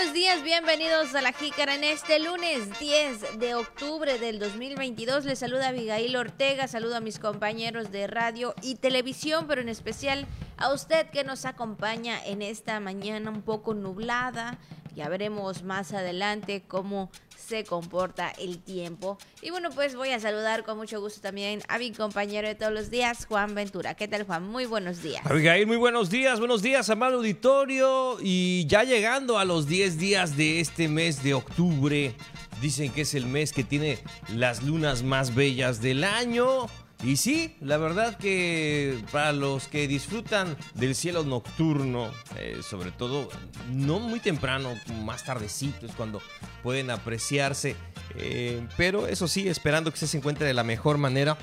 buenos 0.00 0.14
días, 0.14 0.42
bienvenidos 0.42 1.14
a 1.14 1.20
La 1.20 1.34
Jícara 1.34 1.74
en 1.74 1.84
este 1.84 2.20
lunes 2.20 2.78
10 2.78 3.38
de 3.38 3.54
octubre 3.54 4.18
del 4.18 4.38
2022. 4.38 5.26
Les 5.26 5.38
saluda 5.38 5.68
Abigail 5.68 6.16
Ortega, 6.16 6.68
saludo 6.68 6.96
a 6.96 7.00
mis 7.00 7.18
compañeros 7.18 7.92
de 7.92 8.06
radio 8.06 8.54
y 8.62 8.76
televisión, 8.76 9.44
pero 9.46 9.60
en 9.60 9.68
especial 9.68 10.26
a 10.56 10.72
usted 10.72 11.10
que 11.10 11.22
nos 11.22 11.44
acompaña 11.44 12.18
en 12.24 12.40
esta 12.40 12.80
mañana 12.80 13.30
un 13.30 13.42
poco 13.42 13.74
nublada. 13.74 14.56
Ya 15.00 15.08
veremos 15.08 15.62
más 15.62 15.94
adelante 15.94 16.62
cómo 16.68 17.10
se 17.34 17.64
comporta 17.64 18.34
el 18.38 18.58
tiempo. 18.58 19.16
Y 19.40 19.48
bueno, 19.48 19.70
pues 19.70 19.96
voy 19.96 20.10
a 20.10 20.20
saludar 20.20 20.62
con 20.62 20.76
mucho 20.76 21.00
gusto 21.00 21.22
también 21.22 21.62
a 21.68 21.78
mi 21.78 21.90
compañero 21.90 22.46
de 22.46 22.54
todos 22.54 22.70
los 22.70 22.90
días, 22.90 23.24
Juan 23.24 23.54
Ventura. 23.54 23.94
¿Qué 23.94 24.08
tal, 24.08 24.24
Juan? 24.24 24.46
Muy 24.46 24.66
buenos 24.66 25.02
días. 25.02 25.24
Abigail, 25.24 25.66
muy 25.66 25.78
buenos 25.78 26.10
días, 26.10 26.38
buenos 26.38 26.60
días, 26.60 26.90
amado 26.90 27.16
auditorio. 27.16 28.18
Y 28.20 28.66
ya 28.66 28.84
llegando 28.84 29.38
a 29.38 29.46
los 29.46 29.66
10 29.66 29.96
días 29.96 30.36
de 30.36 30.60
este 30.60 30.86
mes 30.86 31.22
de 31.22 31.32
octubre, 31.32 32.14
dicen 32.60 32.92
que 32.92 33.00
es 33.00 33.14
el 33.14 33.24
mes 33.24 33.54
que 33.54 33.64
tiene 33.64 34.00
las 34.34 34.62
lunas 34.62 35.02
más 35.02 35.34
bellas 35.34 35.80
del 35.80 36.04
año. 36.04 36.66
Y 37.02 37.16
sí, 37.16 37.56
la 37.60 37.78
verdad 37.78 38.18
que 38.18 39.02
para 39.10 39.32
los 39.32 39.68
que 39.68 39.88
disfrutan 39.88 40.54
del 40.74 40.94
cielo 40.94 41.24
nocturno, 41.24 42.10
eh, 42.36 42.60
sobre 42.62 42.92
todo 42.92 43.30
no 43.70 44.00
muy 44.00 44.20
temprano, 44.20 44.74
más 45.02 45.24
tardecito 45.24 45.86
es 45.86 45.92
cuando 45.92 46.20
pueden 46.62 46.90
apreciarse. 46.90 47.74
Eh, 48.16 48.66
pero 48.76 49.06
eso 49.06 49.28
sí, 49.28 49.48
esperando 49.48 49.90
que 49.90 49.96
se 49.96 50.14
encuentre 50.14 50.46
de 50.46 50.52
la 50.52 50.62
mejor 50.62 50.98
manera. 50.98 51.38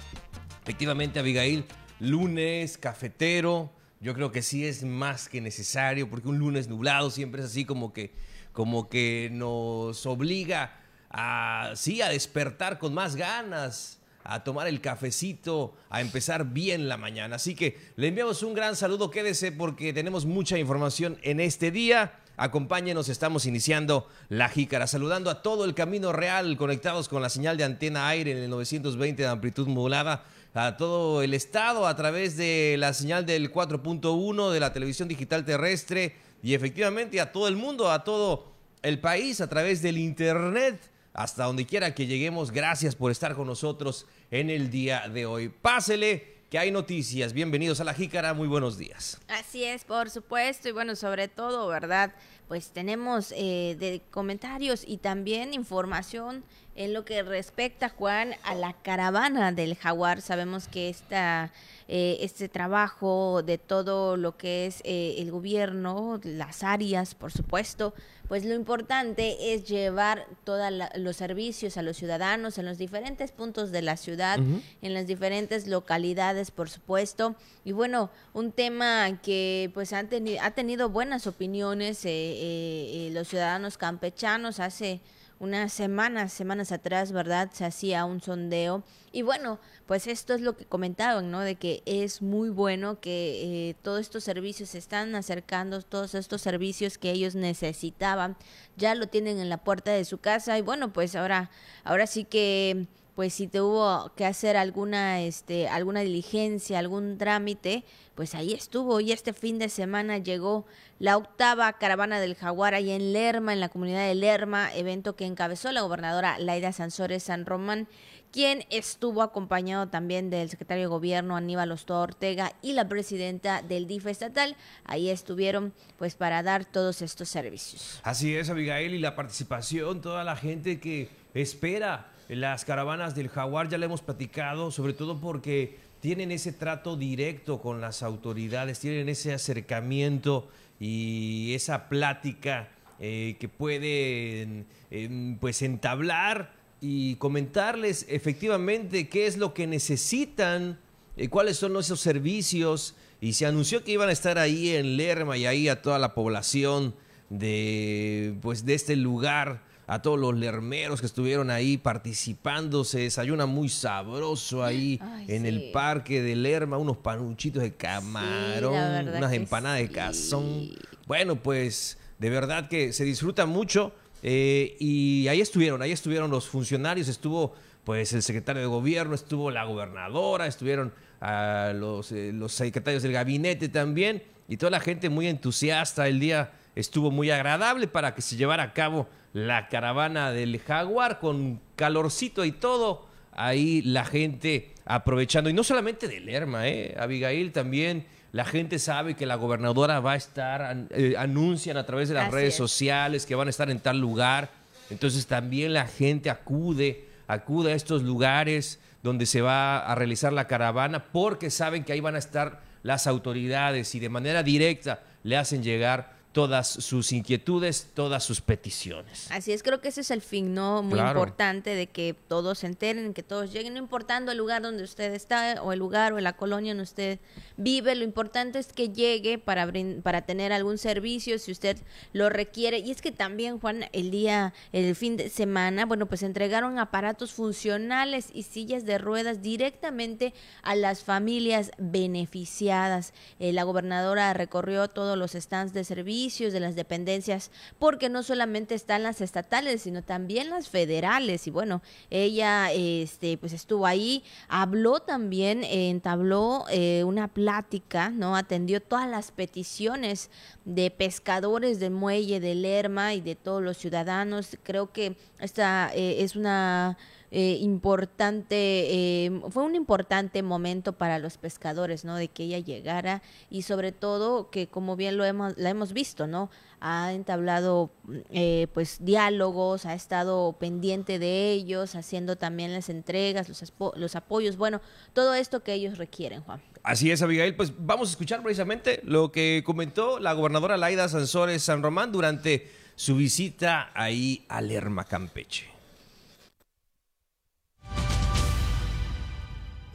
Efectivamente, 0.62 1.20
Abigail, 1.20 1.66
lunes, 2.00 2.78
cafetero, 2.78 3.74
yo 4.00 4.14
creo 4.14 4.32
que 4.32 4.44
sí 4.44 4.64
es 4.64 4.84
más 4.84 5.28
que 5.28 5.42
necesario, 5.42 6.08
porque 6.08 6.28
un 6.28 6.38
lunes 6.38 6.68
nublado 6.68 7.10
siempre 7.10 7.42
es 7.42 7.48
así 7.48 7.66
como 7.66 7.94
que, 7.94 8.14
como 8.52 8.90
que 8.90 9.30
nos 9.32 10.06
obliga 10.06 10.78
a, 11.10 11.72
sí, 11.76 12.04
a 12.04 12.10
despertar 12.10 12.78
con 12.78 12.94
más 12.94 13.16
ganas 13.16 13.97
a 14.28 14.44
tomar 14.44 14.68
el 14.68 14.82
cafecito, 14.82 15.74
a 15.90 16.02
empezar 16.02 16.48
bien 16.52 16.90
la 16.90 16.98
mañana. 16.98 17.38
Así 17.38 17.56
que 17.56 17.78
le 17.96 18.10
enviamos 18.10 18.44
un 18.44 18.54
gran 18.54 18.76
saludo, 18.76 19.10
quédese 19.10 19.54
porque 19.54 19.94
tenemos 19.94 20.26
mucha 20.26 20.60
información 20.60 21.18
en 21.24 21.40
este 21.40 21.72
día. 21.72 22.20
Acompáñenos, 22.36 23.08
estamos 23.08 23.46
iniciando 23.46 24.08
la 24.28 24.50
jícara, 24.50 24.86
saludando 24.86 25.30
a 25.30 25.42
todo 25.42 25.64
el 25.64 25.74
camino 25.74 26.12
real, 26.12 26.58
conectados 26.58 27.08
con 27.08 27.22
la 27.22 27.30
señal 27.30 27.56
de 27.58 27.64
antena 27.64 28.10
aire 28.10 28.32
en 28.32 28.38
el 28.38 28.50
920 28.50 29.24
de 29.24 29.28
amplitud 29.28 29.68
modulada, 29.68 30.26
a 30.54 30.76
todo 30.76 31.24
el 31.24 31.34
estado 31.34 31.88
a 31.88 31.96
través 31.96 32.36
de 32.36 32.76
la 32.78 32.94
señal 32.94 33.26
del 33.26 33.52
4.1 33.52 34.52
de 34.52 34.60
la 34.60 34.74
televisión 34.74 35.08
digital 35.08 35.46
terrestre 35.46 36.16
y 36.44 36.54
efectivamente 36.54 37.22
a 37.22 37.32
todo 37.32 37.48
el 37.48 37.56
mundo, 37.56 37.90
a 37.92 38.04
todo 38.04 38.52
el 38.82 39.00
país 39.00 39.40
a 39.40 39.48
través 39.48 39.82
del 39.82 39.98
internet 39.98 40.80
hasta 41.18 41.46
donde 41.46 41.66
quiera 41.66 41.94
que 41.94 42.06
lleguemos. 42.06 42.52
Gracias 42.52 42.96
por 42.96 43.12
estar 43.12 43.36
con 43.36 43.48
nosotros 43.48 44.06
en 44.32 44.50
el 44.52 44.70
día 44.70 45.10
de 45.10 45.26
hoy. 45.26 45.50
Pásele 45.50 46.38
que 46.52 46.60
hay 46.60 46.72
noticias. 46.72 47.34
Bienvenidos 47.34 47.82
a 47.82 47.84
la 47.84 47.94
Jícara, 47.96 48.36
muy 48.36 48.48
buenos 48.48 48.78
días. 48.78 49.20
Así 49.28 49.64
es, 49.64 49.84
por 49.84 50.12
supuesto, 50.12 50.70
y 50.70 50.72
bueno, 50.72 50.96
sobre 50.96 51.28
todo, 51.28 51.68
¿verdad? 51.68 52.14
Pues 52.48 52.70
tenemos 52.70 53.34
eh, 53.36 53.76
de 53.80 54.04
comentarios 54.12 54.84
y 54.88 54.98
también 54.98 55.56
información 55.56 56.44
en 56.78 56.94
lo 56.94 57.04
que 57.04 57.24
respecta, 57.24 57.90
Juan, 57.90 58.36
a 58.44 58.56
la 58.56 58.74
caravana 58.74 59.52
del 59.52 59.76
jaguar. 59.76 60.22
Sabemos 60.22 60.68
que 60.68 60.90
esta 60.90 61.52
eh, 61.90 62.18
este 62.20 62.50
trabajo 62.50 63.44
de 63.44 63.58
todo 63.58 64.18
lo 64.18 64.36
que 64.36 64.66
es 64.66 64.82
eh, 64.84 65.16
el 65.20 65.32
gobierno, 65.32 66.20
las 66.22 66.62
áreas, 66.62 67.16
por 67.16 67.32
supuesto, 67.32 67.94
pues 68.28 68.44
lo 68.44 68.54
importante 68.56 69.54
es 69.54 69.70
llevar 69.70 70.28
todos 70.44 70.70
los 70.98 71.16
servicios 71.16 71.78
a 71.78 71.82
los 71.82 71.96
ciudadanos 71.96 72.58
en 72.58 72.66
los 72.66 72.78
diferentes 72.78 73.32
puntos 73.32 73.72
de 73.72 73.82
la 73.82 73.96
ciudad, 73.96 74.38
en 74.82 74.94
las 74.94 75.08
diferentes 75.08 75.66
localidades, 75.66 76.52
por 76.52 76.70
supuesto. 76.70 77.36
Y 77.64 77.72
bueno, 77.72 78.10
un 78.34 78.52
tema 78.52 79.18
que 79.24 79.72
pues 79.74 79.94
han 79.94 80.10
ha 80.42 80.52
tenido 80.52 80.90
buenas 80.90 81.26
opiniones 81.26 82.02
eh, 82.04 83.10
los 83.14 83.30
ciudadanos 83.30 83.78
campechanos 83.78 84.60
hace 84.60 85.00
unas 85.40 85.72
semanas, 85.72 86.34
semanas 86.34 86.72
atrás, 86.72 87.12
¿verdad? 87.12 87.50
Se 87.54 87.66
hacía 87.66 88.06
un 88.06 88.22
sondeo. 88.22 88.84
Y 89.12 89.22
bueno, 89.22 89.60
pues 89.86 90.08
esto 90.08 90.34
es 90.34 90.42
lo 90.42 90.58
que 90.58 90.66
comentaban, 90.66 91.32
¿no? 91.32 91.42
De 91.42 91.56
que 91.56 91.82
es 91.86 92.22
muy 92.22 92.50
bueno 92.50 93.00
que 93.00 93.70
eh, 93.70 93.76
todos 93.82 94.02
estos 94.02 94.24
servicios 94.24 94.70
se 94.70 94.78
están 94.78 95.16
acercando, 95.16 95.82
todos 95.82 96.16
estos 96.16 96.42
servicios 96.42 96.98
que 96.98 97.12
ellos 97.12 97.36
necesitaban, 97.36 98.36
ya 98.76 98.96
lo 98.96 99.08
tienen 99.08 99.40
en 99.40 99.50
la 99.50 99.58
puerta 99.58 99.92
de 99.92 100.06
su 100.06 100.18
casa. 100.18 100.58
Y 100.58 100.62
bueno, 100.62 100.92
pues 100.92 101.16
ahora, 101.16 101.50
ahora 101.84 102.08
sí 102.08 102.24
que 102.24 102.88
pues 103.18 103.34
si 103.34 103.48
te 103.48 103.62
hubo 103.62 104.12
que 104.16 104.28
hacer 104.28 104.58
alguna 104.58 105.22
este 105.22 105.68
alguna 105.68 106.02
diligencia, 106.02 106.78
algún 106.78 107.18
trámite, 107.18 107.84
pues 108.14 108.36
ahí 108.36 108.54
estuvo 108.54 109.00
y 109.00 109.12
este 109.12 109.34
fin 109.34 109.58
de 109.58 109.70
semana 109.70 110.20
llegó 110.20 110.68
la 111.00 111.18
octava 111.18 111.74
caravana 111.80 112.20
del 112.20 112.36
jaguar 112.36 112.76
ahí 112.76 112.92
en 112.92 113.14
Lerma, 113.14 113.54
en 113.54 113.60
la 113.60 113.70
comunidad 113.70 114.08
de 114.08 114.14
Lerma, 114.14 114.72
evento 114.76 115.16
que 115.16 115.26
encabezó 115.26 115.72
la 115.72 115.82
gobernadora 115.82 116.38
Laida 116.38 116.72
Sansores 116.72 117.24
San 117.24 117.48
Román, 117.48 117.88
quien 118.32 118.66
estuvo 118.70 119.24
acompañado 119.24 119.88
también 119.88 120.30
del 120.30 120.52
secretario 120.52 120.84
de 120.84 120.90
gobierno 120.90 121.36
Aníbal 121.36 121.72
Ostoa 121.72 122.02
Ortega 122.02 122.54
y 122.62 122.74
la 122.74 122.88
presidenta 122.88 123.64
del 123.64 123.88
DIF 123.88 124.06
estatal. 124.06 124.56
Ahí 124.84 125.10
estuvieron 125.10 125.74
pues 125.98 126.14
para 126.14 126.44
dar 126.44 126.66
todos 126.66 127.02
estos 127.02 127.30
servicios. 127.30 128.00
Así 128.04 128.36
es, 128.36 128.52
Abigail, 128.52 128.94
y 128.94 129.00
la 129.00 129.16
participación, 129.16 130.02
toda 130.02 130.24
la 130.24 130.36
gente 130.36 130.80
que 130.80 131.10
espera 131.34 132.12
las 132.30 132.66
caravanas 132.66 133.16
del 133.16 133.30
jaguar 133.30 133.70
ya 133.70 133.78
le 133.78 133.86
hemos 133.86 134.02
platicado, 134.02 134.72
sobre 134.72 134.94
todo 134.94 135.20
porque 135.20 135.78
tienen 136.00 136.32
ese 136.32 136.52
trato 136.52 136.98
directo 136.98 137.62
con 137.62 137.82
las 137.82 138.04
autoridades, 138.04 138.80
tienen 138.80 139.10
ese 139.10 139.34
acercamiento 139.34 140.50
y 140.80 141.54
esa 141.56 141.90
plática 141.90 142.70
eh, 143.00 143.36
que 143.40 143.48
pueden 143.48 144.66
em, 144.92 145.38
pues 145.38 145.62
entablar 145.62 146.54
y 146.82 147.16
comentarles 147.16 148.06
efectivamente 148.10 149.08
qué 149.08 149.26
es 149.26 149.38
lo 149.38 149.54
que 149.54 149.66
necesitan, 149.66 150.80
eh, 151.16 151.30
cuáles 151.30 151.58
son 151.58 151.76
esos 151.78 152.00
servicios. 152.00 152.96
Y 153.20 153.34
se 153.34 153.48
anunció 153.48 153.84
que 153.84 153.94
iban 153.94 154.10
a 154.10 154.12
estar 154.12 154.38
ahí 154.38 154.76
en 154.76 154.98
Lerma 154.98 155.38
y 155.38 155.46
ahí 155.48 155.70
a 155.70 155.82
toda 155.82 155.98
la 155.98 156.14
población 156.14 156.94
de, 157.30 158.36
pues, 158.42 158.66
de 158.66 158.76
este 158.76 158.96
lugar 158.96 159.64
a 159.88 160.02
todos 160.02 160.20
los 160.20 160.36
lermeros 160.36 161.00
que 161.00 161.06
estuvieron 161.06 161.50
ahí 161.50 161.78
participando. 161.78 162.84
Se 162.84 163.00
desayuna 163.00 163.46
muy 163.46 163.70
sabroso 163.70 164.64
ahí 164.64 165.00
en 165.28 165.46
el 165.46 165.72
parque 165.72 166.22
de 166.22 166.36
Lerma, 166.36 166.78
unos 166.78 166.98
panuchitos 166.98 167.64
de 167.64 167.74
camarón, 167.74 169.08
unas 169.08 169.34
empanadas 169.34 169.80
de 169.80 169.90
cazón. 169.90 170.70
Bueno, 171.08 171.42
pues 171.42 171.98
de 172.20 172.30
verdad 172.30 172.68
que 172.68 172.92
se 172.92 173.06
disfruta 173.06 173.46
mucho. 173.46 173.94
Eh, 174.24 174.76
y 174.80 175.28
ahí 175.30 175.42
estuvieron, 175.42 175.82
ahí 175.82 175.92
estuvieron 175.92 176.32
los 176.32 176.48
funcionarios, 176.48 177.08
estuvo 177.08 177.54
pues 177.84 178.12
el 178.14 178.24
secretario 178.24 178.62
de 178.62 178.68
gobierno, 178.68 179.16
estuvo 179.16 179.52
la 179.52 179.64
gobernadora, 179.64 180.48
estuvieron 180.48 180.92
ah, 181.22 181.72
los, 181.74 182.12
eh, 182.12 182.32
los 182.34 182.52
secretarios 182.52 183.04
del 183.04 183.14
gabinete 183.14 183.70
también, 183.70 184.24
y 184.50 184.58
toda 184.58 184.72
la 184.72 184.80
gente 184.80 185.10
muy 185.10 185.28
entusiasta. 185.28 186.08
El 186.08 186.20
día 186.20 186.52
estuvo 186.80 187.10
muy 187.10 187.32
agradable 187.32 187.88
para 187.88 188.14
que 188.14 188.22
se 188.22 188.36
llevara 188.36 188.64
a 188.64 188.74
cabo 188.74 189.08
la 189.34 189.68
caravana 189.68 190.32
del 190.32 190.60
jaguar 190.60 191.20
con 191.20 191.60
calorcito 191.76 192.46
y 192.46 192.52
todo. 192.52 193.08
Ahí 193.32 193.82
la 193.82 194.06
gente 194.06 194.74
aprovechando. 194.86 195.50
Y 195.50 195.54
no 195.54 195.64
solamente 195.64 196.08
de 196.08 196.20
Lerma, 196.20 196.68
¿eh? 196.68 196.96
Abigail 197.00 197.52
también. 197.52 198.06
La 198.32 198.46
gente 198.46 198.78
sabe 198.78 199.16
que 199.16 199.26
la 199.26 199.36
gobernadora 199.36 200.00
va 200.00 200.14
a 200.14 200.16
estar, 200.16 200.86
eh, 200.92 201.16
anuncian 201.18 201.78
a 201.78 201.86
través 201.86 202.10
de 202.10 202.16
las 202.16 202.32
redes 202.32 202.56
sociales 202.56 203.26
que 203.26 203.36
van 203.36 203.48
a 203.48 203.50
estar 203.50 203.70
en 203.72 203.80
tal 203.80 204.00
lugar. 204.00 204.50
Entonces 204.90 205.26
también 205.26 205.74
la 205.74 205.88
gente 205.88 206.30
acude, 206.30 207.06
acude 207.28 207.74
a 207.74 207.76
estos 207.76 208.04
lugares 208.04 208.80
donde 209.02 209.26
se 209.26 209.42
va 209.42 209.80
a 209.80 209.96
realizar 209.96 210.32
la 210.34 210.48
caravana 210.48 211.06
porque 211.06 211.50
saben 211.50 211.84
que 211.84 211.94
ahí 211.94 212.02
van 212.02 212.16
a 212.16 212.20
estar 212.20 212.62
las 212.84 213.08
autoridades 213.08 213.96
y 213.96 214.00
de 214.00 214.10
manera 214.10 214.44
directa 214.44 215.02
le 215.24 215.38
hacen 215.38 215.64
llegar 215.64 216.17
todas 216.38 216.68
sus 216.68 217.14
inquietudes, 217.14 217.88
todas 217.96 218.24
sus 218.24 218.42
peticiones. 218.42 219.26
Así 219.32 219.54
es, 219.54 219.64
creo 219.64 219.82
que 219.82 219.88
ese 219.88 220.02
es 220.02 220.12
el 220.12 220.22
fin, 220.22 220.54
¿no? 220.54 220.84
Muy 220.84 221.00
importante 221.00 221.72
de 221.72 221.88
que 221.88 222.16
todos 222.28 222.60
se 222.60 222.68
enteren, 222.68 223.16
que 223.16 223.24
todos 223.24 223.52
lleguen, 223.52 223.74
no 223.74 223.80
importando 223.80 224.32
el 224.32 224.38
lugar 224.38 224.62
donde 224.62 224.84
usted 224.84 225.16
está 225.16 225.64
o 225.64 225.74
el 225.74 225.80
lugar 225.80 226.14
o 226.14 226.20
la 226.20 226.34
colonia 226.34 226.74
donde 226.74 226.84
usted 226.84 227.20
vive, 227.56 227.96
lo 227.96 228.04
importante 228.04 228.60
es 228.60 228.72
que 228.72 228.90
llegue 228.90 229.40
para, 229.40 229.68
para 230.04 230.22
tener 230.22 230.54
algún 230.54 230.78
servicio 230.78 231.40
si 231.40 231.52
usted 231.52 231.76
lo 232.14 232.30
requiere. 232.30 232.78
Y 232.78 232.92
es 232.92 233.02
que 233.02 233.12
también, 233.12 233.60
Juan, 233.60 233.86
el 233.92 234.12
día, 234.12 234.54
el 234.74 234.96
fin 234.96 235.18
de 235.18 235.30
semana, 235.30 235.88
bueno, 235.88 236.06
pues 236.06 236.22
entregaron 236.22 236.78
aparatos 236.78 237.32
funcionales 237.34 238.28
y 238.32 238.44
sillas 238.44 238.86
de 238.86 239.00
ruedas 239.00 239.42
directamente 239.42 240.36
a 240.62 240.76
las 240.76 241.04
familias 241.04 241.72
beneficiadas. 241.80 243.16
Eh, 243.40 243.54
la 243.54 243.64
gobernadora 243.64 244.32
recorrió 244.36 244.88
todos 244.88 245.18
los 245.18 245.32
stands 245.32 245.74
de 245.74 245.84
servicio 245.84 246.27
de 246.28 246.60
las 246.60 246.76
dependencias, 246.76 247.52
porque 247.80 248.10
no 248.10 248.22
solamente 248.22 248.76
están 248.76 249.04
las 249.04 249.22
estatales, 249.22 249.82
sino 249.82 250.04
también 250.04 250.50
las 250.50 250.68
federales. 250.68 251.48
Y 251.48 251.52
bueno, 251.52 251.82
ella 252.10 252.72
este, 252.74 253.38
pues 253.38 253.54
estuvo 253.54 253.86
ahí, 253.86 254.24
habló 254.50 255.00
también, 255.00 255.64
entabló 255.64 256.66
eh, 256.70 257.04
una 257.06 257.30
plática, 257.30 258.10
¿no? 258.10 258.36
Atendió 258.36 258.82
todas 258.82 259.10
las 259.10 259.32
peticiones 259.32 260.30
de 260.66 260.92
pescadores 260.92 261.80
del 261.80 261.92
muelle 261.92 262.42
de 262.42 262.56
Lerma 262.56 263.14
y 263.14 263.22
de 263.22 263.36
todos 263.36 263.64
los 263.64 263.78
ciudadanos. 263.78 264.58
Creo 264.64 264.92
que 264.92 265.16
esta 265.40 265.92
eh, 265.96 266.24
es 266.24 266.36
una 266.36 266.98
eh, 267.30 267.58
importante, 267.60 268.56
eh, 268.56 269.42
fue 269.50 269.64
un 269.64 269.76
importante 269.76 270.42
momento 270.44 270.94
para 270.94 271.20
los 271.20 271.38
pescadores, 271.38 272.06
¿no? 272.06 272.16
De 272.16 272.30
que 272.30 272.44
ella 272.44 272.60
llegara 272.60 273.22
y 273.50 273.64
sobre 273.64 273.92
todo 273.92 274.50
que 274.50 274.68
como 274.68 274.96
bien 274.96 275.18
lo 275.18 275.26
hemos, 275.26 275.58
la 275.58 275.70
hemos 275.70 275.92
visto, 275.92 276.26
¿no? 276.26 276.50
Ha 276.80 277.12
entablado 277.12 277.90
eh, 278.30 278.68
pues 278.74 278.98
diálogos, 279.02 279.86
ha 279.86 279.94
estado 279.94 280.54
pendiente 280.54 281.20
de 281.20 281.52
ellos, 281.52 281.96
haciendo 281.96 282.38
también 282.38 282.72
las 282.72 282.88
entregas, 282.88 283.50
los, 283.50 283.74
los 283.96 284.16
apoyos, 284.16 284.56
bueno, 284.56 284.80
todo 285.14 285.34
esto 285.34 285.64
que 285.64 285.74
ellos 285.74 285.98
requieren, 285.98 286.44
Juan. 286.44 286.62
Así 286.84 287.12
es, 287.12 287.22
Abigail. 287.22 287.56
Pues 287.56 287.74
vamos 287.78 288.08
a 288.08 288.12
escuchar 288.12 288.42
precisamente 288.42 289.02
lo 289.04 289.34
que 289.34 289.64
comentó 289.66 290.20
la 290.20 290.32
gobernadora 290.32 290.78
Laida 290.78 291.10
Sansores 291.10 291.64
San 291.64 291.84
Román 291.84 292.14
durante 292.14 292.72
su 292.96 293.18
visita 293.18 293.92
ahí 293.94 294.46
a 294.48 294.62
Lerma, 294.62 295.04
Campeche. 295.04 295.77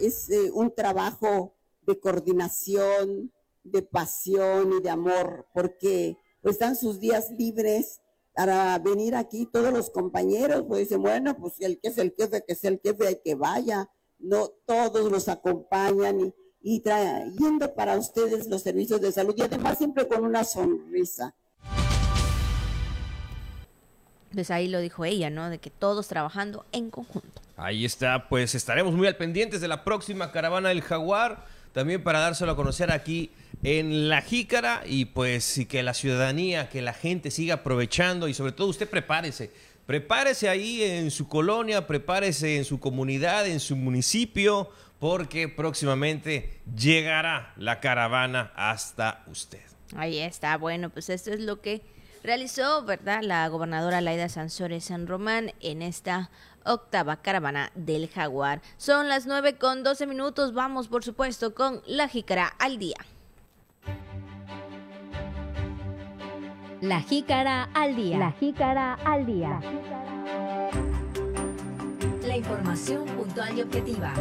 Es 0.06 0.28
eh, 0.30 0.50
un 0.52 0.74
trabajo 0.74 1.54
de 1.82 1.98
coordinación, 1.98 3.32
de 3.62 3.82
pasión 3.82 4.72
y 4.78 4.82
de 4.82 4.90
amor, 4.90 5.46
porque 5.54 6.16
pues 6.40 6.58
dan 6.58 6.76
sus 6.76 6.98
días 6.98 7.30
libres 7.30 8.00
para 8.34 8.78
venir 8.78 9.14
aquí 9.14 9.46
todos 9.46 9.72
los 9.72 9.90
compañeros, 9.90 10.64
pues 10.66 10.80
dicen, 10.80 11.02
bueno, 11.02 11.36
pues 11.36 11.60
el 11.60 11.78
que 11.80 11.88
es 11.88 11.98
el 11.98 12.14
jefe, 12.16 12.42
que 12.44 12.54
es 12.54 12.64
el 12.64 12.80
jefe, 12.82 13.06
hay 13.06 13.20
que 13.22 13.34
vaya, 13.34 13.90
no 14.18 14.48
todos 14.66 15.10
los 15.10 15.28
acompañan 15.28 16.20
y, 16.20 16.34
y 16.60 16.80
trayendo 16.80 17.74
para 17.74 17.96
ustedes 17.98 18.48
los 18.48 18.62
servicios 18.62 19.00
de 19.00 19.12
salud 19.12 19.34
y 19.36 19.42
además 19.42 19.78
siempre 19.78 20.08
con 20.08 20.24
una 20.24 20.44
sonrisa. 20.44 21.36
Pues 24.34 24.50
ahí 24.50 24.68
lo 24.68 24.80
dijo 24.80 25.04
ella, 25.04 25.30
¿no? 25.30 25.50
De 25.50 25.58
que 25.58 25.70
todos 25.70 26.08
trabajando 26.08 26.64
en 26.72 26.90
conjunto. 26.90 27.42
Ahí 27.56 27.84
está, 27.84 28.28
pues 28.28 28.54
estaremos 28.54 28.94
muy 28.94 29.06
al 29.06 29.16
pendientes 29.16 29.60
de 29.60 29.68
la 29.68 29.84
próxima 29.84 30.32
caravana 30.32 30.70
del 30.70 30.82
Jaguar, 30.82 31.46
también 31.72 32.02
para 32.02 32.20
dárselo 32.20 32.52
a 32.52 32.56
conocer 32.56 32.90
aquí 32.90 33.30
en 33.62 34.08
La 34.08 34.20
Jícara 34.22 34.82
y 34.86 35.06
pues 35.06 35.58
y 35.58 35.66
que 35.66 35.82
la 35.82 35.94
ciudadanía, 35.94 36.68
que 36.68 36.82
la 36.82 36.92
gente 36.92 37.30
siga 37.30 37.54
aprovechando 37.54 38.28
y 38.28 38.34
sobre 38.34 38.52
todo 38.52 38.68
usted 38.68 38.88
prepárese. 38.88 39.50
Prepárese 39.86 40.48
ahí 40.48 40.82
en 40.82 41.10
su 41.10 41.28
colonia, 41.28 41.86
prepárese 41.86 42.56
en 42.56 42.64
su 42.64 42.80
comunidad, 42.80 43.46
en 43.46 43.60
su 43.60 43.76
municipio, 43.76 44.70
porque 44.98 45.48
próximamente 45.48 46.60
llegará 46.76 47.52
la 47.56 47.80
caravana 47.80 48.52
hasta 48.54 49.24
usted. 49.30 49.60
Ahí 49.96 50.18
está, 50.18 50.56
bueno, 50.56 50.90
pues 50.90 51.10
esto 51.10 51.32
es 51.32 51.40
lo 51.40 51.60
que 51.60 51.82
realizó, 52.22 52.84
¿verdad? 52.84 53.20
La 53.22 53.48
gobernadora 53.48 54.00
Laida 54.00 54.28
Sansores 54.28 54.84
San 54.84 55.06
Román 55.06 55.52
en 55.60 55.82
esta 55.82 56.30
octava 56.64 57.16
caravana 57.16 57.70
del 57.74 58.08
jaguar. 58.08 58.62
Son 58.76 59.08
las 59.08 59.26
9 59.26 59.58
con 59.58 59.82
12 59.82 60.06
minutos. 60.06 60.54
Vamos, 60.54 60.88
por 60.88 61.04
supuesto, 61.04 61.54
con 61.54 61.82
la 61.86 62.08
jícara 62.08 62.46
al 62.58 62.78
día. 62.78 62.96
La 66.80 67.00
jícara 67.00 67.68
al 67.74 67.94
día. 67.94 68.18
La 68.18 68.32
jícara 68.32 68.94
al 69.04 69.26
día. 69.26 69.60
La 72.26 72.36
información 72.36 73.06
puntual 73.06 73.56
y 73.56 73.62
objetiva. 73.62 74.14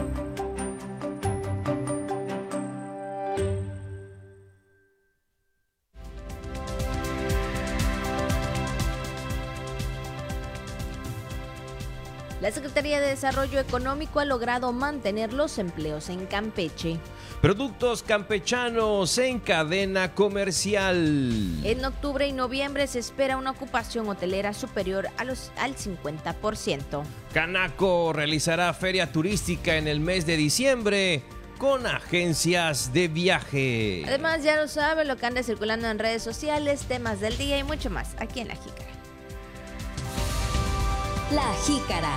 La 12.42 12.52
Secretaría 12.52 13.00
de 13.00 13.10
Desarrollo 13.10 13.60
Económico 13.60 14.20
ha 14.20 14.26
logrado 14.26 14.74
mantener 14.74 15.32
los 15.32 15.60
empleos 15.60 16.10
en 16.10 16.26
Campeche. 16.26 16.98
Productos 17.40 18.02
campechanos 18.02 19.16
en 19.20 19.40
cadena 19.40 20.16
comercial. 20.16 21.60
En 21.64 21.86
octubre 21.86 22.28
y 22.28 22.32
noviembre 22.32 22.88
se 22.88 22.98
espera 22.98 23.38
una 23.38 23.52
ocupación 23.52 24.10
hotelera 24.10 24.56
superior 24.56 25.10
a 25.18 25.24
los, 25.24 25.52
al 25.56 25.76
50%. 25.76 27.04
Canaco 27.32 28.12
realizará 28.12 28.74
feria 28.74 29.12
turística 29.12 29.78
en 29.78 29.88
el 29.88 30.00
mes 30.00 30.26
de 30.26 30.36
diciembre 30.36 31.24
con 31.60 31.86
agencias 31.86 32.92
de 32.92 33.08
viaje. 33.08 34.04
Además, 34.08 34.42
ya 34.42 34.56
lo 34.56 34.68
sabe 34.68 35.06
lo 35.06 35.16
que 35.16 35.28
anda 35.28 35.44
circulando 35.44 35.88
en 35.88 36.00
redes 36.00 36.24
sociales, 36.24 36.86
temas 36.88 37.20
del 37.20 37.38
día 37.38 37.60
y 37.60 37.64
mucho 37.64 37.92
más 37.92 38.16
aquí 38.18 38.40
en 38.40 38.48
La 38.48 38.56
Jícara. 38.56 38.91
La 41.34 41.54
Jícara. 41.66 42.14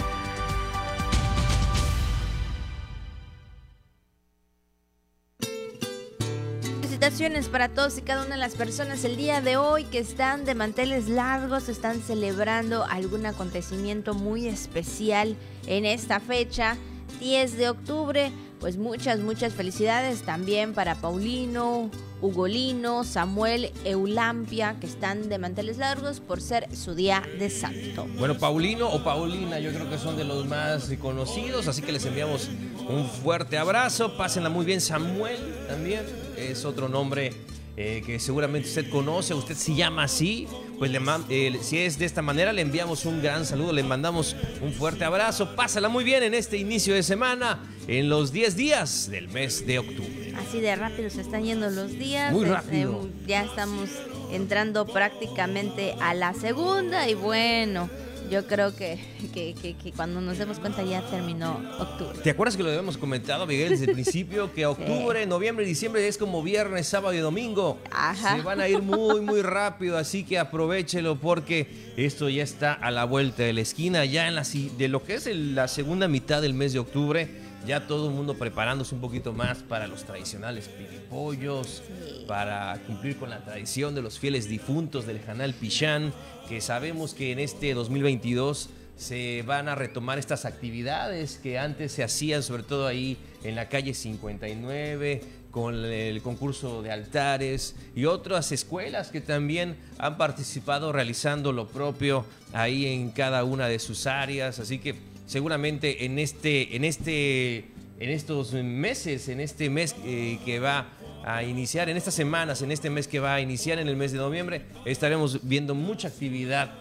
Felicitaciones 6.61 7.49
para 7.49 7.69
todos 7.69 7.97
y 7.99 8.03
cada 8.03 8.25
una 8.25 8.35
de 8.35 8.41
las 8.41 8.57
personas 8.57 9.05
el 9.05 9.17
día 9.17 9.41
de 9.41 9.57
hoy 9.57 9.85
que 9.85 9.99
están 9.99 10.45
de 10.45 10.57
manteles 10.57 11.09
largos, 11.09 11.69
están 11.69 12.01
celebrando 12.01 12.85
algún 12.85 13.25
acontecimiento 13.27 14.15
muy 14.15 14.49
especial 14.49 15.37
en 15.69 15.85
esta 15.85 16.19
fecha, 16.19 16.77
10 17.21 17.57
de 17.57 17.69
octubre. 17.69 18.33
Pues 18.61 18.77
muchas, 18.79 19.21
muchas 19.21 19.53
felicidades 19.53 20.23
también 20.23 20.73
para 20.73 20.95
Paulino, 20.95 21.91
Ugolino, 22.23 23.05
Samuel, 23.05 23.73
Eulampia, 23.85 24.77
que 24.81 24.87
están 24.87 25.29
de 25.29 25.39
manteles 25.39 25.77
largos 25.77 26.21
por 26.21 26.41
ser 26.41 26.75
su 26.75 26.95
día 26.95 27.23
de 27.39 27.51
santo. 27.51 28.07
Bueno, 28.19 28.39
Paulino 28.39 28.89
o 28.89 29.05
Paulina, 29.05 29.59
yo 29.59 29.71
creo 29.73 29.91
que 29.91 29.99
son 29.99 30.17
de 30.17 30.25
los 30.25 30.47
más 30.47 30.91
conocidos, 31.01 31.69
así 31.69 31.83
que 31.83 31.93
les 31.93 32.07
enviamos 32.07 32.49
un 32.89 33.07
fuerte 33.07 33.59
abrazo. 33.59 34.17
Pásenla 34.17 34.49
muy 34.49 34.65
bien, 34.65 34.81
Samuel 34.81 35.39
también 35.69 36.03
es 36.39 36.65
otro 36.65 36.89
nombre 36.89 37.33
eh, 37.77 38.03
que 38.07 38.21
seguramente 38.21 38.69
usted 38.69 38.89
conoce, 38.89 39.35
usted 39.35 39.57
se 39.57 39.75
llama 39.75 40.05
así, 40.05 40.47
pues 40.85 40.93
le 40.93 41.01
eh, 41.31 41.59
si 41.63 41.79
es 41.79 41.99
de 41.99 42.05
esta 42.05 42.21
manera 42.21 42.53
le 42.53 42.61
enviamos 42.61 43.07
un 43.07 43.23
gran 43.23 43.47
saludo, 43.47 43.73
le 43.73 43.83
mandamos 43.83 44.37
un 44.61 44.71
fuerte 44.71 45.03
abrazo, 45.07 45.57
pásala 45.57 45.89
muy 45.89 46.05
bien 46.05 46.23
en 46.23 46.35
este 46.35 46.59
inicio 46.59 46.93
de 46.95 47.03
semana, 47.03 47.59
en 47.89 48.11
los 48.11 48.33
10 48.33 48.55
días 48.55 49.09
del 49.11 49.29
mes 49.29 49.67
de 49.67 49.79
octubre. 49.79 50.35
Así 50.37 50.61
de 50.61 50.77
rápido 50.77 51.09
se 51.09 51.23
están 51.23 51.43
yendo 51.43 51.71
los 51.71 51.91
días. 51.93 52.33
Muy 52.35 52.43
Este, 52.43 52.55
rápido. 52.55 53.09
ya 53.27 53.45
estamos 53.45 53.89
entrando 54.31 54.85
prácticamente 54.85 55.95
a 56.03 56.13
la 56.13 56.35
segunda 56.35 57.09
y 57.09 57.15
bueno, 57.15 57.89
yo 58.35 58.47
creo 58.49 58.75
que, 58.75 58.99
que, 59.33 59.55
que- 59.55 59.75
que 59.77 59.93
cuando 59.93 60.21
nos 60.21 60.39
demos 60.39 60.59
cuenta 60.59 60.83
ya 60.83 61.03
terminó 61.09 61.61
octubre. 61.79 62.19
¿Te 62.21 62.31
acuerdas 62.31 62.57
que 62.57 62.65
lo 62.65 62.69
habíamos 62.71 62.99
comentado, 62.99 63.47
Miguel, 63.47 63.71
desde 63.71 63.85
el 63.85 63.93
principio? 64.01 64.53
Que 64.53 64.67
octubre, 64.67 65.25
noviembre 65.25 65.65
y 65.65 65.69
diciembre 65.69 66.07
es 66.09 66.19
como 66.19 66.43
viernes, 66.43 66.89
sábado 66.89 67.15
y 67.15 67.19
domingo. 67.19 67.79
Ajá. 67.93 68.37
Se 68.37 68.43
van 68.43 68.61
a 68.61 68.69
ir 68.69 68.83
muy, 68.83 69.21
muy 69.21 69.41
rápido, 69.43 69.97
así 69.97 70.25
que 70.25 70.37
aprovechelo 70.41 71.15
porque 71.21 71.69
esto 71.97 72.29
ya 72.29 72.43
está 72.43 72.73
a 72.73 72.91
la 72.91 73.05
vuelta 73.05 73.45
de 73.45 73.53
la 73.53 73.61
esquina, 73.61 74.05
ya 74.05 74.27
en 74.27 74.35
la, 74.35 74.43
de 74.77 74.89
lo 74.89 75.05
que 75.05 75.15
es 75.15 75.29
el- 75.29 75.55
la 75.55 75.69
segunda 75.69 76.09
mitad 76.09 76.43
del 76.43 76.55
mes 76.55 76.73
de 76.73 76.81
octubre. 76.81 77.44
Ya 77.67 77.87
todo 77.87 78.09
el 78.09 78.15
mundo 78.15 78.35
preparándose 78.35 78.95
un 78.95 79.01
poquito 79.01 79.33
más 79.33 79.59
para 79.59 79.87
los 79.87 80.05
tradicionales 80.05 80.69
piripollos, 80.69 81.83
para 82.29 82.79
cumplir 82.87 83.17
con 83.17 83.31
la 83.31 83.43
tradición 83.43 83.95
de 83.95 84.03
los 84.03 84.19
fieles 84.19 84.49
difuntos 84.49 85.07
del 85.07 85.21
Janal 85.21 85.55
Pichán, 85.55 86.13
que 86.49 86.61
sabemos 86.61 87.15
que 87.15 87.33
en 87.33 87.39
este 87.39 87.73
2022 87.73 88.69
se 88.97 89.43
van 89.47 89.69
a 89.69 89.75
retomar 89.75 90.19
estas 90.19 90.45
actividades 90.45 91.39
que 91.43 91.59
antes 91.59 91.93
se 91.93 92.05
hacían, 92.05 92.43
sobre 92.43 92.65
todo 92.65 92.87
ahí 92.87 93.17
en 93.43 93.57
la 93.57 93.69
calle 93.71 93.95
59, 93.95 95.23
con 95.51 95.85
el 95.85 96.21
concurso 96.21 96.83
de 96.83 96.93
altares 96.93 97.77
y 97.95 98.05
otras 98.05 98.53
escuelas 98.53 99.09
que 99.09 99.21
también 99.21 99.77
han 99.99 100.19
participado 100.19 100.93
realizando 100.93 101.53
lo 101.53 101.69
propio 101.69 102.27
ahí 102.53 102.87
en 102.87 103.11
cada 103.11 103.45
una 103.45 103.69
de 103.69 103.79
sus 103.79 104.07
áreas. 104.07 104.59
Así 104.59 104.79
que 104.79 105.14
seguramente 105.27 106.05
en 106.05 106.19
este, 106.19 106.77
en 106.77 106.85
este, 106.85 107.59
en 108.01 108.11
estos 108.11 108.53
meses, 108.53 109.29
en 109.29 109.41
este 109.41 109.71
mes 109.71 109.95
eh, 110.05 110.39
que 110.45 110.59
va 110.61 110.89
a 111.25 111.43
iniciar, 111.43 111.89
en 111.89 111.97
estas 111.97 112.15
semanas, 112.15 112.61
en 112.63 112.71
este 112.71 112.91
mes 112.91 113.09
que 113.09 113.19
va 113.21 113.35
a 113.35 113.41
iniciar 113.41 113.79
en 113.79 113.89
el 113.89 113.97
mes 113.97 114.13
de 114.13 114.19
noviembre, 114.19 114.67
estaremos 114.85 115.41
viendo 115.47 115.75
mucha 115.75 116.09
actividad 116.09 116.73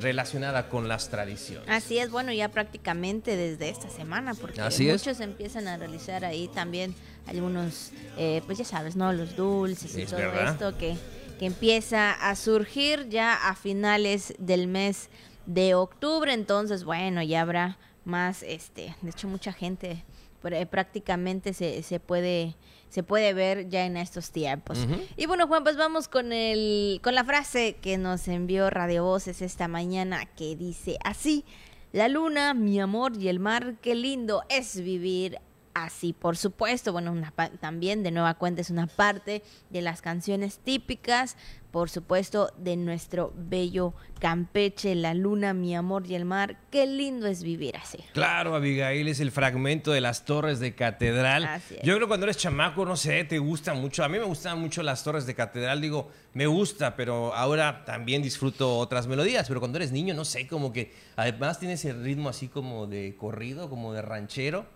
relacionada 0.00 0.68
con 0.68 0.86
las 0.88 1.08
tradiciones. 1.08 1.68
Así 1.68 1.98
es, 1.98 2.10
bueno, 2.10 2.32
ya 2.32 2.48
prácticamente 2.48 3.36
desde 3.36 3.68
esta 3.68 3.88
semana, 3.90 4.34
porque 4.34 4.60
Así 4.60 4.88
es. 4.88 5.00
muchos 5.04 5.20
empiezan 5.20 5.66
a 5.68 5.76
realizar 5.76 6.24
ahí 6.24 6.48
también 6.54 6.94
algunos, 7.26 7.90
eh, 8.16 8.42
pues 8.46 8.58
ya 8.58 8.64
sabes, 8.64 8.94
¿no? 8.96 9.12
Los 9.12 9.34
dulces 9.36 9.96
y 9.96 10.02
Es 10.02 10.10
todo 10.10 10.18
verdad. 10.20 10.52
esto 10.52 10.78
que, 10.78 10.96
que 11.38 11.46
empieza 11.46 12.12
a 12.12 12.34
surgir 12.36 13.08
ya 13.08 13.34
a 13.48 13.54
finales 13.56 14.34
del 14.38 14.68
mes 14.68 15.08
de 15.46 15.74
octubre. 15.74 16.32
Entonces, 16.32 16.84
bueno, 16.84 17.20
ya 17.22 17.40
habrá 17.42 17.76
más, 18.04 18.42
este, 18.42 18.94
de 19.02 19.10
hecho 19.10 19.28
mucha 19.28 19.52
gente 19.52 20.04
eh, 20.44 20.66
prácticamente 20.66 21.52
se, 21.52 21.82
se 21.82 22.00
puede 22.00 22.56
se 22.88 23.02
puede 23.02 23.32
ver 23.32 23.70
ya 23.70 23.86
en 23.86 23.96
estos 23.96 24.32
tiempos. 24.32 24.86
Y 25.16 25.24
bueno, 25.24 25.46
Juan, 25.46 25.64
pues 25.64 25.78
vamos 25.78 26.08
con 26.08 26.30
el 26.30 27.00
con 27.02 27.14
la 27.14 27.24
frase 27.24 27.76
que 27.80 27.96
nos 27.96 28.28
envió 28.28 28.68
Radio 28.68 29.04
Voces 29.04 29.40
esta 29.40 29.66
mañana 29.66 30.26
que 30.36 30.56
dice 30.56 30.98
así: 31.02 31.46
La 31.92 32.08
luna, 32.08 32.52
mi 32.52 32.78
amor 32.80 33.16
y 33.16 33.28
el 33.28 33.40
mar, 33.40 33.76
qué 33.80 33.94
lindo 33.94 34.42
es 34.50 34.78
vivir 34.78 35.38
así, 35.72 36.12
por 36.12 36.36
supuesto. 36.36 36.92
Bueno, 36.92 37.14
también 37.60 38.02
de 38.02 38.10
nueva 38.10 38.34
cuenta 38.34 38.60
es 38.60 38.68
una 38.68 38.86
parte 38.86 39.42
de 39.70 39.80
las 39.80 40.02
canciones 40.02 40.58
típicas 40.58 41.38
por 41.72 41.90
supuesto, 41.90 42.52
de 42.58 42.76
nuestro 42.76 43.32
bello 43.34 43.94
Campeche, 44.22 44.94
la 44.94 45.14
luna, 45.14 45.52
mi 45.52 45.74
amor 45.74 46.06
y 46.06 46.14
el 46.14 46.24
mar. 46.24 46.56
Qué 46.70 46.86
lindo 46.86 47.26
es 47.26 47.42
vivir 47.42 47.76
así. 47.76 47.98
Claro, 48.12 48.54
Abigail, 48.54 49.08
es 49.08 49.18
el 49.18 49.32
fragmento 49.32 49.90
de 49.90 50.00
las 50.00 50.24
torres 50.24 50.60
de 50.60 50.76
catedral. 50.76 51.60
Yo 51.82 51.96
creo 51.96 52.00
que 52.00 52.06
cuando 52.06 52.26
eres 52.26 52.36
chamaco, 52.36 52.84
no 52.84 52.94
sé, 52.94 53.24
te 53.24 53.40
gusta 53.40 53.74
mucho. 53.74 54.04
A 54.04 54.08
mí 54.08 54.18
me 54.18 54.24
gustan 54.24 54.60
mucho 54.60 54.84
las 54.84 55.02
torres 55.02 55.26
de 55.26 55.34
catedral, 55.34 55.80
digo, 55.80 56.08
me 56.34 56.46
gusta, 56.46 56.94
pero 56.94 57.34
ahora 57.34 57.84
también 57.84 58.22
disfruto 58.22 58.78
otras 58.78 59.08
melodías. 59.08 59.48
Pero 59.48 59.58
cuando 59.58 59.78
eres 59.78 59.90
niño, 59.90 60.14
no 60.14 60.24
sé, 60.24 60.46
como 60.46 60.72
que 60.72 60.92
además 61.16 61.58
tienes 61.58 61.84
el 61.84 62.04
ritmo 62.04 62.28
así 62.28 62.46
como 62.46 62.86
de 62.86 63.16
corrido, 63.16 63.68
como 63.68 63.92
de 63.92 64.02
ranchero. 64.02 64.66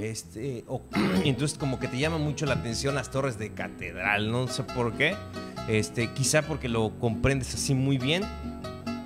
este, 0.00 0.64
entonces 1.24 1.58
como 1.58 1.78
que 1.78 1.88
te 1.88 1.98
llama 1.98 2.16
mucho 2.16 2.46
la 2.46 2.54
atención 2.54 2.94
las 2.94 3.10
torres 3.10 3.38
de 3.38 3.52
catedral, 3.52 4.30
no 4.30 4.48
sé 4.48 4.62
por 4.62 4.96
qué. 4.96 5.14
Este, 5.68 6.12
quizá 6.12 6.42
porque 6.44 6.68
lo 6.68 6.98
comprendes 6.98 7.54
así 7.54 7.74
muy 7.74 7.98
bien. 7.98 8.22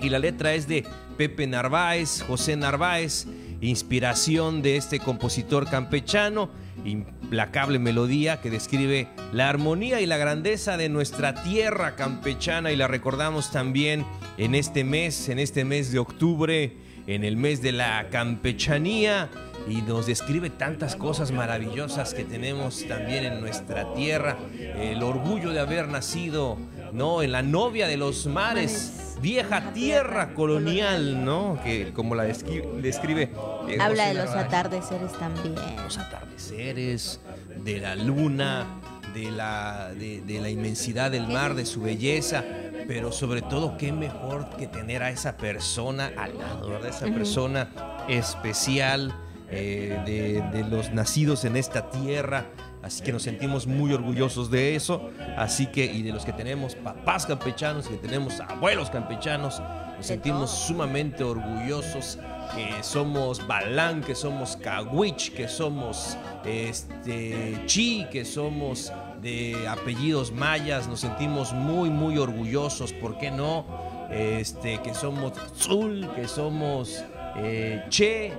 Y 0.01 0.11
la 0.11 0.19
letra 0.19 0.55
es 0.55 0.69
de 0.69 0.85
Pepe 1.17 1.47
Narváez, 1.47 2.23
José 2.23 2.57
Narváez, 2.57 3.27
inspiración 3.61 4.63
de 4.63 4.77
este 4.77 5.01
compositor 5.01 5.69
campechano, 5.69 6.51
implacable 6.85 7.79
melodía 7.79 8.41
que 8.41 8.51
describe 8.51 9.09
la 9.33 9.49
armonía 9.49 10.01
y 10.01 10.07
la 10.07 10.17
grandeza 10.17 10.77
de 10.77 10.89
nuestra 10.89 11.43
tierra 11.43 11.97
campechana. 11.97 12.71
Y 12.73 12.77
la 12.77 12.87
recordamos 12.87 13.51
también 13.51 14.05
en 14.37 14.55
este 14.55 14.85
mes, 14.85 15.29
en 15.29 15.39
este 15.39 15.65
mes 15.65 15.91
de 15.91 15.99
octubre, 15.99 16.77
en 17.07 17.25
el 17.25 17.37
mes 17.37 17.63
de 17.63 17.73
la 17.73 18.09
campechanía. 18.11 19.29
Y 19.69 19.83
nos 19.83 20.07
describe 20.07 20.49
tantas 20.49 20.97
cosas 20.97 21.31
maravillosas 21.31 22.15
que 22.15 22.25
tenemos 22.25 22.87
también 22.87 23.25
en 23.25 23.41
nuestra 23.41 23.93
tierra, 23.93 24.39
el 24.59 25.03
orgullo 25.03 25.51
de 25.51 25.61
haber 25.61 25.89
nacido, 25.89 26.57
¿no? 26.93 27.23
En 27.23 27.33
la 27.33 27.43
novia 27.43 27.87
de 27.87 27.97
los 27.97 28.27
mares, 28.27 29.17
vieja 29.21 29.73
tierra 29.73 30.35
colonial, 30.35 31.25
¿no? 31.25 31.59
Que 31.63 31.93
como 31.93 32.15
la 32.15 32.25
describe. 32.25 33.33
Habla 33.81 34.09
de 34.09 34.15
los 34.15 34.31
atardeceres 34.31 35.13
también. 35.19 35.55
Los 35.83 35.99
atardeceres, 35.99 37.21
de 37.65 37.79
la 37.79 37.95
luna, 37.97 38.67
de 39.15 39.31
la, 39.31 39.91
de, 39.95 40.41
la 40.41 40.51
inmensidad 40.51 41.11
del 41.11 41.29
mar, 41.29 41.55
de 41.55 41.67
su 41.67 41.83
belleza, 41.83 42.45
pero 42.87 43.13
sobre 43.13 43.43
todo 43.43 43.77
qué 43.77 43.93
mejor 43.93 44.49
que 44.57 44.67
tener 44.67 45.03
a 45.03 45.11
esa 45.11 45.37
persona 45.37 46.13
al 46.17 46.39
lado, 46.39 46.71
¿verdad? 46.71 46.91
Esa 46.91 47.07
persona 47.07 47.69
especial 48.09 49.15
eh, 49.51 50.43
de, 50.53 50.65
los 50.65 50.93
nacidos 50.93 51.45
en 51.45 51.57
esta 51.57 51.91
tierra. 51.91 52.47
Así 52.83 53.03
que 53.03 53.13
nos 53.13 53.23
sentimos 53.23 53.67
muy 53.67 53.93
orgullosos 53.93 54.51
de 54.51 54.75
eso. 54.75 55.11
Así 55.37 55.67
que, 55.67 55.85
y 55.85 56.03
de 56.03 56.13
los 56.13 56.25
que 56.25 56.33
tenemos 56.33 56.75
papás 56.75 57.27
campechanos 57.27 57.89
que 57.89 57.97
tenemos 57.97 58.41
abuelos 58.41 58.91
campechanos, 58.91 59.61
nos 59.97 60.07
sentimos 60.07 60.51
sumamente 60.51 61.25
orgullosos 61.25 62.19
que 62.55 62.83
somos 62.83 63.47
Balán, 63.47 64.01
que 64.01 64.15
somos 64.15 64.57
Cahuich, 64.57 65.33
que 65.35 65.49
somos 65.49 66.17
este, 66.45 67.63
Chi, 67.67 68.07
que 68.11 68.25
somos 68.25 68.93
de 69.21 69.67
apellidos 69.69 70.33
mayas. 70.33 70.89
Nos 70.89 71.01
sentimos 71.01 71.53
muy, 71.53 71.91
muy 71.91 72.17
orgullosos. 72.19 72.93
¿Por 72.93 73.19
qué 73.19 73.31
no? 73.31 73.67
Este, 74.11 74.81
que 74.83 74.95
somos 74.95 75.33
Zul, 75.57 76.09
que 76.15 76.27
somos 76.29 77.05
eh, 77.41 77.85
che, 77.89 78.33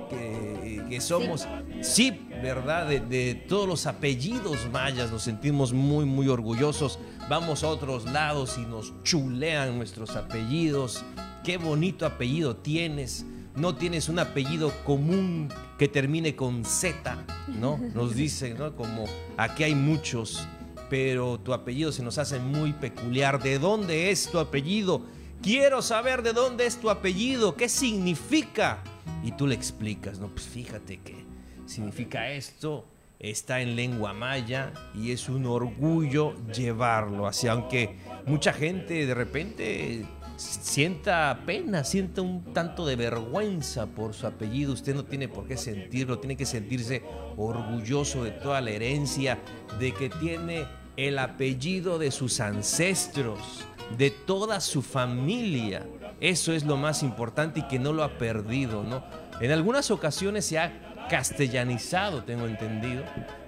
que, 0.88 1.00
somos, 1.00 1.46
sí, 1.80 2.10
¿verdad? 2.42 2.86
De, 2.86 3.34
todos 3.48 3.66
los 3.66 3.86
apellidos 3.86 4.68
mayas 4.72 5.10
nos 5.10 5.22
sentimos 5.22 5.72
muy, 5.72 6.04
muy 6.04 6.28
orgullosos. 6.28 6.98
Vamos 7.28 7.62
a 7.64 7.68
otros 7.68 8.04
lados 8.04 8.58
y 8.58 8.62
nos 8.62 8.92
chulean 9.02 9.76
nuestros 9.76 10.16
apellidos. 10.16 11.04
Qué 11.44 11.56
bonito 11.56 12.04
apellido 12.04 12.56
tienes. 12.56 13.24
No 13.56 13.74
tienes 13.74 14.08
un 14.08 14.18
apellido 14.18 14.72
común 14.84 15.48
que 15.78 15.88
termine 15.88 16.36
con 16.36 16.64
Z, 16.64 17.24
¿no? 17.48 17.78
Nos 17.94 18.14
dicen, 18.14 18.58
¿no? 18.58 18.76
Como 18.76 19.06
aquí 19.36 19.64
hay 19.64 19.74
muchos, 19.74 20.46
pero 20.88 21.38
tu 21.40 21.52
apellido 21.52 21.90
se 21.92 22.02
nos 22.02 22.18
hace 22.18 22.38
muy 22.38 22.72
peculiar. 22.72 23.42
¿De 23.42 23.58
dónde 23.58 24.10
es 24.10 24.30
tu 24.30 24.38
apellido? 24.38 25.02
Quiero 25.42 25.80
saber 25.80 26.22
de 26.22 26.34
dónde 26.34 26.66
es 26.66 26.76
tu 26.76 26.90
apellido, 26.90 27.56
qué 27.56 27.70
significa. 27.70 28.82
Y 29.24 29.32
tú 29.32 29.46
le 29.46 29.54
explicas, 29.54 30.18
no, 30.18 30.28
pues 30.28 30.46
fíjate 30.46 30.98
que 31.00 31.24
significa 31.64 32.30
esto, 32.30 32.84
está 33.18 33.60
en 33.62 33.74
lengua 33.74 34.12
maya 34.12 34.72
y 34.94 35.12
es 35.12 35.30
un 35.30 35.46
orgullo 35.46 36.34
llevarlo. 36.52 37.26
Así, 37.26 37.48
aunque 37.48 37.96
mucha 38.26 38.52
gente 38.52 39.06
de 39.06 39.14
repente 39.14 40.06
sienta 40.36 41.42
pena, 41.46 41.84
sienta 41.84 42.20
un 42.20 42.52
tanto 42.52 42.84
de 42.86 42.96
vergüenza 42.96 43.86
por 43.86 44.12
su 44.12 44.26
apellido, 44.26 44.74
usted 44.74 44.94
no 44.94 45.04
tiene 45.04 45.28
por 45.28 45.46
qué 45.46 45.56
sentirlo, 45.56 46.18
tiene 46.18 46.36
que 46.36 46.46
sentirse 46.46 47.02
orgulloso 47.38 48.24
de 48.24 48.32
toda 48.32 48.60
la 48.60 48.70
herencia, 48.70 49.38
de 49.78 49.92
que 49.92 50.10
tiene 50.10 50.66
el 51.06 51.18
apellido 51.18 51.98
de 51.98 52.10
sus 52.10 52.40
ancestros 52.40 53.64
de 53.96 54.10
toda 54.10 54.60
su 54.60 54.82
familia. 54.82 55.86
Eso 56.20 56.52
es 56.52 56.64
lo 56.64 56.76
más 56.76 57.02
importante 57.02 57.60
y 57.60 57.68
que 57.68 57.78
no 57.78 57.92
lo 57.92 58.04
ha 58.04 58.18
perdido, 58.18 58.82
¿no? 58.82 59.02
En 59.40 59.50
algunas 59.50 59.90
ocasiones 59.90 60.44
se 60.44 60.58
ha 60.58 61.08
castellanizado, 61.08 62.24
tengo 62.24 62.46
entendido, 62.46 63.02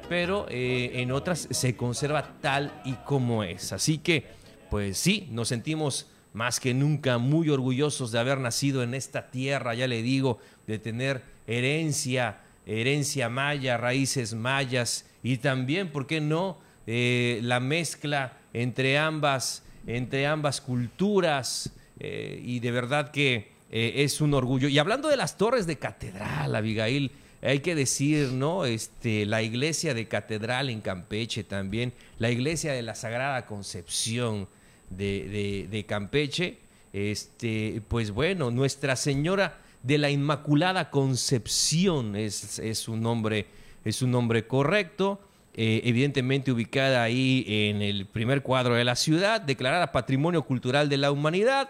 pero 0.08 0.46
eh, 0.48 0.92
en 0.94 1.12
otras 1.12 1.46
se 1.50 1.76
conserva 1.76 2.38
tal 2.40 2.72
y 2.86 2.94
como 3.04 3.44
es. 3.44 3.72
Así 3.74 3.98
que, 3.98 4.26
pues 4.70 4.96
sí, 4.96 5.28
nos 5.30 5.48
sentimos 5.48 6.08
más 6.32 6.58
que 6.58 6.72
nunca 6.72 7.18
muy 7.18 7.50
orgullosos 7.50 8.10
de 8.12 8.18
haber 8.18 8.38
nacido 8.38 8.82
en 8.82 8.94
esta 8.94 9.30
tierra, 9.30 9.74
ya 9.74 9.86
le 9.86 10.00
digo, 10.00 10.38
de 10.66 10.78
tener 10.78 11.22
herencia, 11.46 12.40
herencia 12.64 13.28
maya, 13.28 13.76
raíces 13.76 14.32
mayas 14.32 15.04
y 15.22 15.36
también, 15.36 15.92
¿por 15.92 16.06
qué 16.06 16.22
no?, 16.22 16.58
eh, 16.86 17.40
la 17.42 17.60
mezcla 17.60 18.38
entre 18.52 18.98
ambas 18.98 19.62
entre 19.86 20.26
ambas 20.26 20.60
culturas 20.60 21.72
eh, 21.98 22.40
y 22.44 22.60
de 22.60 22.70
verdad 22.70 23.10
que 23.10 23.52
eh, 23.70 23.94
es 23.96 24.20
un 24.20 24.34
orgullo. 24.34 24.68
Y 24.68 24.78
hablando 24.78 25.08
de 25.08 25.16
las 25.16 25.36
torres 25.36 25.66
de 25.66 25.78
catedral, 25.78 26.54
Abigail, 26.54 27.10
hay 27.42 27.60
que 27.60 27.74
decir, 27.74 28.28
¿no? 28.28 28.64
Este, 28.64 29.26
la 29.26 29.42
iglesia 29.42 29.94
de 29.94 30.06
catedral 30.06 30.70
en 30.70 30.80
Campeche 30.80 31.42
también, 31.42 31.92
la 32.18 32.30
iglesia 32.30 32.72
de 32.72 32.82
la 32.82 32.94
Sagrada 32.94 33.46
Concepción 33.46 34.48
de, 34.90 35.84
Campeche, 35.88 36.58
este, 36.92 37.82
pues 37.88 38.10
bueno, 38.10 38.50
Nuestra 38.50 38.94
Señora 38.94 39.58
de 39.82 39.98
la 39.98 40.10
Inmaculada 40.10 40.90
Concepción 40.90 42.14
es, 42.14 42.60
es 42.60 42.86
un 42.86 43.00
nombre, 43.00 43.46
es 43.84 44.02
un 44.02 44.12
nombre 44.12 44.46
correcto. 44.46 45.20
Eh, 45.54 45.82
evidentemente 45.84 46.50
ubicada 46.50 47.02
ahí 47.02 47.44
en 47.46 47.82
el 47.82 48.06
primer 48.06 48.42
cuadro 48.42 48.74
de 48.74 48.84
la 48.84 48.96
ciudad, 48.96 49.40
declarada 49.40 49.92
Patrimonio 49.92 50.44
Cultural 50.44 50.88
de 50.88 50.96
la 50.96 51.12
Humanidad. 51.12 51.68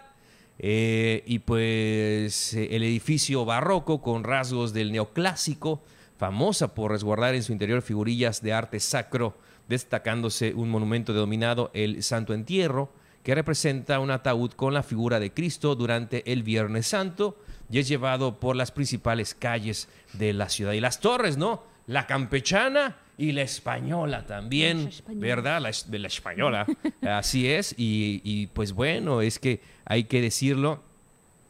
Eh, 0.59 1.23
y 1.25 1.39
pues 1.39 2.53
eh, 2.53 2.75
el 2.75 2.83
edificio 2.83 3.43
barroco 3.43 4.01
con 4.01 4.23
rasgos 4.23 4.71
del 4.71 4.91
neoclásico, 4.91 5.81
famosa 6.17 6.73
por 6.73 6.91
resguardar 6.91 7.35
en 7.35 7.43
su 7.43 7.51
interior 7.51 7.81
figurillas 7.81 8.41
de 8.41 8.53
arte 8.53 8.79
sacro, 8.79 9.35
destacándose 9.67 10.53
un 10.53 10.69
monumento 10.69 11.11
denominado 11.13 11.71
el 11.73 12.03
Santo 12.03 12.33
Entierro, 12.33 12.91
que 13.23 13.35
representa 13.35 13.99
un 13.99 14.11
ataúd 14.11 14.51
con 14.51 14.73
la 14.73 14.83
figura 14.83 15.19
de 15.19 15.33
Cristo 15.33 15.75
durante 15.75 16.31
el 16.31 16.43
Viernes 16.43 16.87
Santo 16.87 17.37
y 17.69 17.79
es 17.79 17.87
llevado 17.87 18.39
por 18.39 18.55
las 18.55 18.71
principales 18.71 19.33
calles 19.33 19.87
de 20.13 20.33
la 20.33 20.49
ciudad. 20.49 20.73
Y 20.73 20.81
las 20.81 20.99
torres, 20.99 21.37
¿no? 21.37 21.63
La 21.87 22.05
campechana, 22.05 22.97
y 23.17 23.31
la 23.31 23.43
española 23.43 24.25
también, 24.25 24.89
¿verdad? 25.15 25.61
La, 25.61 25.71
de 25.87 25.99
la 25.99 26.07
española, 26.07 26.65
así 27.01 27.47
es. 27.47 27.75
Y, 27.77 28.47
pues 28.53 28.73
bueno, 28.73 29.21
es 29.21 29.39
que 29.39 29.61
hay 29.85 30.05
que 30.05 30.21
decirlo 30.21 30.81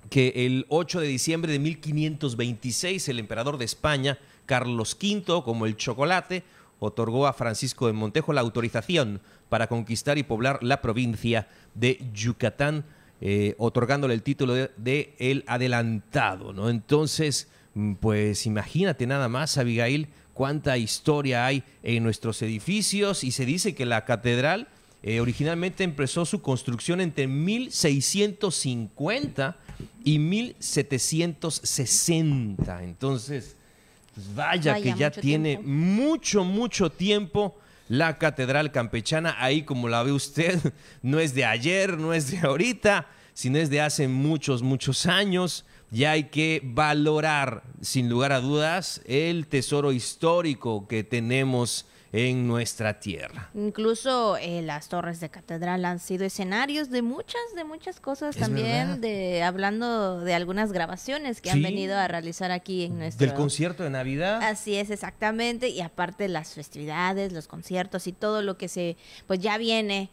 que 0.10 0.34
el 0.46 0.66
8 0.70 1.00
de 1.00 1.08
diciembre 1.08 1.52
de 1.52 1.60
1526 1.60 3.08
el 3.08 3.20
emperador 3.20 3.58
de 3.58 3.66
España, 3.66 4.20
Carlos 4.46 4.98
V, 5.02 5.44
como 5.44 5.66
el 5.66 5.78
chocolate, 5.78 6.44
otorgó 6.80 7.28
a 7.28 7.34
Francisco 7.34 7.88
de 7.88 7.94
Montejo 7.94 8.34
la 8.34 8.42
autorización 8.42 9.22
para 9.48 9.68
conquistar 9.68 10.18
y 10.18 10.24
poblar 10.24 10.62
la 10.62 10.82
provincia 10.82 11.48
de 11.74 12.04
Yucatán, 12.14 12.84
eh, 13.22 13.56
otorgándole 13.58 14.14
el 14.14 14.22
título 14.22 14.54
de, 14.54 14.72
de 14.76 15.16
el 15.18 15.46
adelantado, 15.48 16.52
¿no? 16.52 16.70
Entonces, 16.70 17.50
mm, 17.74 17.94
pues 17.94 18.46
imagínate 18.46 19.08
nada 19.08 19.30
más, 19.30 19.58
Abigail, 19.58 20.10
cuánta 20.34 20.78
historia 20.78 21.46
hay 21.46 21.64
en 21.84 22.04
nuestros 22.04 22.42
edificios 22.42 23.24
y 23.24 23.32
se 23.32 23.46
dice 23.46 23.76
que 23.76 23.86
la 23.86 24.06
catedral 24.06 24.68
eh, 25.04 25.20
originalmente 25.20 25.84
empezó 25.84 26.26
su 26.26 26.42
construcción 26.42 27.02
entre 27.02 27.28
1650 27.28 29.58
y 30.04 30.18
1760. 30.20 32.84
Entonces, 32.84 33.58
pues 34.16 34.34
vaya, 34.34 34.72
Vaya, 34.74 34.84
que 34.84 34.94
ya 34.98 35.10
mucho 35.10 35.22
tiene 35.22 35.58
tiempo. 35.58 35.70
mucho, 35.70 36.44
mucho 36.46 36.90
tiempo 36.90 37.60
la 37.90 38.18
catedral 38.18 38.72
campechana. 38.72 39.36
Ahí 39.40 39.64
como 39.64 39.90
la 39.90 40.04
ve 40.04 40.14
usted, 40.14 40.58
no 41.02 41.20
es 41.20 41.34
de 41.34 41.44
ayer, 41.46 41.98
no 41.98 42.14
es 42.14 42.32
de 42.32 42.40
ahorita, 42.40 43.08
sino 43.34 43.58
es 43.58 43.70
de 43.70 43.82
hace 43.82 44.08
muchos, 44.08 44.62
muchos 44.62 45.06
años. 45.06 45.66
Ya 45.94 46.12
hay 46.12 46.26
que 46.26 46.60
valorar, 46.64 47.64
sin 47.82 48.10
lugar 48.10 48.32
a 48.32 48.40
dudas, 48.42 49.02
el 49.06 49.48
tesoro 49.48 49.92
histórico 49.92 50.88
que 50.88 51.04
tenemos 51.04 51.86
en 52.12 52.48
nuestra 52.48 53.00
tierra. 53.00 53.50
Incluso 53.56 54.38
eh, 54.38 54.62
las 54.62 54.88
torres 54.88 55.20
de 55.20 55.30
catedral 55.30 55.84
han 55.86 56.00
sido 56.00 56.26
escenarios 56.26 56.92
de 56.92 57.02
muchas, 57.02 57.42
de 57.56 57.64
muchas 57.64 58.00
cosas 58.00 58.36
Es 58.36 58.42
también, 58.42 58.68
verdad. 58.88 58.98
de 58.98 59.42
hablando 59.44 60.20
de 60.22 60.34
algunas 60.36 60.72
grabaciones 60.72 61.42
que 61.42 61.50
Sí. 61.50 61.58
han 61.58 61.64
venido 61.64 61.98
a 61.98 62.08
realizar 62.08 62.52
aquí 62.52 62.84
en 62.86 63.00
nuestro 63.00 63.26
Del 63.26 63.36
concierto 63.36 63.84
de 63.84 63.90
Navidad. 63.90 64.44
Así 64.44 64.76
es, 64.76 64.92
exactamente. 64.92 65.70
Y 65.70 65.82
aparte 65.82 66.28
las 66.28 66.54
festividades, 66.54 67.34
los 67.34 67.48
conciertos 67.48 68.06
y 68.06 68.14
todo 68.14 68.44
lo 68.44 68.58
que 68.58 68.68
se, 68.68 68.96
pues 69.26 69.40
ya 69.40 69.58
viene 69.58 70.12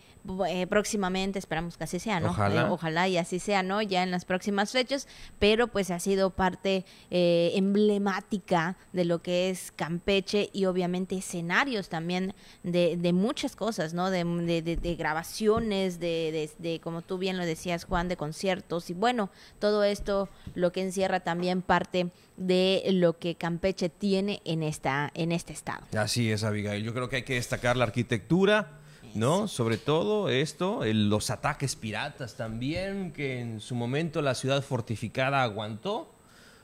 eh, 0.48 0.66
próximamente, 0.66 1.38
esperamos 1.38 1.76
que 1.76 1.84
así 1.84 1.98
sea, 1.98 2.20
¿no? 2.20 2.30
Ojalá. 2.30 2.62
Eh, 2.62 2.64
ojalá 2.70 3.08
y 3.08 3.16
así 3.18 3.38
sea, 3.38 3.62
¿no? 3.62 3.80
Ya 3.82 4.02
en 4.02 4.10
las 4.10 4.24
próximas 4.24 4.72
fechas, 4.72 5.08
pero 5.38 5.68
pues 5.68 5.90
ha 5.90 5.98
sido 5.98 6.30
parte 6.30 6.84
eh, 7.10 7.52
emblemática 7.54 8.76
de 8.92 9.04
lo 9.04 9.22
que 9.22 9.50
es 9.50 9.72
Campeche 9.74 10.50
y 10.52 10.64
obviamente 10.66 11.16
escenarios 11.16 11.88
también 11.88 12.34
de, 12.62 12.96
de 12.96 13.12
muchas 13.12 13.56
cosas, 13.56 13.94
¿no? 13.94 14.10
De, 14.10 14.24
de- 14.24 14.76
de- 14.76 14.94
grabaciones, 14.96 15.98
de, 16.00 16.30
de- 16.32 16.70
de, 16.70 16.80
como 16.80 17.02
tú 17.02 17.18
bien 17.18 17.36
lo 17.36 17.44
decías, 17.44 17.84
Juan, 17.84 18.08
de 18.08 18.16
conciertos 18.16 18.90
y 18.90 18.94
bueno, 18.94 19.30
todo 19.58 19.84
esto 19.84 20.28
lo 20.54 20.72
que 20.72 20.82
encierra 20.82 21.20
también 21.20 21.62
parte 21.62 22.10
de 22.36 22.82
lo 22.92 23.18
que 23.18 23.34
Campeche 23.34 23.88
tiene 23.88 24.40
en 24.44 24.62
esta 24.62 25.10
en 25.14 25.32
este 25.32 25.52
estado. 25.52 25.86
Así 25.96 26.30
es, 26.30 26.42
Abigail. 26.44 26.82
Yo 26.84 26.94
creo 26.94 27.08
que 27.08 27.16
hay 27.16 27.22
que 27.22 27.34
destacar 27.34 27.76
la 27.76 27.84
arquitectura, 27.84 28.79
¿no? 29.14 29.48
Sobre 29.48 29.76
todo 29.76 30.28
esto, 30.28 30.84
el- 30.84 31.08
los 31.08 31.30
ataques 31.30 31.76
piratas 31.76 32.36
también, 32.36 33.12
que 33.12 33.40
en 33.40 33.60
su 33.60 33.74
momento 33.74 34.22
la 34.22 34.34
ciudad 34.34 34.62
fortificada 34.62 35.42
aguantó. 35.42 36.12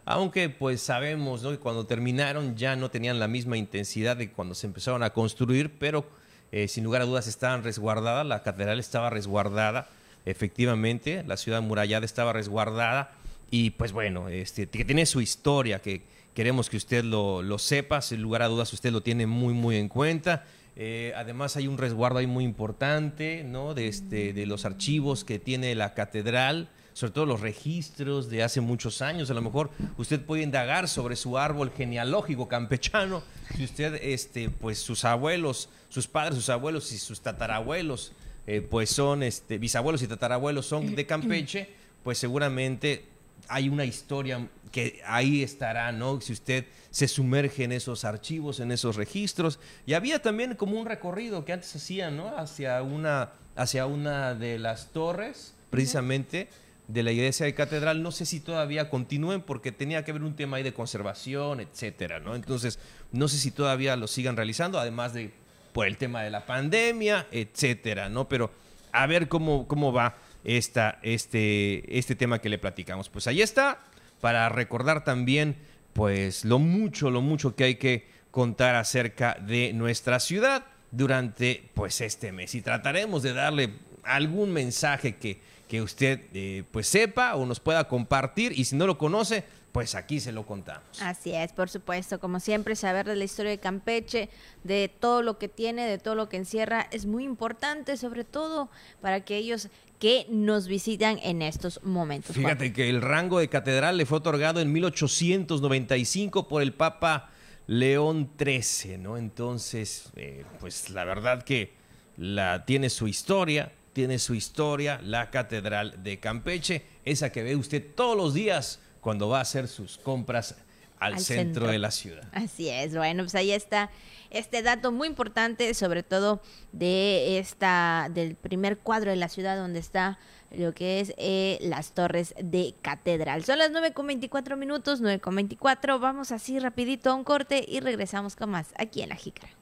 Aunque 0.05 0.49
pues 0.49 0.81
sabemos 0.83 1.43
¿no? 1.43 1.51
que 1.51 1.59
cuando 1.59 1.85
terminaron 1.87 2.57
ya 2.57 2.77
no 2.77 2.91
tenían 2.91 3.19
la 3.19 3.27
misma 3.27 3.57
intensidad 3.57 4.17
de 4.17 4.31
cuando 4.31 4.55
se 4.55 4.67
empezaron 4.69 5.03
a 5.03 5.11
construir, 5.11 5.79
pero 5.81 6.07
eh, 6.53 6.69
sin 6.69 6.85
lugar 6.85 7.03
a 7.03 7.07
dudas 7.07 7.27
estaban 7.27 7.65
resguardadas, 7.65 8.25
la 8.25 8.45
catedral 8.45 8.79
estaba 8.79 9.11
resguardada, 9.11 9.89
efectivamente, 10.25 11.25
la 11.27 11.37
ciudad 11.37 11.61
murallada 11.61 12.05
estaba 12.07 12.33
resguardada 12.33 13.11
y 13.51 13.71
pues 13.71 13.91
bueno, 13.93 14.29
este, 14.29 14.69
que 14.69 14.85
tiene 14.85 15.07
su 15.07 15.21
historia, 15.21 15.81
que 15.81 16.03
queremos 16.35 16.71
que 16.71 16.77
usted 16.77 17.03
lo, 17.03 17.43
lo 17.43 17.59
sepa, 17.59 18.01
sin 18.01 18.23
lugar 18.23 18.43
a 18.43 18.47
dudas 18.49 18.73
usted 18.73 18.93
lo 18.93 19.03
tiene 19.03 19.27
muy 19.27 19.55
muy 19.55 19.77
en 19.77 19.89
cuenta. 19.89 20.45
Eh, 20.79 21.15
además 21.17 21.57
hay 21.57 21.69
un 21.69 21.79
resguardo 21.79 22.19
ahí 22.19 22.27
muy 22.27 22.45
importante, 22.45 23.43
¿no? 23.45 23.73
De, 23.73 23.89
este, 23.89 24.35
de 24.35 24.45
los 24.45 24.67
archivos 24.67 25.25
que 25.25 25.39
tiene 25.39 25.75
la 25.75 25.95
catedral, 25.95 26.69
sobre 26.93 27.13
todo 27.13 27.25
los 27.25 27.41
registros 27.41 28.29
de 28.29 28.43
hace 28.43 28.61
muchos 28.61 29.01
años. 29.01 29.31
A 29.31 29.35
lo 29.35 29.41
mejor 29.41 29.71
usted 29.97 30.21
puede 30.21 30.43
indagar 30.43 30.87
sobre 30.89 31.17
su 31.17 31.39
árbol 31.39 31.71
genealógico 31.71 32.47
campechano. 32.47 33.23
Si 33.57 33.65
usted, 33.65 33.99
este, 34.03 34.51
pues 34.51 34.79
sus 34.79 35.07
abuelos, 35.07 35.71
sus 35.89 36.07
padres, 36.07 36.37
sus 36.37 36.51
abuelos 36.51 36.93
y 36.93 36.99
sus 36.99 37.21
tatarabuelos, 37.21 38.13
eh, 38.47 38.61
pues 38.61 38.91
son, 38.91 39.23
este, 39.23 39.57
bisabuelos 39.57 40.03
y 40.03 40.09
tatarabuelos 40.09 40.67
son 40.67 40.95
de 40.95 41.07
Campeche, 41.07 41.71
pues 42.05 42.19
seguramente 42.19 43.16
hay 43.49 43.69
una 43.69 43.85
historia 43.85 44.49
que 44.73 45.01
ahí 45.07 45.43
estará, 45.43 45.93
¿no? 45.93 46.21
Si 46.21 46.33
usted 46.33 46.67
se 46.91 47.09
sumerge 47.09 47.65
en 47.65 47.73
esos 47.73 48.05
archivos, 48.05 48.61
en 48.61 48.73
esos 48.73 48.97
registros. 48.97 49.59
Y 49.87 49.95
había 49.95 50.21
también 50.21 50.55
como 50.55 50.79
un 50.79 50.87
recorrido 50.87 51.45
que 51.45 51.53
antes 51.53 51.75
hacían, 51.77 52.17
¿no? 52.17 52.37
Hacia 52.37 52.83
una, 52.83 53.31
hacia 53.55 53.87
una 53.87 54.35
de 54.35 54.59
las 54.59 54.93
torres, 54.93 55.55
precisamente, 55.71 56.49
de 56.89 57.03
la 57.03 57.13
iglesia 57.13 57.47
de 57.47 57.55
catedral. 57.55 58.03
No 58.03 58.13
sé 58.13 58.27
si 58.27 58.41
todavía 58.41 58.91
continúen 58.91 59.43
porque 59.43 59.73
tenía 59.73 60.05
que 60.05 60.11
haber 60.11 60.23
un 60.23 60.37
tema 60.37 60.59
ahí 60.59 60.63
de 60.63 60.75
conservación, 60.75 61.61
etcétera, 61.61 62.21
¿no? 62.21 62.35
Entonces, 62.35 62.79
no 63.13 63.29
sé 63.29 63.39
si 63.39 63.51
todavía 63.51 63.97
lo 63.97 64.07
sigan 64.07 64.37
realizando, 64.37 64.79
además 64.79 65.13
de 65.15 65.33
por 65.73 65.87
el 65.87 65.97
tema 65.97 66.23
de 66.23 66.31
la 66.31 66.47
pandemia, 66.47 67.27
etcétera, 67.31 68.09
¿no? 68.09 68.29
Pero 68.29 68.51
a 68.93 69.07
ver 69.07 69.29
cómo, 69.29 69.69
cómo 69.69 69.93
va 69.93 70.17
esta, 70.45 70.99
este, 71.03 71.99
este 71.99 72.15
tema 72.15 72.41
que 72.41 72.49
le 72.49 72.59
platicamos. 72.59 73.09
Pues 73.09 73.27
ahí 73.27 73.43
está, 73.43 73.81
para 74.21 74.49
recordar 74.49 75.05
también, 75.05 75.57
pues, 75.93 76.45
lo 76.45 76.59
mucho, 76.59 77.11
lo 77.11 77.21
mucho 77.21 77.55
que 77.55 77.65
hay 77.65 77.75
que 77.77 78.07
contar 78.31 78.75
acerca 78.75 79.35
de 79.41 79.73
nuestra 79.73 80.21
ciudad 80.21 80.65
durante, 80.91 81.71
pues, 81.75 82.01
este 82.01 82.33
mes. 82.33 82.55
Y 82.55 82.63
trataremos 82.63 83.23
de 83.23 83.33
darle 83.33 83.75
algún 84.03 84.53
mensaje 84.53 85.17
que, 85.17 85.41
que 85.69 85.83
usted, 85.83 86.21
eh, 86.33 86.65
pues, 86.71 86.87
sepa 86.87 87.35
o 87.35 87.47
nos 87.47 87.61
pueda 87.61 87.89
compartir. 87.89 88.53
Y 88.53 88.65
si 88.65 88.77
no 88.77 88.87
lo 88.87 88.99
conoce, 88.99 89.45
pues 89.77 89.95
aquí 89.95 90.21
se 90.21 90.33
lo 90.33 90.47
contamos. 90.47 91.03
Así 91.03 91.35
es, 91.35 91.53
por 91.53 91.69
supuesto, 91.69 92.19
como 92.19 92.41
siempre, 92.41 92.75
saber 92.77 93.05
de 93.05 93.15
la 93.15 93.25
historia 93.25 93.51
de 93.51 93.59
Campeche, 93.59 94.31
de 94.65 94.89
todo 94.89 95.21
lo 95.21 95.37
que 95.37 95.49
tiene, 95.49 95.87
de 95.87 95.99
todo 95.99 96.15
lo 96.15 96.31
que 96.31 96.39
encierra, 96.39 96.89
es 96.93 97.05
muy 97.05 97.25
importante, 97.25 97.99
sobre 97.99 98.25
todo 98.25 98.71
para 99.03 99.17
aquellos 99.17 99.69
que 99.99 100.27
nos 100.31 100.69
visitan 100.69 101.19
en 101.23 101.43
estos 101.43 101.83
momentos. 101.83 102.35
Fíjate 102.35 102.73
que 102.73 102.89
el 102.89 103.01
rango 103.01 103.39
de 103.39 103.49
catedral 103.49 103.97
le 103.97 104.07
fue 104.07 104.19
otorgado 104.19 104.61
en 104.61 104.73
1895 104.73 106.49
por 106.49 106.63
el 106.63 106.73
Papa 106.73 107.31
León 107.67 108.31
XIII, 108.39 108.99
¿no? 108.99 109.17
Entonces, 109.17 110.11
eh, 110.17 110.45
pues 110.61 110.91
la 110.91 111.05
verdad 111.05 111.43
que 111.43 111.75
la, 112.17 112.65
tiene 112.65 112.91
su 112.91 113.09
historia, 113.09 113.73
tiene 113.93 114.19
su 114.19 114.35
historia 114.35 115.01
la 115.03 115.31
Catedral 115.31 116.03
de 116.03 116.21
Campeche, 116.21 116.85
esa 117.05 117.33
que 117.33 117.43
ve 117.43 117.57
usted 117.57 117.85
todos 117.95 118.17
los 118.17 118.35
días 118.35 118.81
cuando 119.01 119.29
va 119.29 119.39
a 119.39 119.43
hacer 119.43 119.69
sus 119.69 119.99
compras 119.99 120.57
al, 120.99 121.15
Al 121.15 121.21
centro, 121.21 121.45
centro. 121.45 121.67
de 121.69 121.79
la 121.79 121.91
ciudad. 121.91 122.29
Así 122.33 122.69
es, 122.69 122.97
bueno, 122.97 123.25
pues 123.25 123.35
ahí 123.35 123.53
está 123.53 123.91
este 124.31 124.63
dato 124.63 124.93
muy 124.93 125.09
importante, 125.09 125.73
sobre 125.75 126.03
todo 126.03 126.41
de 126.73 127.39
esta, 127.39 128.09
del 128.11 128.35
primer 128.35 128.79
cuadro 128.79 129.11
de 129.11 129.17
la 129.17 129.29
ciudad 129.29 129.57
donde 129.57 129.79
está 129.79 130.19
lo 130.53 130.73
que 130.73 131.01
es 131.01 131.13
eh, 131.17 131.59
las 131.61 131.93
torres 131.93 132.35
de 132.43 132.75
catedral. 132.83 133.45
Son 133.45 133.59
las 133.59 133.71
9 133.71 133.93
con 133.93 134.07
24 134.07 134.57
minutos, 134.57 135.01
9 135.01 135.21
con 135.21 135.35
24, 135.35 135.99
vamos 135.99 136.33
así 136.33 136.59
rapidito 136.59 137.11
a 137.11 137.15
un 137.15 137.25
corte 137.25 137.65
y 137.67 137.81
regresamos 137.81 138.37
con 138.37 138.51
más 138.51 138.69
aquí 138.79 139.03
en 139.03 139.11
La 139.11 139.17
Jícara. 139.17 139.53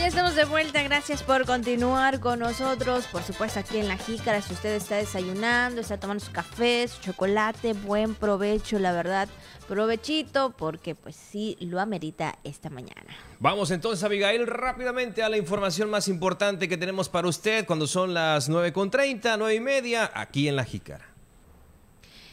Ya 0.00 0.06
estamos 0.06 0.34
de 0.34 0.46
vuelta, 0.46 0.82
gracias 0.82 1.22
por 1.22 1.44
continuar 1.44 2.20
con 2.20 2.38
nosotros, 2.38 3.06
por 3.08 3.22
supuesto 3.22 3.60
aquí 3.60 3.76
en 3.76 3.86
La 3.86 3.98
Jícara, 3.98 4.40
si 4.40 4.54
usted 4.54 4.76
está 4.76 4.96
desayunando, 4.96 5.82
está 5.82 6.00
tomando 6.00 6.24
su 6.24 6.32
café, 6.32 6.88
su 6.88 7.02
chocolate, 7.02 7.74
buen 7.74 8.14
provecho, 8.14 8.78
la 8.78 8.92
verdad, 8.92 9.28
provechito, 9.68 10.54
porque 10.56 10.94
pues 10.94 11.16
sí 11.16 11.58
lo 11.60 11.78
amerita 11.80 12.38
esta 12.44 12.70
mañana. 12.70 13.14
Vamos 13.40 13.70
entonces, 13.72 14.02
Abigail, 14.02 14.46
rápidamente 14.46 15.22
a 15.22 15.28
la 15.28 15.36
información 15.36 15.90
más 15.90 16.08
importante 16.08 16.66
que 16.66 16.78
tenemos 16.78 17.10
para 17.10 17.28
usted 17.28 17.66
cuando 17.66 17.86
son 17.86 18.14
las 18.14 18.48
9.30, 18.48 19.36
9 19.36 19.54
y 19.54 19.60
media, 19.60 20.10
aquí 20.14 20.48
en 20.48 20.56
La 20.56 20.64
Jícara. 20.64 21.09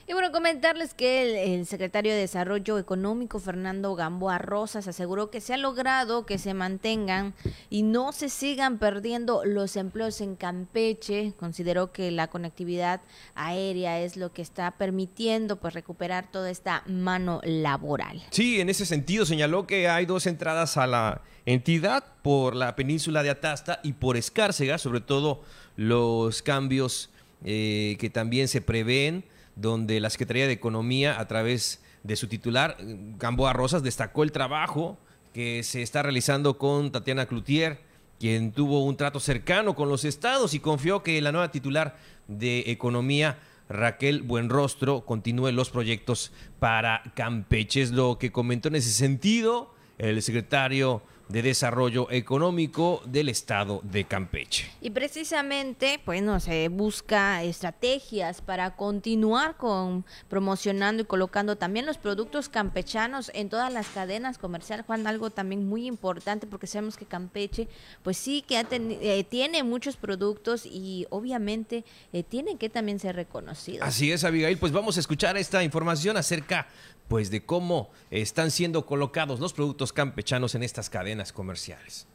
Y 0.10 0.14
bueno, 0.14 0.32
comentarles 0.32 0.94
que 0.94 1.54
el, 1.54 1.66
secretario 1.66 2.14
de 2.14 2.20
Desarrollo 2.20 2.78
Económico, 2.80 3.40
Fernando 3.40 3.94
Gamboa 3.94 4.38
Rosas, 4.38 4.88
aseguró 4.88 5.30
que 5.30 5.42
se 5.42 5.54
ha 5.54 5.58
logrado 5.58 6.26
que 6.26 6.38
se 6.38 6.54
mantengan 6.54 7.34
y 7.70 7.84
no 7.84 8.14
se 8.14 8.30
sigan 8.30 8.78
perdiendo 8.80 9.44
los 9.44 9.76
empleos 9.76 10.22
en 10.22 10.38
Campeche. 10.38 11.34
Consideró 11.38 11.92
que 11.92 12.10
la 12.12 12.28
conectividad 12.28 13.02
aérea 13.36 14.00
es 14.00 14.16
lo 14.16 14.32
que 14.32 14.42
está 14.42 14.72
permitiendo 14.72 15.58
pues 15.58 15.74
recuperar 15.74 16.32
toda 16.32 16.52
esta 16.52 16.84
mano 16.88 17.42
laboral. 17.44 18.24
Sí, 18.32 18.62
en 18.62 18.70
ese 18.70 18.86
sentido 18.86 19.26
señaló 19.26 19.68
que 19.68 19.90
hay 19.90 20.06
dos 20.06 20.26
entradas 20.26 20.78
a 20.78 20.88
la 20.88 21.22
entidad 21.46 22.06
por 22.22 22.56
la 22.56 22.78
península 22.78 23.24
de 23.24 23.32
Atasta 23.32 23.82
y 23.84 23.92
por 23.92 24.16
Escárcega, 24.16 24.78
sobre 24.78 25.02
todo 25.02 25.44
los 25.76 26.42
cambios 26.42 27.10
eh, 27.44 27.98
que 28.00 28.10
también 28.10 28.48
se 28.48 28.62
prevén, 28.62 29.26
donde 29.60 30.00
la 30.00 30.10
Secretaría 30.10 30.48
de 30.48 30.54
Economía, 30.54 31.20
a 31.20 31.28
través 31.28 31.82
de 32.04 32.16
su 32.16 32.28
titular, 32.28 32.78
Gamboa 32.80 33.54
Rosas, 33.54 33.84
destacó 33.84 34.24
el 34.24 34.32
trabajo 34.32 34.98
que 35.34 35.64
se 35.64 35.82
está 35.82 36.04
realizando 36.04 36.58
con 36.58 36.92
Tatiana 36.92 37.26
Cloutier, 37.26 37.82
quien 38.20 38.52
tuvo 38.52 38.84
un 38.84 38.98
trato 38.98 39.20
cercano 39.20 39.76
con 39.76 39.90
los 39.90 40.06
estados 40.06 40.54
y 40.54 40.60
confió 40.60 41.04
que 41.04 41.22
la 41.22 41.32
nueva 41.32 41.52
titular 41.52 41.98
de 42.28 42.64
Economía 42.68 43.40
Raquel 43.70 44.22
Buenrostro 44.22 45.06
continúe 45.06 45.52
los 45.52 45.70
proyectos 45.70 46.32
para 46.60 47.04
Campeche. 47.16 47.82
Es 47.82 47.92
lo 47.92 48.18
que 48.18 48.32
comentó 48.32 48.70
en 48.70 48.76
ese 48.76 48.92
sentido 48.92 49.74
el 49.98 50.22
secretario 50.22 51.02
de 51.30 51.42
Desarrollo 51.42 52.10
Económico 52.12 53.02
del 53.06 53.30
Estado 53.30 53.82
de 53.84 54.06
Campeche. 54.06 54.70
Y 54.82 54.92
precisamente, 54.92 56.00
bueno, 56.06 56.40
se 56.40 56.70
busca 56.70 57.44
estrategias 57.44 58.42
para 58.42 58.76
continuar 58.76 59.58
con 59.58 60.06
promocionando 60.30 61.04
y 61.04 61.06
colocando 61.06 61.58
también 61.58 61.86
los 61.86 61.98
productos 61.98 62.50
campechanos 62.50 63.32
en 63.34 63.50
todas 63.50 63.72
las 63.72 63.88
cadenas 63.88 64.38
comerciales. 64.38 64.86
Juan, 64.86 65.06
algo 65.08 65.30
también 65.30 65.68
muy 65.68 65.86
importante 65.86 66.48
porque 66.48 66.68
sabemos 66.68 66.98
que 66.98 67.06
Campeche, 67.06 67.68
pues 68.04 68.18
sí 68.18 68.44
que 68.48 68.66
eh, 68.70 69.24
tiene 69.24 69.64
muchos 69.64 69.98
productos 69.98 70.66
y 70.66 71.06
obviamente 71.10 71.84
eh, 72.14 72.24
tiene 72.24 72.58
que 72.58 72.70
también 72.70 73.00
ser 73.00 73.16
reconocido. 73.16 73.84
Así 73.84 74.12
es, 74.12 74.24
Abigail. 74.24 74.58
Pues 74.58 74.72
vamos 74.72 74.98
a 74.98 75.00
escuchar 75.00 75.38
esta 75.38 75.64
información 75.64 76.18
acerca 76.18 76.68
pues 77.08 77.32
de 77.32 77.46
cómo 77.46 77.90
están 78.12 78.52
siendo 78.52 78.86
colocados 78.86 79.40
los 79.40 79.54
productos 79.54 79.94
campechanos 79.94 80.56
en 80.56 80.64
estas 80.64 80.90
cadenas 80.90 81.32
comerciales. 81.34 82.08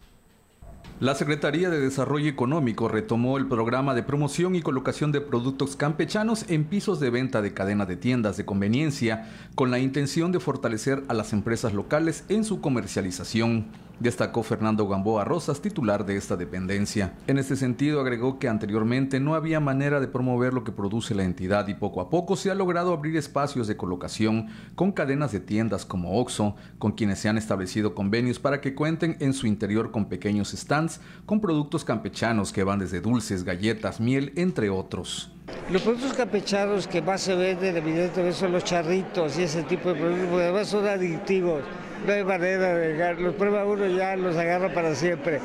La 1.00 1.16
Secretaría 1.16 1.68
de 1.68 1.80
Desarrollo 1.80 2.28
Económico 2.28 2.86
retomó 2.86 3.36
el 3.36 3.48
programa 3.48 3.92
de 3.94 4.04
promoción 4.04 4.54
y 4.54 4.62
colocación 4.62 5.10
de 5.10 5.20
productos 5.20 5.74
campechanos 5.74 6.44
en 6.48 6.64
pisos 6.64 7.00
de 7.00 7.10
venta 7.10 7.42
de 7.42 7.52
cadena 7.52 7.86
de 7.86 7.96
tiendas 7.96 8.36
de 8.36 8.44
conveniencia 8.44 9.28
con 9.56 9.72
la 9.72 9.80
intención 9.80 10.30
de 10.30 10.38
fortalecer 10.38 11.02
a 11.08 11.14
las 11.14 11.32
empresas 11.32 11.72
locales 11.72 12.24
en 12.28 12.44
su 12.44 12.60
comercialización 12.60 13.66
destacó 14.00 14.42
Fernando 14.42 14.88
Gamboa 14.88 15.24
Rosas, 15.24 15.60
titular 15.60 16.04
de 16.04 16.16
esta 16.16 16.36
dependencia. 16.36 17.14
En 17.26 17.38
este 17.38 17.56
sentido, 17.56 18.00
agregó 18.00 18.38
que 18.38 18.48
anteriormente 18.48 19.20
no 19.20 19.34
había 19.34 19.60
manera 19.60 20.00
de 20.00 20.08
promover 20.08 20.52
lo 20.54 20.64
que 20.64 20.72
produce 20.72 21.14
la 21.14 21.24
entidad 21.24 21.68
y 21.68 21.74
poco 21.74 22.00
a 22.00 22.10
poco 22.10 22.36
se 22.36 22.50
ha 22.50 22.54
logrado 22.54 22.92
abrir 22.92 23.16
espacios 23.16 23.66
de 23.66 23.76
colocación 23.76 24.48
con 24.74 24.92
cadenas 24.92 25.32
de 25.32 25.40
tiendas 25.40 25.84
como 25.84 26.20
Oxxo, 26.20 26.56
con 26.78 26.92
quienes 26.92 27.18
se 27.18 27.28
han 27.28 27.38
establecido 27.38 27.94
convenios 27.94 28.38
para 28.38 28.60
que 28.60 28.74
cuenten 28.74 29.16
en 29.20 29.32
su 29.32 29.46
interior 29.46 29.90
con 29.90 30.06
pequeños 30.06 30.50
stands 30.50 31.00
con 31.26 31.40
productos 31.40 31.84
campechanos 31.84 32.52
que 32.52 32.64
van 32.64 32.78
desde 32.78 33.00
dulces, 33.00 33.44
galletas, 33.44 34.00
miel, 34.00 34.32
entre 34.36 34.70
otros. 34.70 35.30
Los 35.70 35.82
productos 35.82 36.12
campechanos 36.14 36.86
que 36.86 37.02
más 37.02 37.20
se 37.20 37.34
venden 37.34 37.76
evidentemente 37.76 38.32
son 38.32 38.52
los 38.52 38.64
charritos 38.64 39.38
y 39.38 39.42
ese 39.42 39.62
tipo 39.64 39.90
de 39.90 39.96
productos, 39.96 40.28
porque 40.28 40.44
además 40.44 40.68
son 40.68 40.86
adictivos 40.86 41.62
no 42.06 42.12
hay 42.12 42.24
manera 42.24 42.74
de 42.74 42.92
llegar, 42.92 43.20
los 43.20 43.34
prueba 43.34 43.64
uno 43.64 43.86
ya 43.86 44.16
los 44.16 44.36
agarra 44.36 44.72
para 44.72 44.94
siempre. 44.94 45.40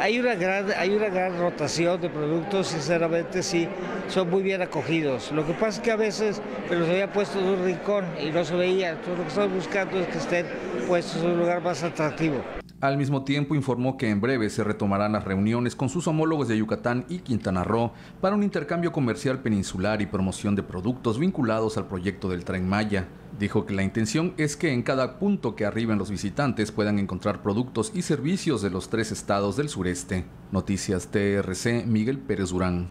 Hay 0.00 0.18
una 0.18 0.34
gran, 0.34 0.66
hay 0.76 0.94
una 0.94 1.08
gran 1.08 1.38
rotación 1.38 2.00
de 2.00 2.10
productos, 2.10 2.68
sinceramente 2.68 3.42
sí, 3.42 3.68
son 4.08 4.30
muy 4.30 4.42
bien 4.42 4.62
acogidos. 4.62 5.32
Lo 5.32 5.46
que 5.46 5.52
pasa 5.54 5.78
es 5.78 5.80
que 5.80 5.90
a 5.90 5.96
veces 5.96 6.42
me 6.68 6.76
los 6.76 6.88
había 6.88 7.12
puesto 7.12 7.38
en 7.38 7.46
un 7.46 7.64
rincón 7.64 8.04
y 8.20 8.30
no 8.30 8.44
se 8.44 8.54
veía, 8.54 8.90
entonces 8.90 9.16
lo 9.16 9.22
que 9.22 9.28
estamos 9.28 9.52
buscando 9.54 9.98
es 9.98 10.06
que 10.08 10.18
estén 10.18 10.46
puestos 10.86 11.22
en 11.22 11.30
un 11.30 11.38
lugar 11.38 11.62
más 11.62 11.82
atractivo. 11.82 12.42
Al 12.82 12.98
mismo 12.98 13.24
tiempo 13.24 13.54
informó 13.54 13.96
que 13.96 14.10
en 14.10 14.20
breve 14.20 14.50
se 14.50 14.62
retomarán 14.62 15.12
las 15.12 15.24
reuniones 15.24 15.74
con 15.74 15.88
sus 15.88 16.06
homólogos 16.08 16.46
de 16.46 16.58
Yucatán 16.58 17.06
y 17.08 17.20
Quintana 17.20 17.64
Roo 17.64 17.92
para 18.20 18.36
un 18.36 18.42
intercambio 18.42 18.92
comercial 18.92 19.40
peninsular 19.40 20.02
y 20.02 20.06
promoción 20.06 20.54
de 20.54 20.62
productos 20.62 21.18
vinculados 21.18 21.78
al 21.78 21.86
proyecto 21.86 22.28
del 22.28 22.44
Tren 22.44 22.68
Maya. 22.68 23.08
Dijo 23.38 23.66
que 23.66 23.74
la 23.74 23.82
intención 23.82 24.32
es 24.38 24.56
que 24.56 24.72
en 24.72 24.82
cada 24.82 25.18
punto 25.18 25.54
que 25.56 25.66
arriben 25.66 25.98
los 25.98 26.10
visitantes 26.10 26.72
puedan 26.72 26.98
encontrar 26.98 27.42
productos 27.42 27.92
y 27.94 28.00
servicios 28.00 28.62
de 28.62 28.70
los 28.70 28.88
tres 28.88 29.12
estados 29.12 29.56
del 29.56 29.68
sureste. 29.68 30.24
Noticias 30.52 31.08
TRC 31.08 31.84
Miguel 31.84 32.18
Pérez 32.18 32.48
Durán. 32.48 32.90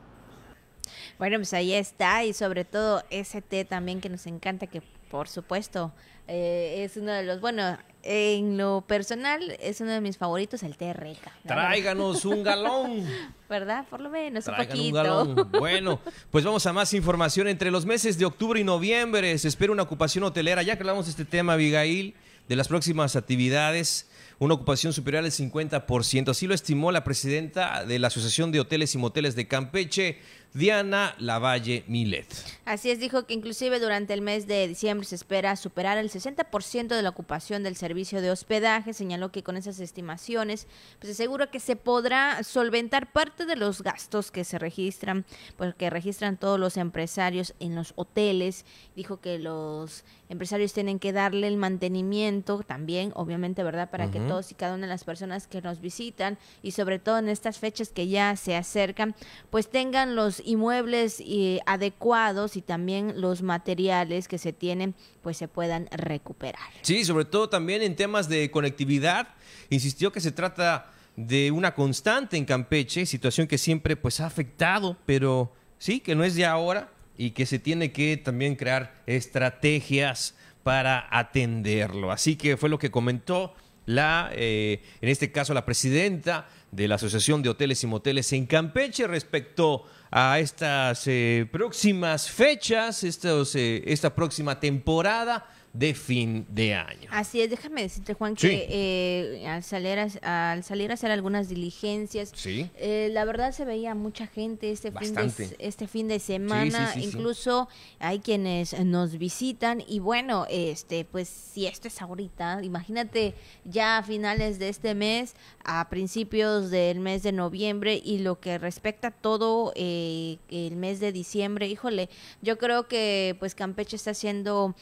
Bueno, 1.17 1.37
pues 1.37 1.53
ahí 1.53 1.73
está 1.73 2.23
y 2.25 2.33
sobre 2.33 2.63
todo 2.63 3.01
ese 3.09 3.41
té 3.41 3.65
también 3.65 4.01
que 4.01 4.09
nos 4.09 4.27
encanta, 4.27 4.67
que 4.67 4.83
por 5.09 5.27
supuesto 5.27 5.93
eh, 6.27 6.83
es 6.83 6.97
uno 6.97 7.11
de 7.11 7.23
los, 7.23 7.41
bueno, 7.41 7.77
en 8.05 8.57
lo 8.57 8.85
personal 8.87 9.57
es 9.59 9.81
uno 9.81 9.91
de 9.91 9.99
mis 9.99 10.17
favoritos, 10.17 10.63
el 10.63 10.77
té 10.77 10.93
reca. 10.93 11.31
Tráiganos 11.45 12.23
un 12.23 12.43
galón. 12.43 13.03
¿Verdad? 13.49 13.85
Por 13.89 13.99
lo 13.99 14.09
menos 14.09 14.47
un 14.47 14.55
poquito. 14.55 14.83
Un 14.83 14.91
galón. 14.93 15.49
Bueno, 15.59 15.99
pues 16.31 16.45
vamos 16.45 16.65
a 16.65 16.73
más 16.73 16.93
información. 16.93 17.47
Entre 17.47 17.71
los 17.71 17.85
meses 17.85 18.17
de 18.17 18.25
octubre 18.25 18.59
y 18.59 18.63
noviembre 18.63 19.37
se 19.37 19.47
espera 19.47 19.71
una 19.71 19.83
ocupación 19.83 20.23
hotelera. 20.23 20.61
Ya 20.61 20.75
que 20.75 20.83
hablamos 20.83 21.05
de 21.05 21.11
este 21.11 21.25
tema, 21.25 21.53
Abigail, 21.53 22.15
de 22.47 22.55
las 22.55 22.67
próximas 22.67 23.15
actividades 23.15 24.07
una 24.39 24.53
ocupación 24.53 24.93
superior 24.93 25.23
al 25.23 25.31
50%. 25.31 26.29
Así 26.29 26.47
lo 26.47 26.53
estimó 26.53 26.91
la 26.91 27.03
presidenta 27.03 27.85
de 27.85 27.99
la 27.99 28.07
Asociación 28.07 28.51
de 28.51 28.59
Hoteles 28.59 28.93
y 28.95 28.97
Moteles 28.97 29.35
de 29.35 29.47
Campeche, 29.47 30.19
Diana 30.55 31.15
Lavalle 31.19 31.83
Milet. 31.87 32.33
Así 32.63 32.89
es, 32.89 33.01
dijo 33.01 33.25
que 33.25 33.33
inclusive 33.33 33.77
durante 33.77 34.13
el 34.13 34.21
mes 34.21 34.47
de 34.47 34.69
diciembre 34.69 35.05
se 35.05 35.15
espera 35.15 35.57
superar 35.57 35.97
el 35.97 36.09
60% 36.09 36.87
de 36.87 37.01
la 37.01 37.09
ocupación 37.09 37.61
del 37.61 37.75
servicio 37.75 38.21
de 38.21 38.31
hospedaje. 38.31 38.93
Señaló 38.93 39.33
que 39.33 39.43
con 39.43 39.57
esas 39.57 39.81
estimaciones, 39.81 40.67
pues 40.99 41.11
asegura 41.11 41.47
que 41.51 41.59
se 41.59 41.75
podrá 41.75 42.41
solventar 42.43 43.11
parte 43.11 43.45
de 43.45 43.57
los 43.57 43.81
gastos 43.81 44.31
que 44.31 44.45
se 44.45 44.57
registran, 44.57 45.25
porque 45.57 45.89
registran 45.89 46.37
todos 46.37 46.57
los 46.57 46.77
empresarios 46.77 47.53
en 47.59 47.75
los 47.75 47.91
hoteles. 47.97 48.63
Dijo 48.95 49.19
que 49.19 49.37
los 49.37 50.05
empresarios 50.29 50.71
tienen 50.71 50.99
que 50.99 51.11
darle 51.11 51.47
el 51.47 51.57
mantenimiento 51.57 52.63
también, 52.65 53.11
obviamente, 53.13 53.61
¿verdad? 53.61 53.89
Para 53.91 54.09
que 54.09 54.21
todos 54.21 54.51
y 54.51 54.55
cada 54.55 54.75
una 54.75 54.87
de 54.87 54.93
las 54.93 55.03
personas 55.03 55.47
que 55.47 55.61
nos 55.61 55.81
visitan 55.81 56.37
y 56.63 56.71
sobre 56.71 56.97
todo 56.97 57.17
en 57.17 57.27
estas 57.27 57.59
fechas 57.59 57.89
que 57.89 58.07
ya 58.07 58.37
se 58.37 58.55
acercan, 58.55 59.15
pues 59.49 59.69
tengan 59.69 60.15
los 60.15 60.44
inmuebles 60.45 61.21
eh, 61.25 61.59
adecuados 61.65 62.55
y 62.55 62.61
también 62.61 63.19
los 63.19 63.41
materiales 63.41 64.27
que 64.27 64.37
se 64.37 64.53
tienen 64.53 64.95
pues 65.21 65.37
se 65.37 65.47
puedan 65.47 65.87
recuperar. 65.91 66.69
Sí, 66.81 67.03
sobre 67.03 67.25
todo 67.25 67.49
también 67.49 67.81
en 67.81 67.95
temas 67.95 68.29
de 68.29 68.49
conectividad. 68.51 69.29
Insistió 69.69 70.11
que 70.11 70.21
se 70.21 70.31
trata 70.31 70.91
de 71.15 71.51
una 71.51 71.73
constante 71.73 72.37
en 72.37 72.45
Campeche, 72.45 73.05
situación 73.05 73.47
que 73.47 73.57
siempre 73.57 73.95
pues 73.95 74.19
ha 74.19 74.25
afectado, 74.25 74.97
pero 75.05 75.53
sí, 75.77 75.99
que 75.99 76.15
no 76.15 76.23
es 76.23 76.35
de 76.35 76.45
ahora 76.45 76.91
y 77.17 77.31
que 77.31 77.45
se 77.45 77.59
tiene 77.59 77.91
que 77.91 78.17
también 78.17 78.55
crear 78.55 79.01
estrategias 79.05 80.35
para 80.63 81.07
atenderlo. 81.11 82.11
Así 82.11 82.35
que 82.35 82.57
fue 82.57 82.69
lo 82.69 82.79
que 82.79 82.91
comentó 82.91 83.53
la, 83.85 84.29
eh, 84.33 84.81
en 85.01 85.09
este 85.09 85.31
caso, 85.31 85.53
la 85.53 85.65
presidenta 85.65 86.47
de 86.71 86.87
la 86.87 86.95
Asociación 86.95 87.41
de 87.41 87.49
Hoteles 87.49 87.83
y 87.83 87.87
Moteles 87.87 88.33
en 88.33 88.45
Campeche 88.47 89.07
respecto 89.07 89.85
a 90.17 90.39
estas 90.39 91.07
eh, 91.07 91.45
próximas 91.51 92.29
fechas, 92.29 93.03
estos, 93.03 93.53
eh, 93.53 93.83
esta 93.85 94.09
próxima 94.09 94.57
temporada 94.57 95.45
de 95.77 95.93
fin 95.93 96.45
de 96.49 96.73
año. 96.73 97.09
Así 97.11 97.41
es, 97.41 97.49
déjame 97.49 97.81
decirte, 97.81 98.13
Juan, 98.13 98.35
que 98.35 98.65
eh, 98.69 99.47
al, 99.47 99.61
salir 99.61 99.99
a, 99.99 100.51
al 100.51 100.63
salir 100.63 100.91
a 100.91 100.93
hacer 100.93 101.11
algunas 101.11 101.49
diligencias, 101.49 102.31
eh, 102.45 103.09
la 103.11 103.25
verdad 103.25 103.51
se 103.51 103.65
veía 103.65 103.93
mucha 103.93 104.25
gente 104.25 104.71
este, 104.71 104.91
fin 104.91 105.13
de, 105.13 105.55
este 105.59 105.87
fin 105.87 106.07
de 106.07 106.19
semana, 106.19 106.93
incluso 106.95 107.67
hay 107.99 108.19
quienes 108.19 108.79
nos 108.85 109.17
visitan 109.17 109.83
y 109.85 109.99
bueno, 109.99 110.45
este 110.49 111.03
pues 111.03 111.27
si 111.27 111.65
esto 111.65 111.89
es 111.89 112.01
ahorita, 112.01 112.63
imagínate 112.63 113.33
ya 113.65 113.97
a 113.97 114.03
finales 114.03 114.59
de 114.59 114.69
este 114.69 114.95
mes, 114.95 115.35
a 115.65 115.89
principios 115.89 116.71
del 116.71 117.01
mes 117.01 117.21
de 117.23 117.33
noviembre 117.33 118.01
y 118.03 118.19
lo 118.19 118.39
que 118.39 118.57
respecta 118.57 119.09
a 119.09 119.11
todo 119.11 119.73
eh, 119.75 120.37
el 120.49 120.77
mes 120.77 121.01
de 121.01 121.11
diciembre, 121.11 121.67
híjole, 121.67 122.09
yo 122.41 122.57
creo 122.57 122.87
que 122.87 123.35
pues 123.39 123.55
Campeche 123.55 123.97
está 123.97 124.11
haciendo 124.11 124.73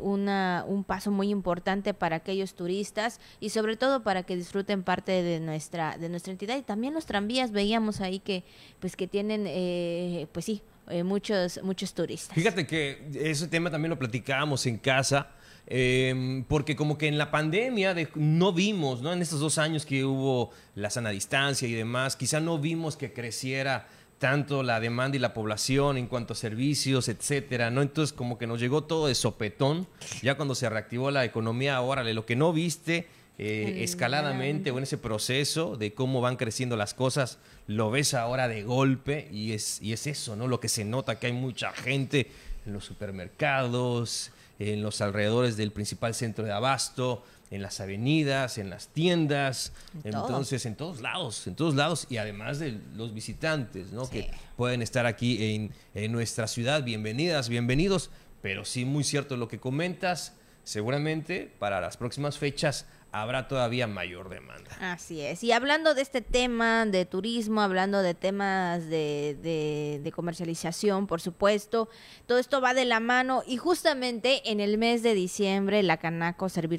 una 0.00 0.31
un 0.68 0.84
paso 0.84 1.10
muy 1.10 1.30
importante 1.30 1.94
para 1.94 2.16
aquellos 2.16 2.54
turistas 2.54 3.20
y 3.40 3.50
sobre 3.50 3.76
todo 3.76 4.02
para 4.02 4.22
que 4.22 4.36
disfruten 4.36 4.82
parte 4.82 5.22
de 5.22 5.40
nuestra, 5.40 5.96
de 5.98 6.08
nuestra 6.08 6.32
entidad. 6.32 6.56
Y 6.56 6.62
también 6.62 6.94
los 6.94 7.06
tranvías 7.06 7.52
veíamos 7.52 8.00
ahí 8.00 8.18
que, 8.18 8.44
pues 8.80 8.96
que 8.96 9.06
tienen, 9.06 9.44
eh, 9.46 10.26
pues 10.32 10.46
sí, 10.46 10.62
eh, 10.88 11.04
muchos, 11.04 11.60
muchos 11.62 11.94
turistas. 11.94 12.34
Fíjate 12.34 12.66
que 12.66 13.08
ese 13.14 13.48
tema 13.48 13.70
también 13.70 13.90
lo 13.90 13.98
platicábamos 13.98 14.66
en 14.66 14.78
casa. 14.78 15.30
Em, 15.66 16.42
porque 16.44 16.74
como 16.74 16.98
que 16.98 17.06
en 17.06 17.18
la 17.18 17.30
pandemia 17.30 17.94
no 18.16 18.52
vimos, 18.52 19.00
¿no? 19.00 19.12
En 19.12 19.22
estos 19.22 19.38
dos 19.38 19.58
años 19.58 19.86
que 19.86 20.04
hubo 20.04 20.50
la 20.74 20.90
sana 20.90 21.10
distancia 21.10 21.68
y 21.68 21.72
demás, 21.72 22.16
quizá 22.16 22.40
no 22.40 22.58
vimos 22.58 22.96
que 22.96 23.12
creciera 23.12 23.86
tanto 24.22 24.62
la 24.62 24.78
demanda 24.78 25.16
y 25.16 25.18
la 25.18 25.34
población 25.34 25.98
en 25.98 26.06
cuanto 26.06 26.34
a 26.34 26.36
servicios, 26.36 27.08
etcétera, 27.08 27.72
¿no? 27.72 27.82
Entonces 27.82 28.12
como 28.12 28.38
que 28.38 28.46
nos 28.46 28.60
llegó 28.60 28.84
todo 28.84 29.08
de 29.08 29.16
sopetón, 29.16 29.88
ya 30.22 30.36
cuando 30.36 30.54
se 30.54 30.70
reactivó 30.70 31.10
la 31.10 31.24
economía, 31.24 31.80
órale, 31.80 32.14
lo 32.14 32.24
que 32.24 32.36
no 32.36 32.52
viste 32.52 33.08
eh, 33.38 33.80
escaladamente 33.82 34.70
o 34.70 34.78
en 34.78 34.84
ese 34.84 34.96
proceso 34.96 35.76
de 35.76 35.92
cómo 35.92 36.20
van 36.20 36.36
creciendo 36.36 36.76
las 36.76 36.94
cosas, 36.94 37.38
lo 37.66 37.90
ves 37.90 38.14
ahora 38.14 38.46
de 38.46 38.62
golpe 38.62 39.26
y 39.32 39.54
es, 39.54 39.82
y 39.82 39.92
es 39.92 40.06
eso, 40.06 40.36
¿no? 40.36 40.46
Lo 40.46 40.60
que 40.60 40.68
se 40.68 40.84
nota 40.84 41.18
que 41.18 41.26
hay 41.26 41.32
mucha 41.32 41.72
gente 41.72 42.30
en 42.64 42.74
los 42.74 42.84
supermercados, 42.84 44.30
en 44.60 44.82
los 44.82 45.00
alrededores 45.00 45.56
del 45.56 45.72
principal 45.72 46.14
centro 46.14 46.44
de 46.44 46.52
abasto, 46.52 47.24
en 47.52 47.60
las 47.60 47.80
avenidas, 47.80 48.56
en 48.56 48.70
las 48.70 48.88
tiendas, 48.88 49.72
En 50.04 50.14
entonces 50.14 50.64
en 50.64 50.74
todos 50.74 51.02
lados, 51.02 51.46
en 51.46 51.54
todos 51.54 51.74
lados 51.74 52.06
y 52.08 52.16
además 52.16 52.58
de 52.58 52.80
los 52.96 53.12
visitantes, 53.12 53.92
¿no? 53.92 54.06
Sí. 54.06 54.12
Que 54.12 54.30
pueden 54.56 54.80
estar 54.80 55.04
aquí 55.04 55.54
en, 55.54 55.70
en 55.94 56.12
nuestra 56.12 56.46
ciudad, 56.46 56.82
bienvenidas, 56.82 57.50
bienvenidos, 57.50 58.10
pero 58.40 58.64
sí 58.64 58.86
muy 58.86 59.04
cierto 59.04 59.36
lo 59.36 59.48
que 59.48 59.60
comentas, 59.60 60.34
seguramente 60.64 61.52
para 61.58 61.78
las 61.82 61.98
próximas 61.98 62.38
fechas 62.38 62.86
habrá 63.12 63.46
todavía 63.46 63.86
mayor 63.86 64.28
demanda. 64.28 64.70
Así 64.80 65.20
es. 65.20 65.44
Y 65.44 65.52
hablando 65.52 65.94
de 65.94 66.02
este 66.02 66.20
tema 66.22 66.84
de 66.86 67.04
turismo, 67.04 67.60
hablando 67.60 68.02
de 68.02 68.14
temas 68.14 68.86
de, 68.88 69.36
de- 69.42 70.00
de 70.02 70.12
comercialización, 70.12 71.06
por 71.06 71.20
supuesto, 71.20 71.88
todo 72.26 72.38
esto 72.38 72.60
va 72.60 72.74
de 72.74 72.84
la 72.86 73.00
mano 73.00 73.42
y 73.46 73.58
justamente 73.58 74.50
en 74.50 74.60
el 74.60 74.78
mes 74.78 75.02
de 75.02 75.14
diciembre 75.14 75.82
la 75.82 75.98
Canaco 75.98 76.48
Servir 76.48 76.72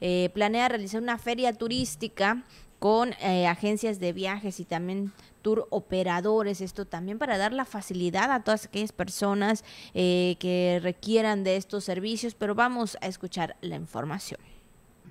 eh, 0.00 0.30
planea 0.34 0.68
realizar 0.68 1.00
una 1.02 1.18
feria 1.18 1.52
turística 1.52 2.42
con 2.78 3.12
eh, 3.20 3.46
agencias 3.46 4.00
de 4.00 4.12
viajes 4.12 4.60
y 4.60 4.64
también 4.64 5.12
tour 5.42 5.66
operadores, 5.70 6.60
esto 6.60 6.86
también 6.86 7.18
para 7.18 7.36
dar 7.38 7.52
la 7.52 7.64
facilidad 7.64 8.30
a 8.32 8.42
todas 8.42 8.66
aquellas 8.66 8.92
personas 8.92 9.64
eh, 9.94 10.36
que 10.40 10.80
requieran 10.82 11.44
de 11.44 11.56
estos 11.56 11.84
servicios, 11.84 12.34
pero 12.34 12.54
vamos 12.54 12.96
a 13.00 13.06
escuchar 13.06 13.56
la 13.60 13.76
información. 13.76 14.40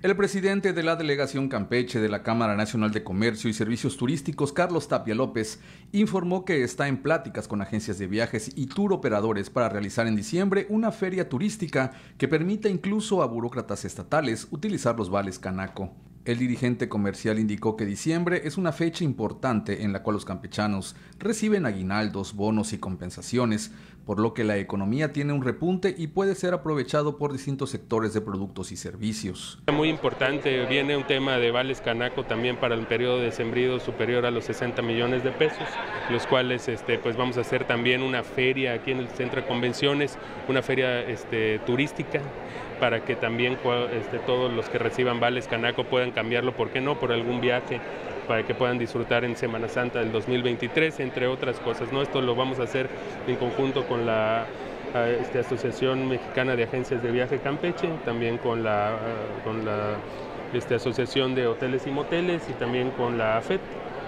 El 0.03 0.15
presidente 0.15 0.73
de 0.73 0.83
la 0.83 0.95
delegación 0.95 1.49
Campeche 1.49 1.99
de 1.99 2.07
la 2.07 2.21
Cámara 2.21 2.55
Nacional 2.55 2.91
de 2.91 3.03
Comercio 3.03 3.49
y 3.49 3.53
Servicios 3.53 3.97
Turísticos, 3.97 4.53
Carlos 4.53 4.87
Tapia 4.87 5.15
López, 5.15 5.59
informó 5.91 6.45
que 6.45 6.63
está 6.63 6.87
en 6.87 7.01
pláticas 7.01 7.47
con 7.47 7.63
agencias 7.63 7.97
de 7.97 8.05
viajes 8.05 8.51
y 8.55 8.67
tour 8.67 8.93
operadores 8.93 9.49
para 9.49 9.69
realizar 9.69 10.05
en 10.05 10.15
diciembre 10.15 10.67
una 10.69 10.91
feria 10.91 11.29
turística 11.29 11.93
que 12.19 12.27
permita 12.27 12.69
incluso 12.69 13.23
a 13.23 13.25
burócratas 13.25 13.85
estatales 13.85 14.47
utilizar 14.51 14.95
los 14.95 15.09
vales 15.09 15.39
Canaco. 15.39 15.91
El 16.25 16.37
dirigente 16.37 16.89
comercial 16.89 17.39
indicó 17.39 17.75
que 17.75 17.85
diciembre 17.85 18.41
es 18.43 18.57
una 18.57 18.73
fecha 18.73 19.03
importante 19.03 19.83
en 19.83 19.93
la 19.93 20.03
cual 20.03 20.15
los 20.15 20.25
campechanos 20.25 20.95
reciben 21.17 21.65
aguinaldos, 21.65 22.35
bonos 22.35 22.73
y 22.73 22.77
compensaciones, 22.77 23.71
por 24.07 24.19
lo 24.21 24.33
que 24.33 24.45
la 24.45 24.55
economía 24.55 25.11
tiene 25.11 25.33
un 25.33 25.43
repunte 25.43 25.93
y 25.95 26.07
puede 26.07 26.33
ser 26.33 26.53
aprovechado 26.53 27.17
por 27.17 27.33
distintos 27.33 27.71
sectores 27.71 28.13
de 28.13 28.21
productos 28.21 28.71
y 28.71 28.77
servicios. 28.77 29.59
Muy 29.69 29.89
importante, 29.89 30.65
viene 30.65 30.95
un 30.95 31.05
tema 31.05 31.37
de 31.37 31.51
vales 31.51 31.81
canaco 31.81 32.23
también 32.23 32.55
para 32.55 32.75
el 32.75 32.87
periodo 32.87 33.19
de 33.19 33.33
sembrido 33.33 33.81
superior 33.81 34.25
a 34.25 34.31
los 34.31 34.45
60 34.45 34.81
millones 34.81 35.25
de 35.25 35.31
pesos, 35.31 35.67
los 36.09 36.25
cuales 36.25 36.69
este, 36.69 36.97
pues 36.99 37.17
vamos 37.17 37.37
a 37.37 37.41
hacer 37.41 37.67
también 37.67 38.01
una 38.01 38.23
feria 38.23 38.75
aquí 38.75 38.91
en 38.91 38.99
el 38.99 39.09
centro 39.09 39.41
de 39.41 39.47
convenciones, 39.47 40.17
una 40.47 40.61
feria 40.61 41.01
este, 41.01 41.59
turística 41.59 42.21
para 42.79 43.03
que 43.03 43.17
también 43.17 43.57
este, 43.91 44.19
todos 44.19 44.53
los 44.53 44.69
que 44.69 44.77
reciban 44.77 45.19
vales 45.19 45.49
canaco 45.49 45.83
puedan 45.83 46.11
cambiarlo, 46.11 46.55
¿por 46.55 46.69
qué 46.69 46.79
no?, 46.79 46.97
por 46.97 47.11
algún 47.11 47.41
viaje 47.41 47.81
para 48.27 48.45
que 48.45 48.53
puedan 48.53 48.77
disfrutar 48.77 49.23
en 49.23 49.35
Semana 49.35 49.67
Santa 49.67 49.99
del 49.99 50.11
2023, 50.11 50.99
entre 50.99 51.27
otras 51.27 51.59
cosas. 51.59 51.91
¿no? 51.91 52.01
Esto 52.01 52.21
lo 52.21 52.35
vamos 52.35 52.59
a 52.59 52.63
hacer 52.63 52.89
en 53.27 53.35
conjunto 53.37 53.87
con 53.87 54.05
la 54.05 54.45
a, 54.93 55.09
este, 55.09 55.39
Asociación 55.39 56.07
Mexicana 56.07 56.55
de 56.55 56.63
Agencias 56.63 57.01
de 57.01 57.11
Viaje 57.11 57.39
Campeche, 57.39 57.89
también 58.05 58.37
con 58.37 58.63
la, 58.63 58.89
ah, 58.89 58.97
con 59.43 59.65
la 59.65 59.95
este, 60.53 60.75
Asociación 60.75 61.35
de 61.35 61.47
Hoteles 61.47 61.87
y 61.87 61.91
Moteles 61.91 62.43
y 62.49 62.53
también 62.53 62.91
con 62.91 63.17
la 63.17 63.37
AFET. 63.37 63.61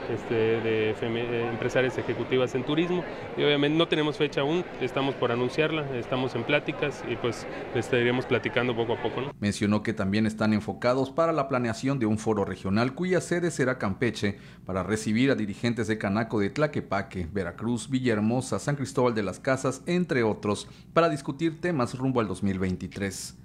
Este, 0.09 0.33
de 0.33 0.89
eh, 0.89 1.49
empresarias 1.51 1.97
ejecutivas 1.97 2.55
en 2.55 2.63
turismo 2.63 3.03
y 3.37 3.43
obviamente 3.43 3.77
no 3.77 3.87
tenemos 3.87 4.17
fecha 4.17 4.41
aún, 4.41 4.65
estamos 4.81 5.13
por 5.15 5.31
anunciarla, 5.31 5.97
estamos 5.97 6.33
en 6.35 6.43
pláticas 6.43 7.03
y 7.07 7.15
pues 7.15 7.45
estaríamos 7.75 8.25
platicando 8.25 8.75
poco 8.75 8.93
a 8.93 9.01
poco. 9.01 9.21
Mencionó 9.39 9.83
que 9.83 9.93
también 9.93 10.25
están 10.25 10.53
enfocados 10.53 11.11
para 11.11 11.31
la 11.31 11.47
planeación 11.47 11.99
de 11.99 12.07
un 12.07 12.17
foro 12.17 12.43
regional 12.43 12.95
cuya 12.95 13.21
sede 13.21 13.51
será 13.51 13.77
Campeche 13.77 14.37
para 14.65 14.83
recibir 14.83 15.29
a 15.29 15.35
dirigentes 15.35 15.87
de 15.87 15.97
Canaco 15.97 16.39
de 16.39 16.49
Tlaquepaque, 16.49 17.27
Veracruz, 17.31 17.89
Villahermosa, 17.89 18.59
San 18.59 18.75
Cristóbal 18.75 19.13
de 19.13 19.23
las 19.23 19.39
Casas, 19.39 19.83
entre 19.85 20.23
otros, 20.23 20.67
para 20.93 21.09
discutir 21.09 21.61
temas 21.61 21.97
rumbo 21.97 22.19
al 22.19 22.27
2023. 22.27 23.37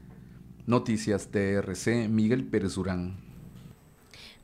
Noticias 0.66 1.28
TRC, 1.28 2.08
Miguel 2.08 2.44
Pérez 2.44 2.74
Durán. 2.74 3.23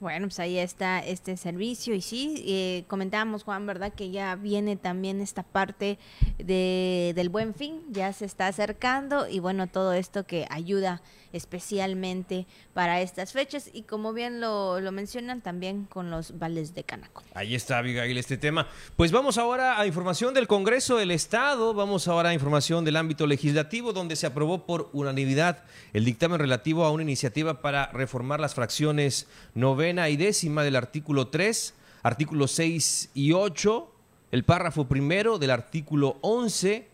Bueno, 0.00 0.28
pues 0.28 0.40
ahí 0.40 0.56
está 0.56 1.00
este 1.00 1.36
servicio 1.36 1.94
y 1.94 2.00
sí, 2.00 2.42
eh, 2.46 2.84
comentábamos 2.88 3.44
Juan, 3.44 3.66
¿verdad? 3.66 3.92
Que 3.92 4.10
ya 4.10 4.34
viene 4.34 4.76
también 4.76 5.20
esta 5.20 5.42
parte 5.42 5.98
de, 6.38 7.12
del 7.14 7.28
buen 7.28 7.52
fin, 7.52 7.82
ya 7.90 8.10
se 8.14 8.24
está 8.24 8.46
acercando 8.46 9.28
y 9.28 9.40
bueno, 9.40 9.66
todo 9.66 9.92
esto 9.92 10.24
que 10.24 10.46
ayuda 10.48 11.02
especialmente 11.32 12.46
para 12.74 13.00
estas 13.00 13.32
fechas 13.32 13.70
y 13.72 13.82
como 13.82 14.12
bien 14.12 14.40
lo, 14.40 14.80
lo 14.80 14.92
mencionan 14.92 15.40
también 15.40 15.84
con 15.84 16.10
los 16.10 16.38
vales 16.38 16.74
de 16.74 16.84
Canaco. 16.84 17.22
Ahí 17.34 17.54
está, 17.54 17.78
Abigail, 17.78 18.16
este 18.18 18.36
tema. 18.36 18.66
Pues 18.96 19.12
vamos 19.12 19.38
ahora 19.38 19.80
a 19.80 19.86
información 19.86 20.34
del 20.34 20.46
Congreso 20.46 20.96
del 20.96 21.10
Estado, 21.10 21.74
vamos 21.74 22.08
ahora 22.08 22.30
a 22.30 22.34
información 22.34 22.84
del 22.84 22.96
ámbito 22.96 23.26
legislativo, 23.26 23.92
donde 23.92 24.16
se 24.16 24.26
aprobó 24.26 24.66
por 24.66 24.90
unanimidad 24.92 25.64
el 25.92 26.04
dictamen 26.04 26.38
relativo 26.38 26.84
a 26.84 26.90
una 26.90 27.02
iniciativa 27.02 27.60
para 27.60 27.86
reformar 27.92 28.40
las 28.40 28.54
fracciones 28.54 29.26
novena 29.54 30.08
y 30.08 30.16
décima 30.16 30.62
del 30.62 30.76
artículo 30.76 31.28
3, 31.28 31.74
artículos 32.02 32.52
6 32.52 33.10
y 33.14 33.32
8, 33.32 33.92
el 34.32 34.44
párrafo 34.44 34.86
primero 34.86 35.38
del 35.38 35.50
artículo 35.50 36.18
11, 36.22 36.88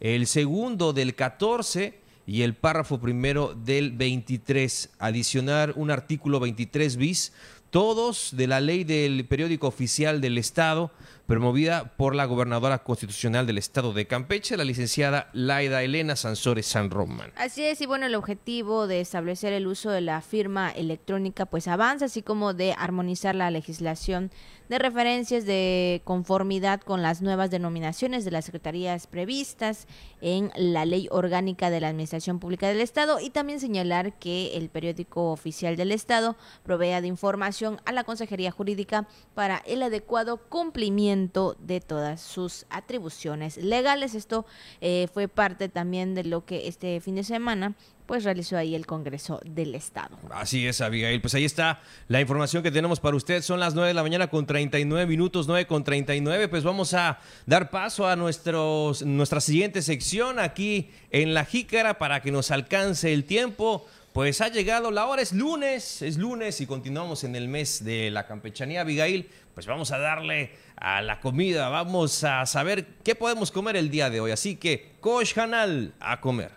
el 0.00 0.26
segundo 0.26 0.92
del 0.92 1.14
14 1.14 2.01
y 2.26 2.42
el 2.42 2.54
párrafo 2.54 3.00
primero 3.00 3.54
del 3.54 3.92
23. 3.92 4.90
Adicionar 4.98 5.72
un 5.76 5.90
artículo 5.90 6.40
23 6.40 6.96
bis, 6.96 7.32
todos 7.72 8.36
de 8.36 8.46
la 8.46 8.60
ley 8.60 8.84
del 8.84 9.24
periódico 9.24 9.66
oficial 9.66 10.20
del 10.20 10.36
Estado, 10.36 10.90
promovida 11.26 11.96
por 11.96 12.14
la 12.14 12.26
gobernadora 12.26 12.84
constitucional 12.84 13.46
del 13.46 13.56
Estado 13.56 13.94
de 13.94 14.06
Campeche, 14.06 14.58
la 14.58 14.64
licenciada 14.64 15.30
Laida 15.32 15.82
Elena 15.82 16.14
Sansores 16.14 16.66
San 16.66 16.90
Román. 16.90 17.32
Así 17.36 17.64
es, 17.64 17.80
y 17.80 17.86
bueno, 17.86 18.04
el 18.04 18.14
objetivo 18.14 18.86
de 18.86 19.00
establecer 19.00 19.54
el 19.54 19.66
uso 19.66 19.90
de 19.90 20.02
la 20.02 20.20
firma 20.20 20.70
electrónica 20.70 21.46
pues 21.46 21.66
avanza, 21.66 22.04
así 22.04 22.20
como 22.20 22.52
de 22.52 22.74
armonizar 22.76 23.34
la 23.34 23.50
legislación 23.50 24.30
de 24.68 24.78
referencias 24.78 25.44
de 25.46 26.02
conformidad 26.04 26.80
con 26.80 27.02
las 27.02 27.22
nuevas 27.22 27.50
denominaciones 27.50 28.24
de 28.24 28.30
las 28.30 28.46
secretarías 28.46 29.06
previstas 29.06 29.86
en 30.20 30.50
la 30.56 30.84
Ley 30.84 31.08
Orgánica 31.10 31.70
de 31.70 31.80
la 31.80 31.88
Administración 31.88 32.38
Pública 32.38 32.68
del 32.68 32.80
Estado 32.80 33.20
y 33.20 33.30
también 33.30 33.60
señalar 33.60 34.18
que 34.18 34.56
el 34.56 34.68
periódico 34.68 35.30
oficial 35.32 35.76
del 35.76 35.92
Estado 35.92 36.36
provea 36.62 37.00
de 37.00 37.08
información 37.08 37.61
a 37.84 37.92
la 37.92 38.04
Consejería 38.04 38.50
Jurídica 38.50 39.06
para 39.34 39.58
el 39.66 39.82
adecuado 39.82 40.36
cumplimiento 40.36 41.56
de 41.60 41.80
todas 41.80 42.20
sus 42.20 42.66
atribuciones 42.70 43.56
legales. 43.56 44.14
Esto 44.14 44.46
eh, 44.80 45.08
fue 45.12 45.28
parte 45.28 45.68
también 45.68 46.14
de 46.14 46.24
lo 46.24 46.44
que 46.44 46.68
este 46.68 47.00
fin 47.00 47.14
de 47.14 47.24
semana 47.24 47.74
pues 48.06 48.24
realizó 48.24 48.56
ahí 48.56 48.74
el 48.74 48.84
Congreso 48.84 49.40
del 49.44 49.74
Estado. 49.74 50.18
Así 50.30 50.66
es, 50.66 50.80
Abigail. 50.80 51.20
Pues 51.20 51.34
ahí 51.34 51.44
está 51.44 51.80
la 52.08 52.20
información 52.20 52.62
que 52.62 52.70
tenemos 52.70 53.00
para 53.00 53.16
usted. 53.16 53.42
Son 53.42 53.60
las 53.60 53.74
9 53.74 53.88
de 53.88 53.94
la 53.94 54.02
mañana 54.02 54.28
con 54.28 54.44
39 54.44 55.06
minutos, 55.06 55.46
9 55.46 55.66
con 55.66 55.84
39. 55.84 56.48
Pues 56.48 56.64
vamos 56.64 56.94
a 56.94 57.20
dar 57.46 57.70
paso 57.70 58.06
a 58.06 58.16
nuestros, 58.16 59.02
nuestra 59.02 59.40
siguiente 59.40 59.82
sección 59.82 60.38
aquí 60.38 60.90
en 61.10 61.32
La 61.32 61.44
Jícara 61.44 61.98
para 61.98 62.20
que 62.20 62.32
nos 62.32 62.50
alcance 62.50 63.12
el 63.12 63.24
tiempo. 63.24 63.86
Pues 64.12 64.42
ha 64.42 64.48
llegado 64.48 64.90
la 64.90 65.06
hora, 65.06 65.22
es 65.22 65.32
lunes, 65.32 66.02
es 66.02 66.18
lunes 66.18 66.60
y 66.60 66.66
continuamos 66.66 67.24
en 67.24 67.34
el 67.34 67.48
mes 67.48 67.82
de 67.82 68.10
la 68.10 68.26
campechanía, 68.26 68.82
Abigail. 68.82 69.30
Pues 69.54 69.66
vamos 69.66 69.90
a 69.90 69.96
darle 69.96 70.52
a 70.76 71.00
la 71.00 71.18
comida, 71.18 71.70
vamos 71.70 72.22
a 72.22 72.44
saber 72.44 72.86
qué 73.04 73.14
podemos 73.14 73.50
comer 73.50 73.74
el 73.76 73.90
día 73.90 74.10
de 74.10 74.20
hoy. 74.20 74.30
Así 74.30 74.56
que, 74.56 74.96
Kosh 75.00 75.38
Hanal, 75.38 75.94
a 75.98 76.20
comer. 76.20 76.50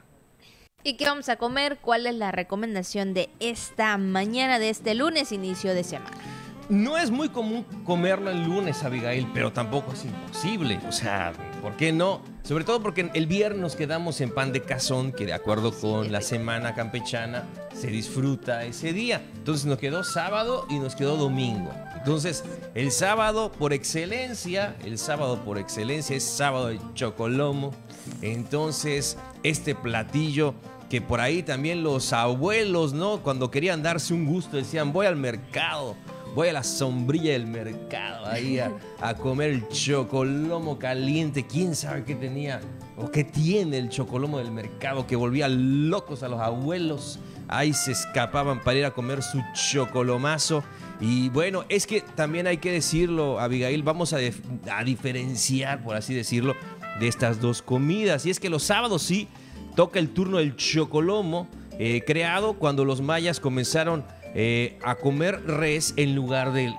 ¿Y 0.83 0.97
qué 0.97 1.05
vamos 1.05 1.29
a 1.29 1.37
comer? 1.37 1.77
¿Cuál 1.81 2.07
es 2.07 2.15
la 2.15 2.33
recomendación 2.33 3.13
de 3.13 3.29
esta 3.39 3.97
mañana, 3.97 4.59
de 4.59 4.69
este 4.69 4.93
lunes, 4.93 5.31
inicio 5.31 5.73
de 5.73 5.85
semana? 5.85 6.17
No 6.67 6.97
es 6.97 7.09
muy 7.09 7.29
común 7.29 7.63
comerlo 7.85 8.31
el 8.31 8.43
lunes, 8.43 8.83
Abigail, 8.83 9.29
pero 9.33 9.53
tampoco 9.53 9.93
es 9.93 10.03
imposible. 10.03 10.81
O 10.89 10.91
sea, 10.91 11.31
¿por 11.61 11.77
qué 11.77 11.93
no? 11.93 12.21
Sobre 12.45 12.63
todo 12.63 12.79
porque 12.79 13.09
el 13.15 13.25
viernes 13.25 13.59
nos 13.59 13.75
quedamos 13.75 14.21
en 14.21 14.29
pan 14.29 14.53
de 14.53 14.61
cazón, 14.61 15.11
que 15.11 15.25
de 15.25 15.33
acuerdo 15.33 15.71
con 15.73 16.11
la 16.11 16.21
semana 16.21 16.75
campechana 16.75 17.43
se 17.73 17.87
disfruta 17.87 18.65
ese 18.65 18.93
día. 18.93 19.25
Entonces 19.35 19.65
nos 19.65 19.79
quedó 19.79 20.03
sábado 20.03 20.67
y 20.69 20.77
nos 20.77 20.95
quedó 20.95 21.17
domingo. 21.17 21.71
Entonces, 21.97 22.43
el 22.75 22.91
sábado 22.91 23.51
por 23.51 23.73
excelencia, 23.73 24.75
el 24.85 24.99
sábado 24.99 25.43
por 25.43 25.57
excelencia 25.57 26.15
es 26.15 26.23
sábado 26.23 26.67
de 26.67 26.79
chocolomo. 26.93 27.73
Entonces, 28.21 29.17
este 29.41 29.73
platillo 29.73 30.53
que 30.87 31.01
por 31.01 31.21
ahí 31.21 31.41
también 31.41 31.81
los 31.81 32.13
abuelos, 32.13 32.93
¿no? 32.93 33.23
Cuando 33.23 33.49
querían 33.49 33.81
darse 33.81 34.13
un 34.13 34.23
gusto 34.27 34.57
decían, 34.57 34.93
voy 34.93 35.07
al 35.07 35.15
mercado 35.15 35.95
voy 36.35 36.49
a 36.49 36.53
la 36.53 36.63
sombrilla 36.63 37.31
del 37.31 37.47
mercado 37.47 38.27
ahí 38.27 38.59
a, 38.59 39.13
comer 39.15 39.51
el 39.51 39.67
chocolomo 39.69 40.77
caliente. 40.77 41.47
¿Quién 41.47 41.75
sabe 41.75 42.03
qué 42.03 42.13
tenía 42.13 42.61
o 42.97 43.09
qué 43.09 43.23
tiene 43.23 43.77
el 43.77 43.89
chocolomo 43.89 44.37
del 44.37 44.51
mercado 44.51 45.07
que 45.07 45.15
volvía 45.15 45.47
locos 45.47 46.21
a 46.21 46.27
los 46.27 46.39
abuelos 46.39 47.19
ahí 47.47 47.73
se 47.73 47.91
escapaban 47.91 48.61
para 48.63 48.77
ir 48.77 48.85
a 48.85 48.91
comer 48.91 49.21
su 49.21 49.41
chocolomazo. 49.53 50.63
Y 50.99 51.29
bueno, 51.29 51.65
es 51.69 51.85
que 51.87 52.01
también 52.01 52.47
hay 52.47 52.57
que 52.57 52.71
decirlo, 52.71 53.39
Abigail, 53.39 53.83
vamos 53.83 54.13
a 54.13 54.19
diferenciar, 54.83 55.83
por 55.83 55.95
así 55.95 56.13
decirlo, 56.13 56.55
de 56.99 57.07
estas 57.07 57.41
dos 57.41 57.61
comidas. 57.61 58.25
Y 58.25 58.29
es 58.29 58.39
que 58.39 58.49
los 58.49 58.63
sábados 58.63 59.03
sí 59.03 59.27
toca 59.75 59.99
el 59.99 60.09
turno 60.09 60.37
del 60.37 60.55
chocolomo, 60.55 61.47
eh, 61.77 62.03
creado 62.05 62.53
cuando 62.53 62.85
los 62.85 63.01
mayas 63.01 63.39
comenzaron 63.39 64.05
eh, 64.37 64.77
a 64.83 64.95
comer 64.95 65.45
res 65.47 65.93
en 65.95 66.13
lugar 66.13 66.51
de 66.51 66.73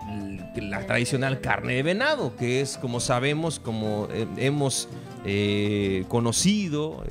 la 0.56 0.84
tradicional 0.84 1.40
carne 1.40 1.72
de 1.72 1.82
venado, 1.82 2.36
que 2.36 2.60
es 2.60 2.76
como 2.76 3.00
sabemos, 3.00 3.58
como 3.60 4.08
eh, 4.12 4.26
hemos 4.36 4.90
eh, 5.24 6.04
conocido, 6.08 7.02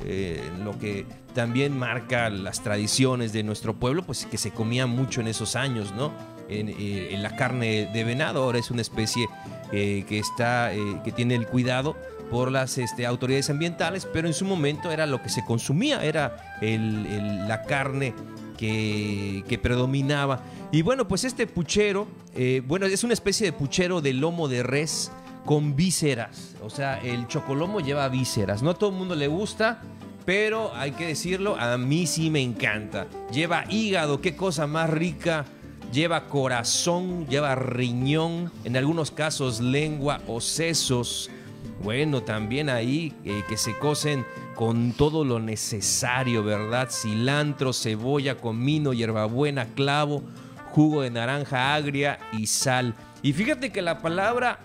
lo 0.62 0.78
que 0.78 1.04
también 1.34 1.76
marca 1.76 2.30
las 2.30 2.62
tradiciones 2.62 3.32
de 3.32 3.42
nuestro 3.42 3.74
pueblo, 3.74 4.04
pues 4.06 4.24
que 4.24 4.38
se 4.38 4.52
comía 4.52 4.86
mucho 4.86 5.20
en 5.20 5.26
esos 5.26 5.56
años, 5.56 5.92
¿no? 5.96 6.12
En, 6.48 7.20
la 7.24 7.34
carne 7.34 7.90
de 7.92 8.04
venado, 8.04 8.44
ahora 8.44 8.60
es 8.60 8.70
una 8.70 8.82
especie 8.82 9.26
que 9.72 10.06
está, 10.10 10.70
que 11.02 11.10
tiene 11.10 11.34
el 11.34 11.48
cuidado 11.48 11.96
por 12.30 12.52
las 12.52 12.78
este, 12.78 13.04
autoridades 13.04 13.50
ambientales, 13.50 14.06
pero 14.12 14.28
en 14.28 14.34
su 14.34 14.44
momento 14.44 14.92
era 14.92 15.06
lo 15.06 15.20
que 15.20 15.28
se 15.28 15.44
consumía, 15.44 16.04
era 16.04 16.36
la 16.60 17.62
carne 17.62 18.14
que, 18.56 19.60
predominaba. 19.62 20.42
Y 20.72 20.82
bueno, 20.82 21.06
pues 21.08 21.24
este 21.24 21.46
puchero, 21.46 22.06
eh, 22.34 22.62
bueno, 22.66 22.86
es 22.86 23.04
una 23.04 23.14
especie 23.14 23.46
de 23.46 23.52
puchero 23.52 24.00
de 24.00 24.12
lomo 24.12 24.48
de 24.48 24.62
res 24.62 25.10
con 25.44 25.76
vísceras. 25.76 26.56
O 26.62 26.70
sea, 26.70 27.00
el 27.00 27.26
chocolomo 27.28 27.80
lleva 27.80 28.08
vísceras. 28.08 28.62
No 28.62 28.70
a 28.70 28.74
todo 28.74 28.90
el 28.90 28.96
mundo 28.96 29.14
le 29.14 29.28
gusta, 29.28 29.80
pero 30.24 30.74
hay 30.74 30.92
que 30.92 31.06
decirlo, 31.06 31.56
a 31.56 31.78
mí 31.78 32.06
sí 32.06 32.30
me 32.30 32.42
encanta. 32.42 33.06
Lleva 33.32 33.64
hígado, 33.70 34.20
qué 34.20 34.36
cosa 34.36 34.66
más 34.66 34.90
rica. 34.90 35.46
Lleva 35.92 36.26
corazón, 36.26 37.28
lleva 37.28 37.54
riñón, 37.54 38.50
en 38.64 38.76
algunos 38.76 39.12
casos 39.12 39.60
lengua 39.60 40.20
o 40.26 40.40
sesos. 40.40 41.30
Bueno, 41.82 42.22
también 42.22 42.68
ahí 42.68 43.14
eh, 43.24 43.42
que 43.48 43.56
se 43.56 43.78
cocen 43.78 44.24
con 44.54 44.92
todo 44.92 45.24
lo 45.24 45.38
necesario, 45.38 46.42
¿verdad? 46.42 46.88
Cilantro, 46.90 47.72
cebolla, 47.72 48.36
comino, 48.36 48.92
hierbabuena, 48.92 49.66
clavo, 49.74 50.22
jugo 50.70 51.02
de 51.02 51.10
naranja 51.10 51.74
agria 51.74 52.18
y 52.32 52.46
sal. 52.46 52.94
Y 53.22 53.32
fíjate 53.32 53.70
que 53.70 53.82
la 53.82 54.00
palabra 54.00 54.58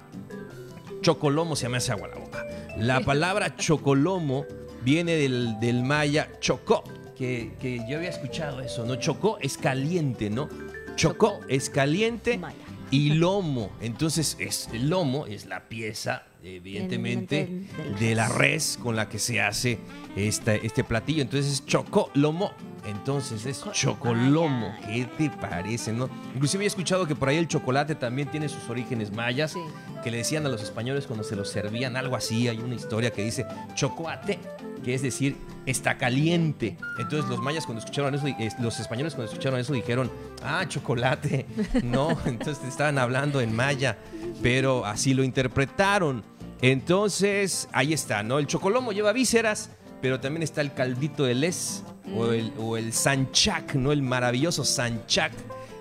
chocolomo 1.01 1.55
se 1.55 1.69
me 1.69 1.77
hace 1.77 1.91
agua 1.91 2.07
la 2.07 2.17
boca. 2.17 2.45
La 2.77 3.01
palabra 3.01 3.55
chocolomo 3.55 4.45
viene 4.83 5.13
del, 5.15 5.59
del 5.59 5.83
maya 5.83 6.29
chocó, 6.39 6.83
que, 7.17 7.53
que 7.59 7.81
yo 7.89 7.97
había 7.97 8.09
escuchado 8.09 8.61
eso, 8.61 8.85
¿no? 8.85 8.95
Chocó 8.95 9.37
es 9.41 9.57
caliente, 9.57 10.29
¿no? 10.29 10.49
Chocó 10.95 11.39
es 11.47 11.69
caliente 11.69 12.37
Maya. 12.37 12.57
y 12.89 13.11
lomo. 13.11 13.71
Entonces, 13.81 14.37
es, 14.39 14.69
el 14.73 14.89
lomo 14.89 15.25
es 15.27 15.45
la 15.45 15.67
pieza, 15.67 16.23
evidentemente, 16.43 17.47
del 17.77 17.99
de 17.99 18.15
la 18.15 18.27
res. 18.29 18.77
con 18.81 18.95
la 18.95 19.07
que 19.09 19.19
se 19.19 19.41
hace 19.41 19.79
esta, 20.15 20.55
este 20.55 20.83
platillo. 20.83 21.21
Entonces, 21.21 21.51
es 21.53 21.65
chocó, 21.65 22.09
lomo. 22.13 22.51
Entonces 22.83 23.45
es 23.45 23.63
chocolomo. 23.73 24.73
¿Qué 24.87 25.05
te 25.05 25.29
parece, 25.29 25.93
no? 25.93 26.09
Inclusive 26.33 26.63
he 26.63 26.67
escuchado 26.67 27.05
que 27.05 27.13
por 27.15 27.29
ahí 27.29 27.37
el 27.37 27.47
chocolate 27.47 27.93
también 27.93 28.27
tiene 28.31 28.49
sus 28.49 28.67
orígenes 28.71 29.11
mayas, 29.11 29.51
Sí. 29.51 29.59
que 30.03 30.09
le 30.09 30.17
decían 30.17 30.47
a 30.47 30.49
los 30.49 30.63
españoles 30.63 31.05
cuando 31.05 31.23
se 31.23 31.35
los 31.35 31.47
servían 31.49 31.95
algo 31.95 32.15
así. 32.15 32.47
Hay 32.47 32.57
una 32.57 32.73
historia 32.73 33.11
que 33.11 33.23
dice 33.23 33.45
chocoate, 33.75 34.39
que 34.83 34.93
es 34.93 35.01
decir, 35.01 35.35
está 35.65 35.97
caliente. 35.97 36.77
Entonces 36.99 37.29
los 37.29 37.39
mayas 37.39 37.65
cuando 37.65 37.79
escucharon 37.79 38.15
eso, 38.15 38.27
eh, 38.27 38.49
los 38.59 38.79
españoles 38.79 39.13
cuando 39.13 39.31
escucharon 39.31 39.59
eso 39.59 39.73
dijeron, 39.73 40.11
ah, 40.43 40.65
chocolate. 40.67 41.45
No, 41.83 42.17
entonces 42.25 42.63
estaban 42.67 42.97
hablando 42.97 43.41
en 43.41 43.55
maya, 43.55 43.97
pero 44.41 44.85
así 44.85 45.13
lo 45.13 45.23
interpretaron. 45.23 46.23
Entonces, 46.61 47.67
ahí 47.71 47.91
está, 47.93 48.21
¿no? 48.23 48.37
El 48.37 48.47
chocolomo 48.47 48.91
lleva 48.91 49.13
vísceras, 49.13 49.71
pero 50.01 50.19
también 50.19 50.43
está 50.43 50.61
el 50.61 50.73
caldito 50.73 51.23
de 51.25 51.33
les 51.33 51.83
o 52.15 52.31
el, 52.31 52.53
o 52.57 52.77
el 52.77 52.93
sanchac, 52.93 53.75
¿no? 53.75 53.91
El 53.91 54.03
maravilloso 54.03 54.63
sanchac, 54.63 55.33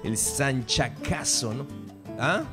el 0.04 0.16
sanchacazo, 0.16 1.54
¿no? 1.54 1.66
¿Ah? 2.18 2.44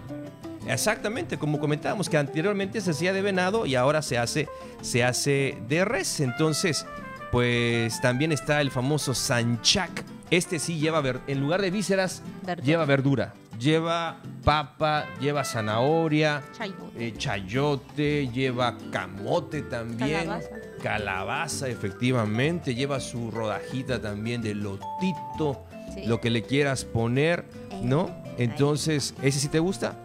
Exactamente, 0.67 1.37
como 1.37 1.59
comentábamos, 1.59 2.09
que 2.09 2.17
anteriormente 2.17 2.81
se 2.81 2.91
hacía 2.91 3.13
de 3.13 3.21
venado 3.21 3.65
y 3.65 3.75
ahora 3.75 4.01
se 4.01 4.17
hace, 4.17 4.47
se 4.81 5.03
hace 5.03 5.57
de 5.67 5.85
res. 5.85 6.19
Entonces, 6.19 6.85
pues 7.31 7.99
también 8.01 8.31
está 8.31 8.61
el 8.61 8.71
famoso 8.71 9.13
sanchac. 9.13 10.03
Este 10.29 10.59
sí 10.59 10.77
lleva, 10.79 11.01
en 11.27 11.39
lugar 11.39 11.61
de 11.61 11.71
vísceras, 11.71 12.21
Verdura. 12.43 12.65
lleva 12.65 12.85
verdura. 12.85 13.33
Lleva 13.59 14.17
papa, 14.43 15.05
lleva 15.19 15.43
zanahoria, 15.43 16.43
Chayote. 16.55 17.07
eh, 17.07 17.13
chayote, 17.17 18.27
lleva 18.27 18.77
camote 18.91 19.63
también. 19.63 20.25
Calabaza. 20.27 20.49
Calabaza, 20.83 21.67
efectivamente. 21.67 22.75
Lleva 22.75 22.99
su 22.99 23.31
rodajita 23.31 23.99
también 23.99 24.43
de 24.43 24.53
lotito, 24.53 25.65
Sí. 25.95 26.05
lo 26.05 26.21
que 26.21 26.29
le 26.29 26.43
quieras 26.43 26.85
poner, 26.85 27.45
¿no? 27.81 28.11
Entonces, 28.37 29.15
¿ese 29.23 29.39
sí 29.39 29.47
te 29.47 29.57
gusta? 29.59 29.97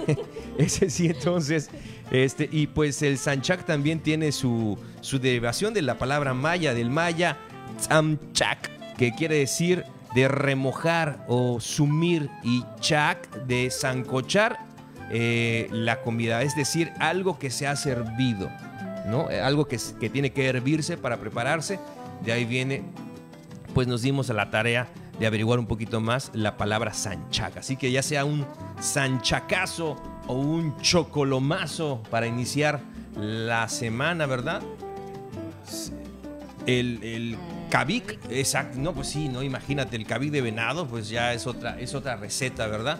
Ese 0.58 0.90
sí, 0.90 1.06
entonces. 1.06 1.70
Este, 2.10 2.48
y 2.50 2.66
pues 2.66 3.02
el 3.02 3.16
sanchac 3.18 3.64
también 3.64 4.00
tiene 4.00 4.32
su, 4.32 4.78
su 5.00 5.18
derivación 5.18 5.72
de 5.72 5.82
la 5.82 5.96
palabra 5.98 6.34
maya, 6.34 6.74
del 6.74 6.90
maya 6.90 7.38
tzamchak, 7.78 8.96
que 8.96 9.12
quiere 9.12 9.36
decir 9.36 9.84
de 10.14 10.28
remojar 10.28 11.24
o 11.26 11.58
sumir, 11.58 12.28
y 12.42 12.64
chak 12.80 13.44
de 13.46 13.70
zancochar 13.70 14.58
eh, 15.10 15.68
la 15.70 16.02
comida, 16.02 16.42
es 16.42 16.54
decir, 16.54 16.92
algo 16.98 17.38
que 17.38 17.50
se 17.50 17.66
ha 17.66 17.76
servido, 17.76 18.50
¿no? 19.06 19.28
Algo 19.42 19.66
que, 19.66 19.78
que 19.98 20.10
tiene 20.10 20.32
que 20.32 20.46
hervirse 20.46 20.98
para 20.98 21.16
prepararse. 21.18 21.78
De 22.24 22.32
ahí 22.32 22.44
viene 22.44 22.82
pues 23.74 23.88
nos 23.88 24.02
dimos 24.02 24.30
a 24.30 24.34
la 24.34 24.50
tarea 24.50 24.88
de 25.22 25.28
averiguar 25.28 25.60
un 25.60 25.66
poquito 25.66 26.00
más 26.00 26.32
la 26.34 26.56
palabra 26.56 26.92
sanchac. 26.92 27.56
Así 27.56 27.76
que 27.76 27.92
ya 27.92 28.02
sea 28.02 28.24
un 28.24 28.44
sanchacazo 28.80 29.94
o 30.26 30.34
un 30.34 30.76
chocolomazo 30.78 32.02
para 32.10 32.26
iniciar 32.26 32.80
la 33.14 33.68
semana, 33.68 34.26
¿verdad? 34.26 34.62
El, 36.66 36.98
el 37.04 37.38
cabic, 37.70 38.18
exacto, 38.30 38.80
no, 38.80 38.94
pues 38.94 39.10
sí, 39.10 39.28
no, 39.28 39.44
imagínate, 39.44 39.94
el 39.94 40.06
cabic 40.06 40.32
de 40.32 40.40
venado, 40.40 40.88
pues 40.88 41.08
ya 41.08 41.32
es 41.32 41.46
otra, 41.46 41.78
es 41.78 41.94
otra 41.94 42.16
receta, 42.16 42.66
¿verdad? 42.66 42.98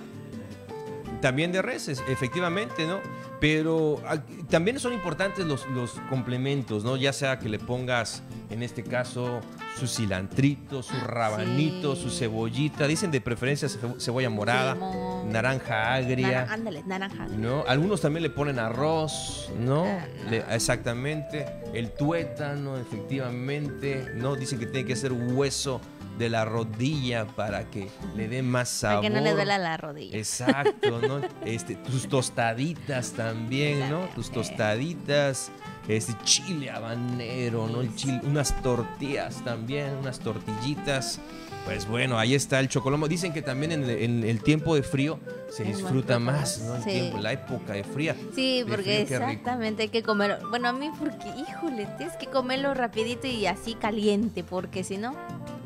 También 1.20 1.50
de 1.50 1.60
reses, 1.60 2.04
efectivamente, 2.06 2.86
¿no? 2.86 3.00
Pero 3.42 4.00
ah, 4.06 4.18
también 4.48 4.78
son 4.78 4.92
importantes 4.92 5.44
los, 5.44 5.66
los 5.70 5.90
complementos, 6.08 6.84
¿no? 6.84 6.96
Ya 6.96 7.12
sea 7.12 7.40
que 7.40 7.48
le 7.48 7.58
pongas, 7.58 8.22
en 8.50 8.62
este 8.62 8.84
caso, 8.84 9.40
su 9.80 9.88
cilantrito, 9.88 10.80
su 10.80 10.94
rabanito, 11.04 11.96
Sí. 11.96 12.02
su 12.02 12.10
cebollita. 12.10 12.86
Dicen 12.86 13.10
de 13.10 13.20
preferencia 13.20 13.68
ce- 13.68 13.80
cebolla 13.98 14.30
morada, 14.30 14.74
Limón. 14.74 15.32
naranja 15.32 15.92
agria. 15.94 16.46
Ándale, 16.48 16.84
naranja. 16.86 17.26
¿no? 17.36 17.64
Algunos 17.66 18.00
también 18.00 18.22
le 18.22 18.30
ponen 18.30 18.60
arroz, 18.60 19.50
¿no? 19.58 19.86
Ah, 19.86 20.06
no. 20.24 20.30
Le- 20.30 20.44
exactamente. 20.54 21.44
El 21.74 21.90
tuétano, 21.90 22.76
efectivamente, 22.78 24.12
¿no? 24.14 24.36
Dicen 24.36 24.60
que 24.60 24.66
tiene 24.66 24.86
que 24.86 24.94
ser 24.94 25.10
hueso 25.12 25.80
de 26.18 26.28
la 26.28 26.44
rodilla 26.44 27.26
para 27.26 27.70
que 27.70 27.88
le 28.16 28.28
dé 28.28 28.42
más 28.42 28.68
Para 28.80 28.92
sabor. 28.92 29.02
que 29.02 29.10
no 29.10 29.20
le 29.20 29.32
duela 29.32 29.58
la 29.58 29.76
rodilla. 29.76 30.16
Exacto, 30.16 31.00
¿no? 31.00 31.20
Este, 31.44 31.74
tus 31.76 32.08
tostaditas 32.08 33.12
también, 33.12 33.90
¿no? 33.90 34.08
Tus 34.14 34.30
tostaditas, 34.30 35.50
este 35.88 36.14
chile 36.24 36.70
habanero, 36.70 37.66
¿no? 37.68 37.80
El 37.80 37.94
chile, 37.96 38.20
unas 38.24 38.60
tortillas 38.62 39.42
también, 39.44 39.94
unas 40.00 40.18
tortillitas. 40.20 41.20
Pues 41.64 41.86
bueno, 41.86 42.18
ahí 42.18 42.34
está 42.34 42.58
el 42.58 42.68
chocolomo. 42.68 43.06
Dicen 43.06 43.32
que 43.32 43.40
también 43.40 43.70
en, 43.72 43.88
en 43.88 44.24
el 44.24 44.42
tiempo 44.42 44.74
de 44.74 44.82
frío 44.82 45.20
se 45.48 45.62
disfruta 45.62 46.18
más, 46.18 46.60
¿no? 46.60 46.74
El 46.76 46.82
sí. 46.82 46.90
tiempo, 46.90 47.18
la 47.18 47.32
época 47.32 47.74
de 47.74 47.84
fría. 47.84 48.16
Sí, 48.34 48.64
porque 48.68 49.04
frío, 49.06 49.18
exactamente 49.18 49.82
hay 49.84 49.88
que 49.90 50.02
comer. 50.02 50.38
Bueno, 50.50 50.68
a 50.68 50.72
mí 50.72 50.90
porque, 50.98 51.28
híjole, 51.38 51.86
tienes 51.98 52.16
que 52.16 52.26
comerlo 52.26 52.74
rapidito 52.74 53.28
y 53.28 53.46
así 53.46 53.74
caliente, 53.74 54.42
porque 54.42 54.82
si 54.82 54.98
no, 54.98 55.14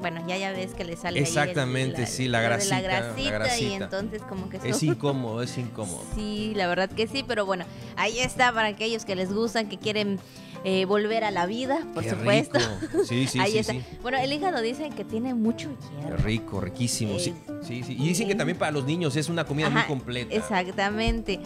bueno, 0.01 0.23
ya 0.27 0.37
ya 0.37 0.53
ves 0.53 0.75
que 0.75 0.85
le 0.85 0.97
sale 0.97 1.19
ahí 1.19 1.25
el- 1.25 1.29
Exactamente, 1.29 2.07
sí, 2.07 2.29
la 2.29 2.39
lo 2.39 2.43
de 2.43 2.49
grasita, 2.51 2.75
la 2.77 2.83
grasita, 2.83 3.21
y 3.21 3.31
grasita. 3.31 3.85
entonces 3.85 4.23
como 4.29 4.49
que 4.49 4.59
Es 4.65 4.77
son- 4.79 4.89
incómodo, 4.89 5.43
es 5.43 5.57
incómodo. 5.59 6.03
Sí, 6.15 6.53
la 6.55 6.67
verdad 6.69 6.89
que 6.91 7.07
sí, 7.07 7.25
pero 7.27 7.47
bueno, 7.47 7.65
ahí 7.97 8.19
está 8.19 8.53
para 8.53 8.69
aquellos 8.69 9.05
que 9.05 9.15
les 9.17 9.33
gustan, 9.33 9.69
que 9.69 9.79
quieren 9.79 10.19
eh, 10.65 10.85
volver 10.85 11.23
a 11.23 11.31
la 11.31 11.47
vida, 11.47 11.79
por 11.95 12.03
Qué 12.03 12.11
supuesto. 12.11 12.59
rico. 12.59 13.05
Sí, 13.05 13.27
sí, 13.29 13.39
ahí 13.41 13.53
sí, 13.53 13.59
está. 13.59 13.73
sí. 13.73 13.83
Bueno, 14.03 14.19
el 14.19 14.33
hígado 14.33 14.61
dicen 14.61 14.93
que 14.93 15.05
tiene 15.05 15.33
mucho 15.35 15.69
Qué 15.79 16.03
hierro. 16.03 16.17
rico, 16.19 16.61
riquísimo. 16.61 17.19
Sí, 17.21 17.31
Eh, 17.49 17.53
sí, 17.63 17.83
sí. 17.85 17.93
Y 17.99 18.09
dicen 18.09 18.27
que 18.27 18.35
también 18.35 18.59
para 18.59 18.73
los 18.73 18.85
niños 18.85 19.15
es 19.17 19.29
una 19.29 19.45
comida 19.45 19.71
muy 19.71 19.79
Ajá, 19.81 19.87
completa. 19.89 20.35
Exactamente. 20.35 21.41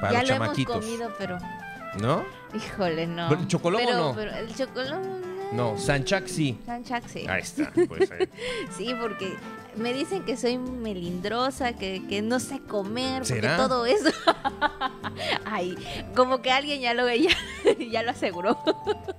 Para 0.00 0.12
ya 0.12 0.20
los 0.20 0.28
lo 0.30 0.34
chamaquitos. 0.36 0.74
hemos 0.76 0.86
comido, 0.86 1.12
pero 1.18 1.38
¿No? 2.00 2.24
híjole, 2.56 3.06
no. 3.06 3.30
El 3.32 3.46
chocolomo 3.46 3.84
Pero- 3.86 3.98
no. 3.98 4.14
Pero 4.14 4.30
el 4.36 4.54
chocolomo 4.54 5.18
No, 5.52 5.78
Sanchac 5.78 6.26
sí. 6.26 6.58
Sanchac 6.66 7.08
sí. 7.08 7.26
Ahí 7.28 7.42
está. 7.42 7.72
Pues, 7.88 8.10
eh. 8.10 8.28
Sí, 8.76 8.94
porque 9.00 9.34
me 9.76 9.92
dicen 9.92 10.22
que 10.24 10.36
soy 10.36 10.58
melindrosa, 10.58 11.72
que, 11.74 12.02
que 12.08 12.22
no 12.22 12.40
sé 12.40 12.60
comer, 12.60 13.22
porque 13.22 13.34
¿Será? 13.34 13.56
todo 13.56 13.86
eso. 13.86 14.10
Ay, 15.44 15.76
como 16.14 16.42
que 16.42 16.50
alguien 16.50 16.80
ya 16.80 16.94
lo 16.94 17.12
ya, 17.14 17.30
ya 17.90 18.02
lo 18.02 18.10
aseguró. 18.10 18.58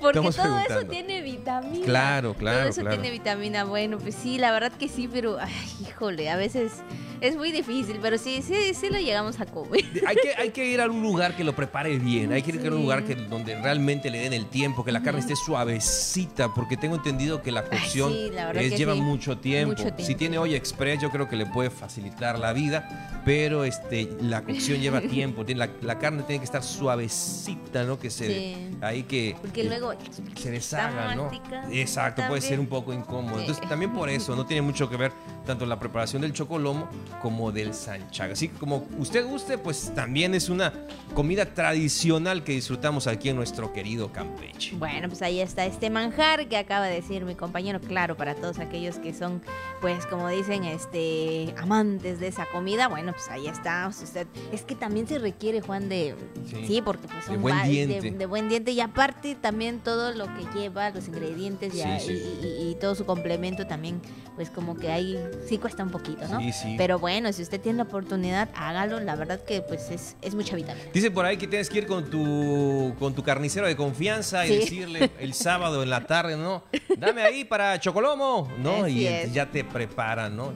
Porque 0.00 0.18
Estamos 0.20 0.36
todo 0.36 0.58
eso 0.60 0.86
tiene 0.88 1.20
vitamina. 1.20 1.84
Claro, 1.84 2.34
claro, 2.34 2.58
Todo 2.60 2.68
eso 2.68 2.80
claro. 2.82 2.96
tiene 3.00 3.10
vitamina. 3.10 3.64
Bueno, 3.64 3.98
pues 3.98 4.14
sí, 4.14 4.38
la 4.38 4.52
verdad 4.52 4.70
que 4.72 4.88
sí, 4.88 5.08
pero 5.12 5.36
ay, 5.40 5.52
híjole, 5.82 6.30
a 6.30 6.36
veces 6.36 6.72
es 7.20 7.36
muy 7.36 7.50
difícil, 7.50 7.98
pero 8.00 8.16
sí, 8.16 8.40
sí, 8.40 8.72
sí 8.74 8.88
lo 8.88 8.98
llegamos 9.00 9.40
a 9.40 9.46
comer. 9.46 9.84
Hay 10.06 10.14
que, 10.16 10.34
hay 10.36 10.50
que 10.50 10.64
ir 10.66 10.80
a 10.80 10.86
un 10.86 11.02
lugar 11.02 11.36
que 11.36 11.42
lo 11.42 11.54
prepare 11.56 11.98
bien. 11.98 12.32
Hay 12.32 12.42
que 12.42 12.52
ir 12.52 12.64
a 12.66 12.70
un 12.70 12.82
lugar 12.82 13.04
que, 13.04 13.16
donde 13.16 13.60
realmente 13.60 14.08
le 14.10 14.20
den 14.20 14.32
el 14.32 14.46
tiempo, 14.46 14.84
que 14.84 14.92
la 14.92 15.02
carne 15.02 15.20
esté 15.20 15.34
suavecita, 15.34 16.54
porque 16.54 16.76
tengo 16.76 16.94
entendido 16.94 17.42
que 17.42 17.50
la 17.50 17.64
cocción 17.64 18.12
sí, 18.12 18.30
la 18.32 18.46
verdad 18.46 18.62
es- 18.62 18.70
que 18.72 18.78
lleva 18.78 18.94
sí. 18.94 19.00
mucho 19.00 19.38
tiempo. 19.38 19.74
Mucho 19.76 19.87
tiempo. 19.94 20.04
Si 20.06 20.14
tiene 20.14 20.38
olla 20.38 20.56
express, 20.56 21.00
yo 21.00 21.10
creo 21.10 21.28
que 21.28 21.36
le 21.36 21.46
puede 21.46 21.70
facilitar 21.70 22.38
la 22.38 22.52
vida, 22.52 23.20
pero 23.24 23.64
este, 23.64 24.08
la 24.20 24.42
cocción 24.42 24.80
lleva 24.80 25.00
tiempo. 25.08 25.44
Tiene, 25.44 25.66
la, 25.66 25.70
la 25.82 25.98
carne 25.98 26.22
tiene 26.22 26.38
que 26.40 26.44
estar 26.44 26.62
suavecita, 26.62 27.84
¿no? 27.84 27.98
Que 27.98 28.10
se, 28.10 28.28
Sí. 28.28 28.70
ahí 28.82 29.02
que 29.04 29.36
Porque 29.40 29.62
que 29.62 29.68
luego 29.68 29.92
se 30.36 30.50
deshaga, 30.50 31.14
¿no? 31.14 31.30
Exacto, 31.70 32.22
puede 32.28 32.40
ser 32.40 32.60
un 32.60 32.66
poco 32.66 32.92
incómodo. 32.92 33.36
Sí. 33.36 33.40
Entonces, 33.42 33.68
también 33.68 33.92
por 33.92 34.08
eso, 34.10 34.36
no 34.36 34.44
tiene 34.46 34.62
mucho 34.62 34.88
que 34.90 34.96
ver 34.96 35.12
tanto 35.46 35.64
la 35.64 35.78
preparación 35.78 36.20
del 36.22 36.32
chocolomo 36.32 36.88
como 37.22 37.50
del 37.52 37.72
sanchaga. 37.72 38.34
Así 38.34 38.48
que 38.48 38.58
como 38.58 38.86
usted 38.98 39.24
guste, 39.26 39.56
pues 39.56 39.92
también 39.94 40.34
es 40.34 40.48
una 40.50 40.72
comida 41.14 41.46
tradicional 41.46 42.44
que 42.44 42.52
disfrutamos 42.52 43.06
aquí 43.06 43.30
en 43.30 43.36
nuestro 43.36 43.72
querido 43.72 44.12
Campeche. 44.12 44.76
Bueno, 44.76 45.08
pues 45.08 45.22
ahí 45.22 45.40
está 45.40 45.64
este 45.64 45.88
manjar 45.88 46.48
que 46.48 46.56
acaba 46.58 46.86
de 46.86 46.96
decir 46.96 47.24
mi 47.24 47.34
compañero, 47.34 47.80
claro, 47.80 48.16
para 48.16 48.34
todos 48.34 48.58
aquellos 48.58 48.96
que 48.98 49.14
son, 49.14 49.40
pues 49.80 50.06
como 50.06 50.28
dicen, 50.28 50.64
este, 50.64 51.54
amantes 51.58 52.18
de 52.20 52.28
esa 52.28 52.46
comida, 52.46 52.88
bueno, 52.88 53.12
pues 53.12 53.28
ahí 53.28 53.46
está, 53.46 53.86
usted, 53.88 54.26
es 54.52 54.62
que 54.62 54.74
también 54.74 55.06
se 55.06 55.18
requiere, 55.18 55.60
Juan, 55.60 55.88
de, 55.88 56.14
Sí. 56.50 56.64
sí, 56.66 56.82
porque 56.82 57.06
pues 57.08 57.28
De 57.28 57.36
buen 57.36 57.62
diente. 57.68 58.00
De, 58.00 58.10
de 58.10 58.26
buen 58.26 58.48
diente 58.48 58.72
y 58.72 58.80
aparte 58.80 59.34
también 59.34 59.80
todo 59.80 60.12
lo 60.12 60.26
que 60.34 60.44
lleva, 60.58 60.90
los 60.90 61.06
ingredientes 61.08 61.74
y, 61.74 61.78
Sí, 61.80 61.88
sí. 62.00 62.12
y- 62.12 62.46
y- 62.46 62.70
y 62.70 62.74
todo 62.76 62.94
su 62.94 63.04
complemento 63.06 63.66
también, 63.66 64.00
pues 64.34 64.50
como 64.50 64.76
que 64.76 64.90
ahí 64.90 65.18
sí 65.46 65.58
cuesta 65.58 65.82
un 65.82 65.90
poquito, 65.90 66.26
¿no? 66.28 66.38
Sí, 66.40 66.52
sí. 66.52 66.74
Pero 66.78 66.98
bueno, 66.98 67.32
si 67.32 67.42
usted 67.42 67.60
tiene 67.60 67.78
la 67.78 67.84
oportunidad, 67.84 68.48
hágalo, 68.54 69.00
la 69.00 69.14
verdad 69.16 69.40
que 69.44 69.62
pues 69.62 69.90
es, 69.90 70.16
es 70.22 70.34
mucha 70.34 70.54
vitamina. 70.56 70.86
Dice 70.92 71.10
por 71.10 71.24
ahí 71.24 71.36
que 71.36 71.46
tienes 71.46 71.68
que 71.70 71.78
ir 71.78 71.86
con 71.86 72.08
tu, 72.10 72.94
con 72.98 73.14
tu 73.14 73.22
carnicero 73.22 73.66
de 73.66 73.76
confianza 73.76 74.46
y 74.46 74.56
decirle 74.58 75.10
el 75.20 75.34
sábado 75.34 75.82
en 75.82 75.90
la 75.90 76.06
tarde, 76.06 76.36
¿no? 76.36 76.62
Dame 76.96 77.22
ahí 77.22 77.44
para 77.44 77.78
chocolomo, 77.80 78.48
¿no? 78.58 78.86
Y 78.88 79.04
ya 79.32 79.50
te 79.50 79.64
preparan, 79.68 80.36
¿no? 80.36 80.52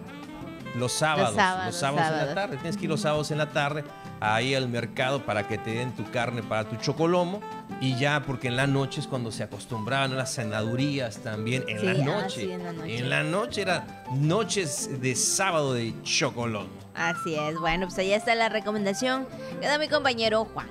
Los 0.77 0.93
sábados, 0.93 1.29
los 1.31 1.37
sábados, 1.37 1.77
sábados, 1.77 2.21
en 2.23 2.27
la 2.29 2.35
tarde. 2.35 2.57
Tienes 2.57 2.77
que 2.79 2.85
ir 2.85 2.91
los 2.91 3.03
sábados 3.03 3.31
en 3.31 3.37
la 3.39 3.51
tarde 3.51 3.85
ahí 4.21 4.55
al 4.55 4.69
mercado 4.69 5.23
para 5.27 5.47
que 5.47 5.59
te 5.59 5.71
den 5.75 5.93
tu 5.93 6.11
carne 6.11 6.43
para 6.43 6.65
tu 6.67 6.77
chocolomo. 6.77 7.41
Y 7.81 7.99
ya, 7.99 8.23
porque 8.27 8.49
en 8.49 8.57
la 8.57 8.67
noche 8.67 9.01
es 9.01 9.07
cuando 9.07 9.31
se 9.33 9.43
acostumbraban 9.43 10.13
a 10.13 10.15
las 10.15 10.35
cenadurías 10.35 11.19
también. 11.19 11.65
En 11.69 11.79
Sí, 11.81 11.87
la 11.87 11.93
ah, 11.93 12.05
noche. 12.23 12.41
sí, 12.41 12.51
en 12.53 12.65
la 12.65 12.73
noche. 12.73 12.99
En 12.99 13.11
la 13.11 13.23
noche 13.23 13.61
era 13.63 14.05
noches 14.15 15.01
de 15.03 15.15
sábado 15.15 15.75
de 15.75 15.93
chocolomo. 16.05 16.69
Así 16.95 17.35
es, 17.35 17.59
bueno, 17.59 17.87
pues 17.89 17.99
ahí 17.99 18.13
está 18.13 18.35
la 18.35 18.49
recomendación 18.49 19.27
que 19.61 19.67
da 19.67 19.77
mi 19.79 19.89
compañero 19.89 20.47
Juan. 20.55 20.69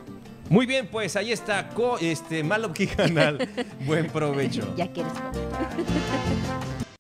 Muy 0.50 0.66
bien, 0.66 0.88
pues 0.88 1.16
ahí 1.16 1.32
está 1.32 1.70
co- 1.70 1.98
este 2.00 2.44
Malopki 2.44 2.88
Canal. 2.88 3.48
Buen 3.86 4.08
provecho. 4.08 4.74
Ya 4.76 4.92
quieres 4.92 5.14
comer. 5.14 5.32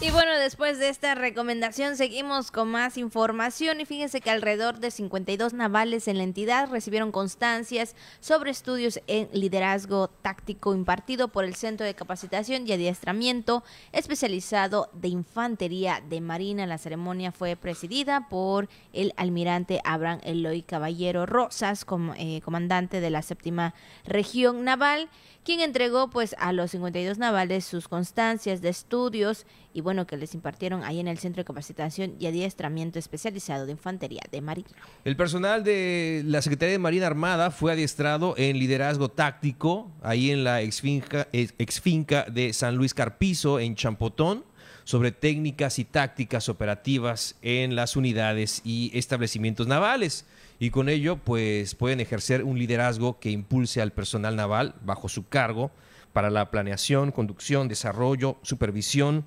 Y 0.00 0.12
bueno, 0.12 0.38
después 0.38 0.78
de 0.78 0.90
esta 0.90 1.16
recomendación 1.16 1.96
seguimos 1.96 2.52
con 2.52 2.68
más 2.68 2.96
información 2.96 3.80
y 3.80 3.84
fíjense 3.84 4.20
que 4.20 4.30
alrededor 4.30 4.78
de 4.78 4.92
52 4.92 5.54
navales 5.54 6.06
en 6.06 6.18
la 6.18 6.22
entidad 6.22 6.70
recibieron 6.70 7.10
constancias 7.10 7.96
sobre 8.20 8.52
estudios 8.52 9.00
en 9.08 9.28
liderazgo 9.32 10.06
táctico 10.06 10.72
impartido 10.72 11.26
por 11.28 11.44
el 11.44 11.56
Centro 11.56 11.84
de 11.84 11.94
Capacitación 11.96 12.64
y 12.68 12.72
Adiestramiento 12.72 13.64
especializado 13.90 14.88
de 14.92 15.08
Infantería 15.08 16.00
de 16.08 16.20
Marina. 16.20 16.64
La 16.66 16.78
ceremonia 16.78 17.32
fue 17.32 17.56
presidida 17.56 18.28
por 18.28 18.68
el 18.92 19.12
almirante 19.16 19.80
Abraham 19.82 20.20
Eloy 20.22 20.62
Caballero 20.62 21.26
Rosas, 21.26 21.84
com- 21.84 22.14
eh, 22.16 22.40
comandante 22.44 23.00
de 23.00 23.10
la 23.10 23.22
séptima 23.22 23.74
región 24.06 24.62
naval 24.62 25.08
quien 25.44 25.60
entregó 25.60 26.10
pues 26.10 26.36
a 26.38 26.52
los 26.52 26.72
52 26.72 27.16
navales 27.16 27.64
sus 27.64 27.88
constancias 27.88 28.60
de 28.60 28.68
estudios 28.68 29.46
y 29.72 29.80
bueno 29.88 30.06
que 30.06 30.18
les 30.18 30.34
impartieron 30.34 30.84
ahí 30.84 31.00
en 31.00 31.08
el 31.08 31.16
Centro 31.16 31.40
de 31.40 31.46
Capacitación 31.46 32.14
y 32.20 32.26
Adiestramiento 32.26 32.98
Especializado 32.98 33.64
de 33.64 33.72
Infantería 33.72 34.20
de 34.30 34.42
Marina. 34.42 34.68
El 35.02 35.16
personal 35.16 35.64
de 35.64 36.20
la 36.26 36.42
Secretaría 36.42 36.72
de 36.72 36.78
Marina 36.78 37.06
Armada 37.06 37.50
fue 37.50 37.72
adiestrado 37.72 38.34
en 38.36 38.58
liderazgo 38.58 39.08
táctico 39.08 39.90
ahí 40.02 40.30
en 40.30 40.44
la 40.44 40.60
exfinca, 40.60 41.26
ex- 41.32 41.54
exfinca 41.56 42.26
de 42.30 42.52
San 42.52 42.76
Luis 42.76 42.92
Carpizo 42.92 43.60
en 43.60 43.76
Champotón 43.76 44.44
sobre 44.84 45.10
técnicas 45.10 45.78
y 45.78 45.86
tácticas 45.86 46.50
operativas 46.50 47.36
en 47.40 47.74
las 47.74 47.96
unidades 47.96 48.60
y 48.64 48.90
establecimientos 48.92 49.68
navales. 49.68 50.26
Y 50.58 50.68
con 50.68 50.90
ello, 50.90 51.16
pues 51.16 51.74
pueden 51.74 52.00
ejercer 52.00 52.44
un 52.44 52.58
liderazgo 52.58 53.18
que 53.20 53.30
impulse 53.30 53.80
al 53.80 53.92
personal 53.92 54.36
naval 54.36 54.74
bajo 54.82 55.08
su 55.08 55.26
cargo 55.28 55.70
para 56.12 56.28
la 56.28 56.50
planeación, 56.50 57.10
conducción, 57.10 57.68
desarrollo, 57.68 58.36
supervisión, 58.42 59.24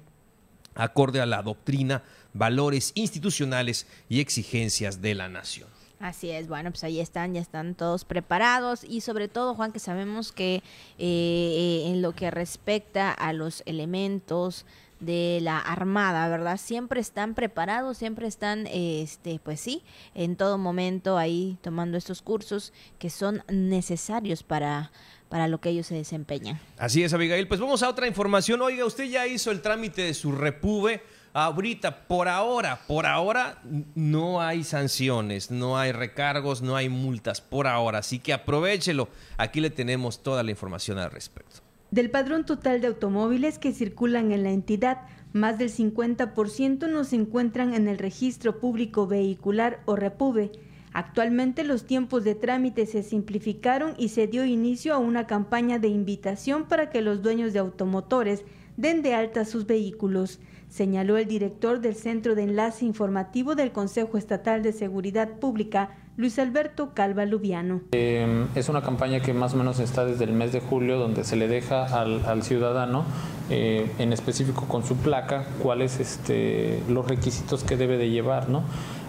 acorde 0.75 1.21
a 1.21 1.25
la 1.25 1.41
doctrina, 1.41 2.03
valores 2.33 2.91
institucionales 2.95 3.87
y 4.09 4.19
exigencias 4.19 5.01
de 5.01 5.15
la 5.15 5.29
nación. 5.29 5.67
Así 5.99 6.31
es, 6.31 6.47
bueno, 6.47 6.71
pues 6.71 6.83
ahí 6.83 6.99
están, 6.99 7.35
ya 7.35 7.41
están 7.41 7.75
todos 7.75 8.05
preparados 8.05 8.83
y 8.83 9.01
sobre 9.01 9.27
todo, 9.27 9.53
Juan, 9.53 9.71
que 9.71 9.77
sabemos 9.77 10.31
que 10.31 10.55
eh, 10.55 10.63
eh, 10.97 11.83
en 11.85 12.01
lo 12.01 12.13
que 12.13 12.31
respecta 12.31 13.11
a 13.11 13.33
los 13.33 13.61
elementos 13.67 14.65
de 15.01 15.39
la 15.41 15.59
armada, 15.59 16.29
¿verdad? 16.29 16.57
Siempre 16.57 17.01
están 17.01 17.33
preparados, 17.33 17.97
siempre 17.97 18.27
están, 18.27 18.67
este, 18.67 19.39
pues 19.43 19.59
sí, 19.59 19.83
en 20.15 20.35
todo 20.35 20.57
momento 20.57 21.17
ahí 21.17 21.57
tomando 21.61 21.97
estos 21.97 22.21
cursos 22.21 22.71
que 22.99 23.09
son 23.09 23.43
necesarios 23.49 24.43
para, 24.43 24.91
para 25.27 25.47
lo 25.47 25.59
que 25.59 25.69
ellos 25.69 25.87
se 25.87 25.95
desempeñan. 25.95 26.59
Así 26.77 27.03
es, 27.03 27.13
Abigail. 27.13 27.47
Pues 27.47 27.59
vamos 27.59 27.83
a 27.83 27.89
otra 27.89 28.07
información. 28.07 28.61
Oiga, 28.61 28.85
usted 28.85 29.05
ya 29.05 29.27
hizo 29.27 29.51
el 29.51 29.61
trámite 29.61 30.03
de 30.03 30.13
su 30.13 30.31
repube. 30.31 31.03
Ahorita, 31.33 32.07
por 32.07 32.27
ahora, 32.27 32.81
por 32.87 33.05
ahora 33.05 33.61
no 33.95 34.41
hay 34.41 34.65
sanciones, 34.65 35.49
no 35.49 35.77
hay 35.77 35.93
recargos, 35.93 36.61
no 36.61 36.75
hay 36.75 36.89
multas, 36.89 37.39
por 37.39 37.67
ahora. 37.67 37.99
Así 37.99 38.19
que 38.19 38.33
aprovechelo. 38.33 39.07
Aquí 39.37 39.61
le 39.61 39.69
tenemos 39.69 40.21
toda 40.21 40.43
la 40.43 40.51
información 40.51 40.99
al 40.99 41.09
respecto. 41.09 41.61
Del 41.91 42.09
padrón 42.09 42.45
total 42.45 42.79
de 42.79 42.87
automóviles 42.87 43.59
que 43.59 43.73
circulan 43.73 44.31
en 44.31 44.43
la 44.43 44.51
entidad, 44.51 44.99
más 45.33 45.57
del 45.57 45.69
50% 45.69 46.89
no 46.89 47.03
se 47.03 47.17
encuentran 47.17 47.73
en 47.73 47.89
el 47.89 47.97
registro 47.97 48.61
público 48.61 49.07
vehicular 49.07 49.81
o 49.83 49.97
REPUBE. 49.97 50.53
Actualmente 50.93 51.65
los 51.65 51.85
tiempos 51.85 52.23
de 52.23 52.33
trámite 52.33 52.85
se 52.85 53.03
simplificaron 53.03 53.93
y 53.97 54.07
se 54.07 54.27
dio 54.27 54.45
inicio 54.45 54.93
a 54.93 54.99
una 54.99 55.27
campaña 55.27 55.79
de 55.79 55.89
invitación 55.89 56.65
para 56.69 56.89
que 56.89 57.01
los 57.01 57.21
dueños 57.21 57.51
de 57.51 57.59
automotores 57.59 58.45
den 58.77 59.01
de 59.01 59.13
alta 59.13 59.43
sus 59.43 59.65
vehículos, 59.67 60.39
señaló 60.69 61.17
el 61.17 61.27
director 61.27 61.81
del 61.81 61.95
Centro 61.95 62.35
de 62.35 62.43
Enlace 62.43 62.85
Informativo 62.85 63.53
del 63.55 63.73
Consejo 63.73 64.17
Estatal 64.17 64.63
de 64.63 64.71
Seguridad 64.71 65.39
Pública, 65.39 65.97
Luis 66.17 66.37
Alberto 66.39 66.91
Calva 66.93 67.25
Lubiano. 67.25 67.81
Eh, 67.93 68.45
es 68.55 68.67
una 68.69 68.81
campaña 68.81 69.21
que 69.21 69.33
más 69.33 69.53
o 69.53 69.57
menos 69.57 69.79
está 69.79 70.05
desde 70.05 70.25
el 70.25 70.33
mes 70.33 70.51
de 70.51 70.59
julio, 70.59 70.99
donde 70.99 71.23
se 71.23 71.35
le 71.37 71.47
deja 71.47 71.85
al, 71.85 72.43
ciudadano, 72.43 73.05
eh, 73.49 73.89
en 73.97 74.11
específico 74.11 74.65
con 74.67 74.83
su 74.83 74.97
placa, 74.97 75.45
cuáles 75.63 75.99
este, 75.99 76.81
los 76.89 77.07
requisitos 77.07 77.63
que 77.63 77.77
debe 77.77 77.97
de 77.97 78.09
llevar, 78.09 78.49
¿no? 78.49 78.63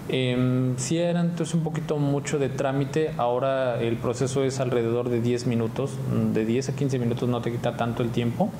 Eh, 0.08 0.74
si 0.76 0.98
era 0.98 1.20
entonces 1.20 1.54
un 1.54 1.62
poquito 1.62 1.96
mucho 1.96 2.38
de 2.38 2.48
trámite, 2.48 3.12
ahora 3.18 3.80
el 3.80 3.96
proceso 3.96 4.44
es 4.44 4.60
alrededor 4.60 5.08
de 5.08 5.20
10 5.20 5.46
minutos, 5.46 5.92
de 6.32 6.44
10 6.44 6.68
a 6.70 6.76
15 6.76 6.98
minutos 6.98 7.28
no 7.28 7.40
te 7.40 7.50
quita 7.50 7.76
tanto 7.76 8.02
el 8.02 8.10
tiempo 8.10 8.50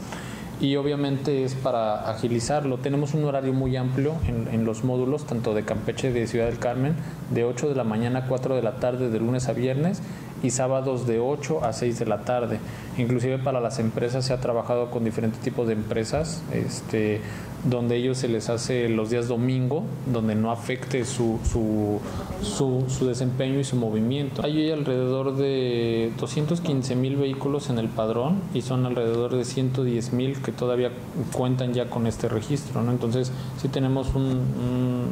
y 0.62 0.76
obviamente 0.76 1.42
es 1.42 1.54
para 1.54 2.08
agilizarlo. 2.08 2.78
Tenemos 2.78 3.14
un 3.14 3.24
horario 3.24 3.52
muy 3.52 3.76
amplio 3.76 4.14
en, 4.28 4.46
en, 4.46 4.64
los 4.64 4.84
módulos, 4.84 5.26
tanto 5.26 5.54
de 5.54 5.64
Campeche 5.64 6.12
de 6.12 6.28
Ciudad 6.28 6.46
del 6.46 6.60
Carmen, 6.60 6.94
de 7.30 7.44
8 7.44 7.68
de 7.68 7.74
la 7.74 7.82
mañana 7.82 8.20
a 8.20 8.26
4 8.28 8.54
de 8.54 8.62
la 8.62 8.76
tarde 8.76 9.10
de 9.10 9.18
lunes 9.18 9.48
a 9.48 9.52
viernes 9.52 10.00
y 10.42 10.50
sábados 10.50 11.06
de 11.06 11.20
8 11.20 11.64
a 11.64 11.72
6 11.72 11.98
de 11.98 12.06
la 12.06 12.24
tarde. 12.24 12.58
Inclusive 12.98 13.38
para 13.38 13.60
las 13.60 13.78
empresas 13.78 14.24
se 14.24 14.32
ha 14.32 14.40
trabajado 14.40 14.90
con 14.90 15.04
diferentes 15.04 15.40
tipos 15.40 15.66
de 15.66 15.74
empresas, 15.74 16.42
este, 16.52 17.20
donde 17.64 17.96
ellos 17.96 18.18
se 18.18 18.28
les 18.28 18.50
hace 18.50 18.88
los 18.88 19.10
días 19.10 19.28
domingo, 19.28 19.84
donde 20.12 20.34
no 20.34 20.50
afecte 20.50 21.04
su, 21.04 21.38
su, 21.44 22.00
su, 22.42 23.06
desempeño 23.06 23.60
y 23.60 23.64
su 23.64 23.76
movimiento. 23.76 24.44
Hay 24.44 24.70
alrededor 24.70 25.36
de 25.36 26.12
215 26.18 26.96
mil 26.96 27.16
vehículos 27.16 27.70
en 27.70 27.78
el 27.78 27.88
padrón 27.88 28.40
y 28.52 28.62
son 28.62 28.84
alrededor 28.84 29.36
de 29.36 29.44
110 29.44 30.12
mil 30.12 30.42
que 30.42 30.50
todavía 30.50 30.90
cuentan 31.32 31.72
ya 31.72 31.88
con 31.88 32.06
este 32.06 32.28
registro. 32.28 32.82
¿no? 32.82 32.90
Entonces 32.90 33.30
sí 33.60 33.68
tenemos 33.68 34.14
un, 34.14 34.24
un 34.24 35.06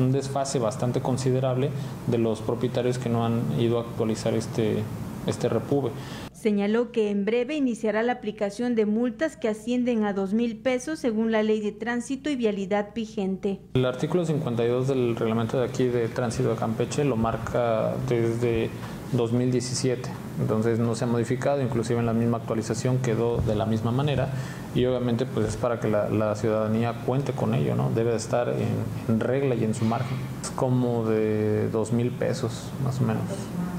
desfase 0.00 0.58
bastante 0.58 1.00
considerable 1.00 1.70
de 2.06 2.18
los 2.18 2.40
propietarios 2.40 2.98
que 2.98 3.08
no 3.08 3.24
han 3.24 3.42
ido 3.60 3.78
a 3.78 3.82
actualizar 3.82 4.34
este, 4.34 4.82
este 5.26 5.48
repube. 5.48 5.90
Señaló 6.32 6.90
que 6.90 7.10
en 7.10 7.26
breve 7.26 7.54
iniciará 7.54 8.02
la 8.02 8.12
aplicación 8.12 8.74
de 8.74 8.86
multas 8.86 9.36
que 9.36 9.48
ascienden 9.48 10.04
a 10.04 10.14
dos 10.14 10.32
mil 10.32 10.56
pesos 10.56 10.98
según 10.98 11.32
la 11.32 11.42
ley 11.42 11.60
de 11.60 11.70
tránsito 11.70 12.30
y 12.30 12.36
vialidad 12.36 12.94
vigente. 12.94 13.60
El 13.74 13.84
artículo 13.84 14.24
52 14.24 14.88
del 14.88 15.16
reglamento 15.16 15.58
de 15.58 15.66
aquí 15.66 15.84
de 15.84 16.08
tránsito 16.08 16.48
de 16.48 16.56
Campeche 16.56 17.04
lo 17.04 17.16
marca 17.16 17.94
desde 18.08 18.70
2017, 19.12 20.08
entonces 20.40 20.78
no 20.78 20.94
se 20.94 21.04
ha 21.04 21.06
modificado, 21.06 21.60
inclusive 21.62 21.98
en 21.98 22.06
la 22.06 22.12
misma 22.12 22.38
actualización 22.38 22.98
quedó 22.98 23.38
de 23.38 23.54
la 23.54 23.66
misma 23.66 23.90
manera 23.90 24.28
y 24.74 24.84
obviamente 24.86 25.26
pues 25.26 25.48
es 25.48 25.56
para 25.56 25.80
que 25.80 25.88
la, 25.88 26.34
ciudadanía 26.36 26.94
cuente 27.04 27.32
con 27.32 27.54
ello, 27.54 27.74
¿no? 27.74 27.90
Debe 27.90 28.12
de 28.12 28.16
estar 28.16 28.48
en, 28.48 28.68
en 29.08 29.20
regla 29.20 29.54
y 29.54 29.64
en 29.64 29.74
su 29.74 29.84
margen. 29.84 30.16
Es 30.42 30.50
como 30.50 31.04
de 31.04 31.68
dos 31.70 31.92
mil 31.92 32.10
pesos 32.10 32.70
más 32.84 33.00
o 33.00 33.04
menos 33.04 33.24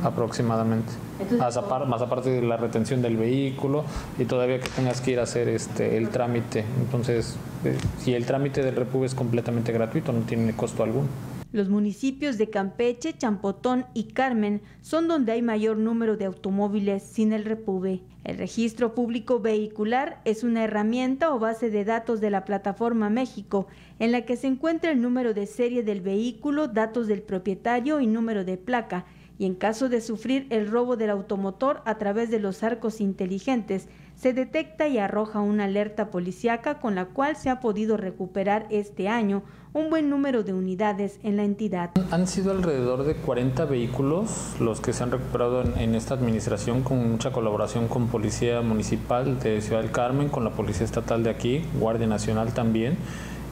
aproximadamente. 0.03 0.91
más, 1.37 1.57
aparte, 1.57 2.29
de 2.29 2.41
la 2.41 2.57
retención 2.57 3.01
del 3.01 3.17
vehículo 3.17 3.83
y 4.17 4.25
todavía 4.25 4.59
que 4.59 4.69
tengas 4.69 5.01
que 5.01 5.11
ir 5.11 5.19
a 5.19 5.23
hacer 5.23 5.47
este 5.49 5.97
el 5.97 6.09
trámite. 6.09 6.65
Entonces, 6.79 7.35
eh, 7.63 7.77
si 7.99 8.13
el 8.13 8.25
trámite 8.25 8.63
del 8.63 8.75
Repube 8.75 9.05
es 9.05 9.15
completamente 9.15 9.71
gratuito, 9.71 10.11
no 10.11 10.21
tiene 10.21 10.55
costo 10.55 10.83
alguno. 10.83 11.07
Los 11.51 11.67
municipios 11.67 12.37
de 12.37 12.49
Campeche, 12.49 13.17
Champotón 13.17 13.85
y 13.93 14.13
Carmen 14.13 14.61
son 14.79 15.09
donde 15.09 15.33
hay 15.33 15.41
mayor 15.41 15.75
número 15.75 16.15
de 16.15 16.23
automóviles 16.23 17.03
sin 17.03 17.33
el 17.33 17.43
Repube. 17.43 17.99
El 18.23 18.37
registro 18.37 18.95
público 18.95 19.41
vehicular 19.41 20.21
es 20.23 20.45
una 20.45 20.63
herramienta 20.63 21.33
o 21.33 21.39
base 21.39 21.69
de 21.69 21.83
datos 21.83 22.21
de 22.21 22.29
la 22.29 22.45
plataforma 22.45 23.09
México, 23.09 23.67
en 23.99 24.13
la 24.13 24.21
que 24.21 24.37
se 24.37 24.47
encuentra 24.47 24.91
el 24.91 25.01
número 25.01 25.33
de 25.33 25.45
serie 25.45 25.83
del 25.83 25.99
vehículo, 25.99 26.69
datos 26.69 27.07
del 27.07 27.21
propietario 27.21 27.99
y 27.99 28.07
número 28.07 28.45
de 28.45 28.55
placa 28.55 29.05
y 29.41 29.45
en 29.45 29.55
caso 29.55 29.89
de 29.89 30.01
sufrir 30.01 30.45
el 30.51 30.69
robo 30.69 30.95
del 30.97 31.09
automotor 31.09 31.81
a 31.85 31.97
través 31.97 32.29
de 32.29 32.39
los 32.39 32.61
arcos 32.61 33.01
inteligentes, 33.01 33.89
se 34.15 34.33
detecta 34.33 34.87
y 34.87 34.99
arroja 34.99 35.39
una 35.39 35.63
alerta 35.63 36.11
policíaca 36.11 36.79
con 36.79 36.93
la 36.93 37.05
cual 37.05 37.35
se 37.35 37.49
ha 37.49 37.59
podido 37.59 37.97
recuperar 37.97 38.67
este 38.69 39.07
año 39.07 39.41
un 39.73 39.89
buen 39.89 40.09
número 40.09 40.43
de 40.43 40.53
unidades 40.53 41.17
en 41.23 41.37
la 41.37 41.43
entidad. 41.43 41.91
Han 42.11 42.27
sido 42.27 42.51
alrededor 42.51 43.05
de 43.05 43.15
40 43.15 43.63
vehículos 43.65 44.55
los 44.59 44.81
que 44.81 44.91
se 44.91 45.03
han 45.03 45.11
recuperado 45.11 45.63
en, 45.77 45.95
esta 45.95 46.13
administración 46.13 46.83
con 46.83 47.09
mucha 47.09 47.31
colaboración 47.31 47.87
con 47.87 48.07
Policía 48.07 48.61
Municipal 48.61 49.39
de 49.39 49.61
Ciudad 49.61 49.81
del 49.81 49.91
Carmen, 49.91 50.27
con 50.27 50.43
la 50.43 50.51
Policía 50.51 50.85
Estatal 50.85 51.23
de 51.23 51.29
aquí, 51.29 51.63
Guardia 51.79 52.07
Nacional 52.07 52.53
también 52.53 52.97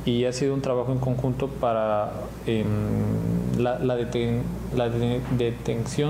y 0.06 0.26
ha 0.26 0.34
sido 0.34 0.54
un 0.54 0.62
trabajo 0.62 0.92
en 0.92 1.00
conjunto 1.00 1.48
para 1.48 2.12
em, 2.48 2.66
la, 3.58 3.80
la, 3.80 3.96
detención 3.96 4.44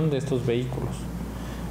de 0.09 0.17
estos 0.17 0.45
vehículos. 0.45 0.95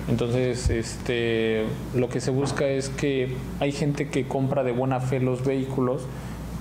Entonces, 0.09 0.70
este, 0.70 1.64
lo 1.95 2.09
que 2.09 2.20
se 2.20 2.30
busca 2.30 2.66
es 2.66 2.89
que 2.89 3.36
hay 3.61 3.72
gente 3.72 4.09
que 4.09 4.26
compra 4.26 4.64
de 4.64 4.72
buena 4.72 5.01
fe 5.01 5.20
los 5.20 5.45
vehículos 5.45 6.07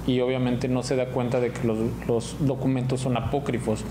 y 0.07 0.21
obviamente 0.21 0.69
no 0.69 0.81
se 0.81 0.95
da 0.95 1.09
cuenta 1.09 1.39
de 1.39 1.51
que 1.51 1.67
los, 1.67 1.77
los 2.07 2.35
documentos 2.39 3.01
son 3.01 3.17
apócrifos. 3.17 3.83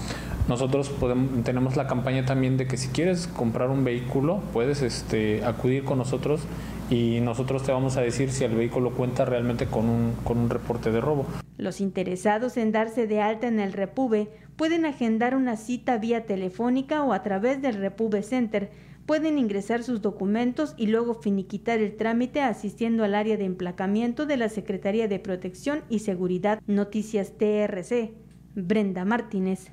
Nosotros 0.49 0.89
podemos, 0.89 1.45
tenemos 1.45 1.77
la 1.77 1.87
campaña 1.87 2.25
también 2.25 2.57
de 2.57 2.67
que 2.67 2.77
si 2.77 2.89
quieres 2.89 3.27
comprar 3.27 3.69
un 3.69 3.85
vehículo, 3.85 4.41
puedes 4.53 4.81
este, 4.83 5.45
acudir 5.45 5.85
con 5.85 5.99
nosotros 5.99 6.41
y 6.89 7.21
nosotros 7.21 7.65
te 7.65 7.73
vamos 7.73 7.97
a 7.97 8.01
decir 8.01 8.31
si 8.31 8.45
el 8.45 8.55
vehículo 8.55 8.93
cuenta 8.93 9.25
realmente 9.25 9.67
con 9.67 9.89
un, 9.89 10.13
con 10.25 10.39
un 10.39 10.51
reporte 10.51 10.91
de 10.91 11.01
robo. 11.01 11.27
Los 11.59 11.81
interesados 11.81 12.57
en 12.57 12.73
darse 12.73 13.07
de 13.07 13.21
alta 13.21 13.49
en 13.49 13.61
el 13.61 13.73
Repube 13.73 14.29
pueden 14.57 14.87
agendar 14.87 15.35
una 15.35 15.57
cita 15.57 15.99
vía 15.99 16.25
telefónica 16.25 17.03
o 17.03 17.13
a 17.13 17.23
través 17.23 17.61
del 17.61 17.75
Repube 17.75 18.23
Center. 18.23 18.71
Pueden 19.07 19.39
ingresar 19.39 19.85
sus 19.85 20.03
documentos 20.03 20.75
y 20.77 20.89
luego 20.89 21.15
finiquitar 21.15 21.79
el 21.79 21.97
trámite 21.97 22.41
asistiendo 22.41 23.05
al 23.05 23.15
área 23.15 23.37
de 23.37 23.45
emplacamiento 23.45 24.27
de 24.27 24.37
la 24.37 24.49
Secretaría 24.49 25.09
de 25.09 25.21
Protección 25.21 25.85
y 25.89 26.01
Seguridad 26.01 26.61
Noticias 26.67 27.33
TRC. 27.39 28.27
Brenda 28.57 29.05
Martínez. 29.05 29.71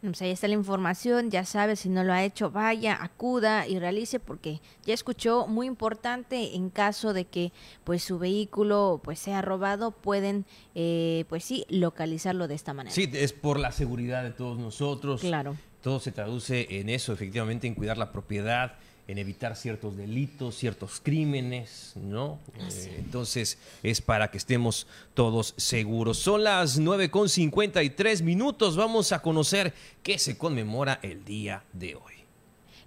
Pues 0.00 0.22
ahí 0.22 0.30
está 0.30 0.46
la 0.46 0.54
información, 0.54 1.28
ya 1.28 1.44
sabe, 1.44 1.74
si 1.74 1.88
no 1.88 2.04
lo 2.04 2.12
ha 2.12 2.22
hecho, 2.22 2.52
vaya, 2.52 2.96
acuda 3.00 3.66
y 3.66 3.80
realice 3.80 4.20
porque 4.20 4.60
ya 4.84 4.94
escuchó, 4.94 5.48
muy 5.48 5.66
importante 5.66 6.54
en 6.54 6.70
caso 6.70 7.12
de 7.12 7.24
que 7.24 7.52
pues 7.82 8.04
su 8.04 8.16
vehículo 8.20 9.00
pues 9.02 9.18
sea 9.18 9.42
robado, 9.42 9.90
pueden 9.90 10.46
eh, 10.76 11.24
pues 11.28 11.44
sí, 11.44 11.66
localizarlo 11.68 12.46
de 12.46 12.54
esta 12.54 12.74
manera. 12.74 12.94
Sí, 12.94 13.10
es 13.12 13.32
por 13.32 13.58
la 13.58 13.72
seguridad 13.72 14.22
de 14.22 14.30
todos 14.30 14.56
nosotros. 14.56 15.20
Claro. 15.20 15.56
Todo 15.82 16.00
se 16.00 16.12
traduce 16.12 16.66
en 16.80 16.88
eso, 16.88 17.12
efectivamente, 17.12 17.66
en 17.66 17.74
cuidar 17.74 17.98
la 17.98 18.12
propiedad, 18.12 18.74
en 19.06 19.16
evitar 19.16 19.56
ciertos 19.56 19.96
delitos, 19.96 20.54
ciertos 20.56 21.00
crímenes, 21.02 21.92
¿no? 21.96 22.38
Eh, 22.58 22.96
entonces 22.98 23.58
es 23.82 24.02
para 24.02 24.30
que 24.30 24.36
estemos 24.36 24.86
todos 25.14 25.54
seguros. 25.56 26.18
Son 26.18 26.44
las 26.44 26.78
9 26.78 27.10
con 27.10 27.28
53 27.28 28.20
minutos. 28.22 28.76
Vamos 28.76 29.12
a 29.12 29.22
conocer 29.22 29.72
qué 30.02 30.18
se 30.18 30.36
conmemora 30.36 31.00
el 31.02 31.24
día 31.24 31.64
de 31.72 31.94
hoy. 31.94 32.17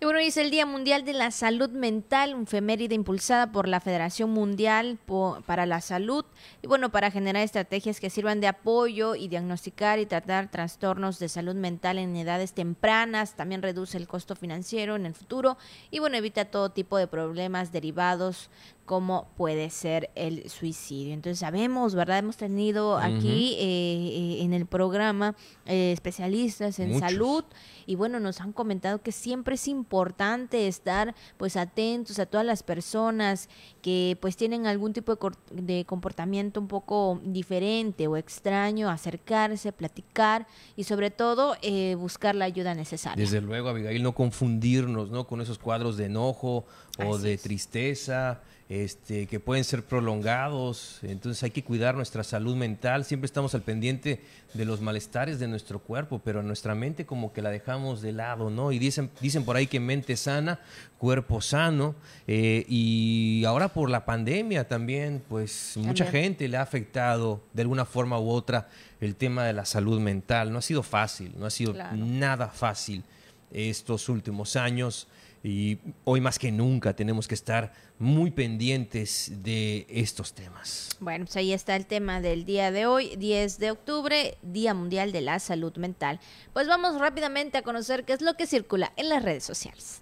Y 0.01 0.05
bueno, 0.05 0.19
es 0.19 0.35
el 0.37 0.49
Día 0.49 0.65
Mundial 0.65 1.05
de 1.05 1.13
la 1.13 1.29
Salud 1.29 1.69
Mental, 1.69 2.33
un 2.33 2.45
efeméride 2.45 2.95
impulsada 2.95 3.51
por 3.51 3.67
la 3.67 3.79
Federación 3.79 4.31
Mundial 4.31 4.97
para 5.45 5.67
la 5.67 5.79
Salud. 5.79 6.25
Y 6.63 6.67
bueno, 6.67 6.91
para 6.91 7.11
generar 7.11 7.43
estrategias 7.43 7.99
que 7.99 8.09
sirvan 8.09 8.41
de 8.41 8.47
apoyo 8.47 9.13
y 9.13 9.27
diagnosticar 9.27 9.99
y 9.99 10.07
tratar 10.07 10.49
trastornos 10.49 11.19
de 11.19 11.29
salud 11.29 11.53
mental 11.53 11.99
en 11.99 12.15
edades 12.15 12.53
tempranas. 12.53 13.35
También 13.35 13.61
reduce 13.61 13.95
el 13.95 14.07
costo 14.07 14.35
financiero 14.35 14.95
en 14.95 15.05
el 15.05 15.13
futuro. 15.13 15.59
Y 15.91 15.99
bueno, 15.99 16.17
evita 16.17 16.45
todo 16.45 16.71
tipo 16.71 16.97
de 16.97 17.05
problemas 17.05 17.71
derivados 17.71 18.49
como 18.85 19.29
puede 19.37 19.69
ser 19.69 20.09
el 20.15 20.49
suicidio. 20.49 21.13
Entonces 21.13 21.39
sabemos, 21.39 21.95
¿verdad? 21.95 22.19
Hemos 22.19 22.37
tenido 22.37 22.97
aquí 22.97 23.55
eh, 23.59 23.59
eh, 23.59 24.43
en 24.43 24.53
el 24.53 24.65
programa 24.65 25.35
eh, 25.65 25.91
especialistas 25.91 26.79
en 26.79 26.99
salud 26.99 27.43
y 27.85 27.95
bueno, 27.95 28.19
nos 28.19 28.41
han 28.41 28.53
comentado 28.53 29.01
que 29.01 29.11
siempre 29.11 29.55
es 29.55 29.67
importante 29.67 30.67
estar 30.67 31.15
pues 31.37 31.55
atentos 31.57 32.19
a 32.19 32.25
todas 32.25 32.45
las 32.45 32.63
personas 32.63 33.49
que 33.81 34.17
pues 34.19 34.35
tienen 34.35 34.67
algún 34.67 34.93
tipo 34.93 35.17
de, 35.51 35.85
comportamiento 35.85 36.59
un 36.59 36.67
poco 36.67 37.21
diferente 37.23 38.07
o 38.07 38.17
extraño, 38.17 38.89
acercarse, 38.89 39.71
platicar 39.71 40.47
y 40.75 40.83
sobre 40.83 41.11
todo 41.11 41.55
buscar 41.97 42.35
la 42.35 42.45
ayuda 42.45 42.75
necesaria. 42.75 43.23
Desde 43.23 43.41
luego, 43.41 43.69
Abigail, 43.69 44.03
no 44.03 44.13
confundirnos 44.13 45.09
¿no? 45.11 45.27
con 45.27 45.41
esos 45.41 45.57
cuadros 45.57 45.97
de 45.97 46.05
enojo 46.05 46.65
o 47.03 47.17
de 47.17 47.37
tristeza 47.37 48.41
este, 48.71 49.27
que 49.27 49.41
pueden 49.41 49.65
ser 49.65 49.83
prolongados. 49.83 50.99
Entonces 51.01 51.43
hay 51.43 51.51
que 51.51 51.61
cuidar 51.61 51.93
nuestra 51.95 52.23
salud 52.23 52.55
mental. 52.55 53.03
Siempre 53.03 53.25
estamos 53.25 53.53
al 53.53 53.63
pendiente 53.63 54.21
de 54.53 54.63
los 54.63 54.79
malestares 54.79 55.39
de 55.39 55.49
nuestro 55.49 55.79
cuerpo, 55.79 56.21
pero 56.23 56.41
nuestra 56.41 56.73
mente 56.73 57.05
como 57.05 57.33
que 57.33 57.41
la 57.41 57.49
dejamos 57.49 58.01
de 58.01 58.13
lado, 58.13 58.49
¿no? 58.49 58.71
Y 58.71 58.79
dicen, 58.79 59.09
dicen 59.19 59.43
por 59.43 59.57
ahí 59.57 59.67
que 59.67 59.81
mente 59.81 60.15
sana, 60.15 60.61
cuerpo 60.97 61.41
sano. 61.41 61.95
Eh, 62.27 62.65
y 62.69 63.43
ahora 63.45 63.67
por 63.73 63.89
la 63.89 64.05
pandemia 64.05 64.65
también, 64.65 65.21
pues 65.27 65.73
mucha 65.75 66.05
gente 66.05 66.47
le 66.47 66.55
ha 66.55 66.61
afectado 66.61 67.43
de 67.51 67.63
alguna 67.63 67.83
forma 67.83 68.19
u 68.21 68.29
otra 68.29 68.69
el 69.01 69.17
tema 69.17 69.43
de 69.43 69.51
la 69.51 69.65
salud 69.65 69.99
mental. 69.99 70.49
No 70.49 70.59
ha 70.59 70.61
sido 70.61 70.81
fácil, 70.81 71.33
no 71.37 71.45
ha 71.45 71.51
sido 71.51 71.73
nada 71.73 72.47
fácil 72.47 73.03
estos 73.51 74.07
últimos 74.07 74.55
años 74.55 75.09
y 75.43 75.79
hoy 76.03 76.21
más 76.21 76.37
que 76.37 76.51
nunca 76.51 76.95
tenemos 76.95 77.27
que 77.27 77.35
estar 77.35 77.73
muy 77.97 78.31
pendientes 78.31 79.31
de 79.43 79.87
estos 79.89 80.33
temas. 80.33 80.89
Bueno, 80.99 81.25
pues 81.25 81.35
ahí 81.37 81.53
está 81.53 81.75
el 81.75 81.85
tema 81.85 82.21
del 82.21 82.45
día 82.45 82.71
de 82.71 82.85
hoy, 82.85 83.15
10 83.15 83.57
de 83.57 83.71
octubre, 83.71 84.37
Día 84.41 84.73
Mundial 84.73 85.11
de 85.11 85.21
la 85.21 85.39
Salud 85.39 85.75
Mental. 85.77 86.19
Pues 86.53 86.67
vamos 86.67 86.99
rápidamente 86.99 87.57
a 87.57 87.63
conocer 87.63 88.05
qué 88.05 88.13
es 88.13 88.21
lo 88.21 88.35
que 88.35 88.45
circula 88.45 88.93
en 88.97 89.09
las 89.09 89.23
redes 89.23 89.43
sociales. 89.43 90.01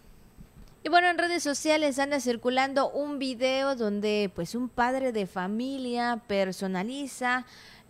Y 0.82 0.90
bueno, 0.90 1.10
en 1.10 1.18
redes 1.18 1.44
sociales 1.44 2.00
anda 2.00 2.22
circulando 2.22 2.90
un 2.90 3.20
video 3.20 3.76
donde 3.76 4.32
pues 4.34 4.56
un 4.56 4.70
padre 4.70 5.12
de 5.12 5.28
familia 5.28 6.22
personaliza 6.28 7.46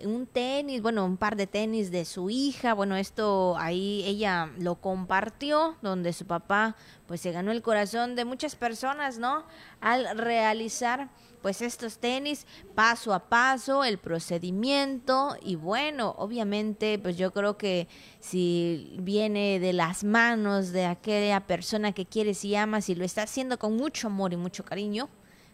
un 0.06 0.28
tenis, 0.28 0.82
bueno, 0.82 1.06
un 1.06 1.18
par 1.18 1.36
de 1.36 1.48
tenis 1.48 1.92
de 1.92 2.06
su 2.06 2.30
hija. 2.30 2.74
Bueno, 2.74 2.96
esto 2.96 3.56
ahí 3.58 4.04
ella 4.06 4.50
lo 4.58 4.76
compartió, 4.76 5.76
donde 5.82 6.14
su 6.14 6.26
papá 6.26 6.76
pues 7.08 7.22
se 7.22 7.32
ganó 7.32 7.52
el 7.52 7.62
corazón 7.62 8.16
de 8.16 8.26
muchas 8.26 8.56
personas, 8.56 9.18
¿no? 9.18 9.46
Al 9.82 10.18
realizar 10.18 11.10
pues 11.42 11.62
estos 11.62 12.00
tenis 12.00 12.46
paso 12.76 13.14
a 13.14 13.30
paso, 13.30 13.84
el 13.84 13.98
procedimiento 13.98 15.38
y 15.42 15.56
bueno, 15.56 16.16
obviamente 16.18 17.00
pues 17.00 17.18
yo 17.18 17.32
creo 17.32 17.58
que 17.58 17.88
si 18.20 18.98
viene 19.00 19.60
de 19.60 19.74
las 19.74 20.04
manos 20.04 20.72
de 20.72 20.86
aquella 20.86 21.40
persona 21.48 21.94
que 21.94 22.06
quieres 22.06 22.44
y 22.44 22.56
amas 22.56 22.90
y 22.90 22.96
lo 22.96 23.06
está 23.06 23.24
haciendo 23.24 23.58
con 23.58 23.76
mucho 23.78 24.08
amor 24.08 24.34
y 24.34 24.38
mucho 24.38 24.66
cariño, 24.66 25.10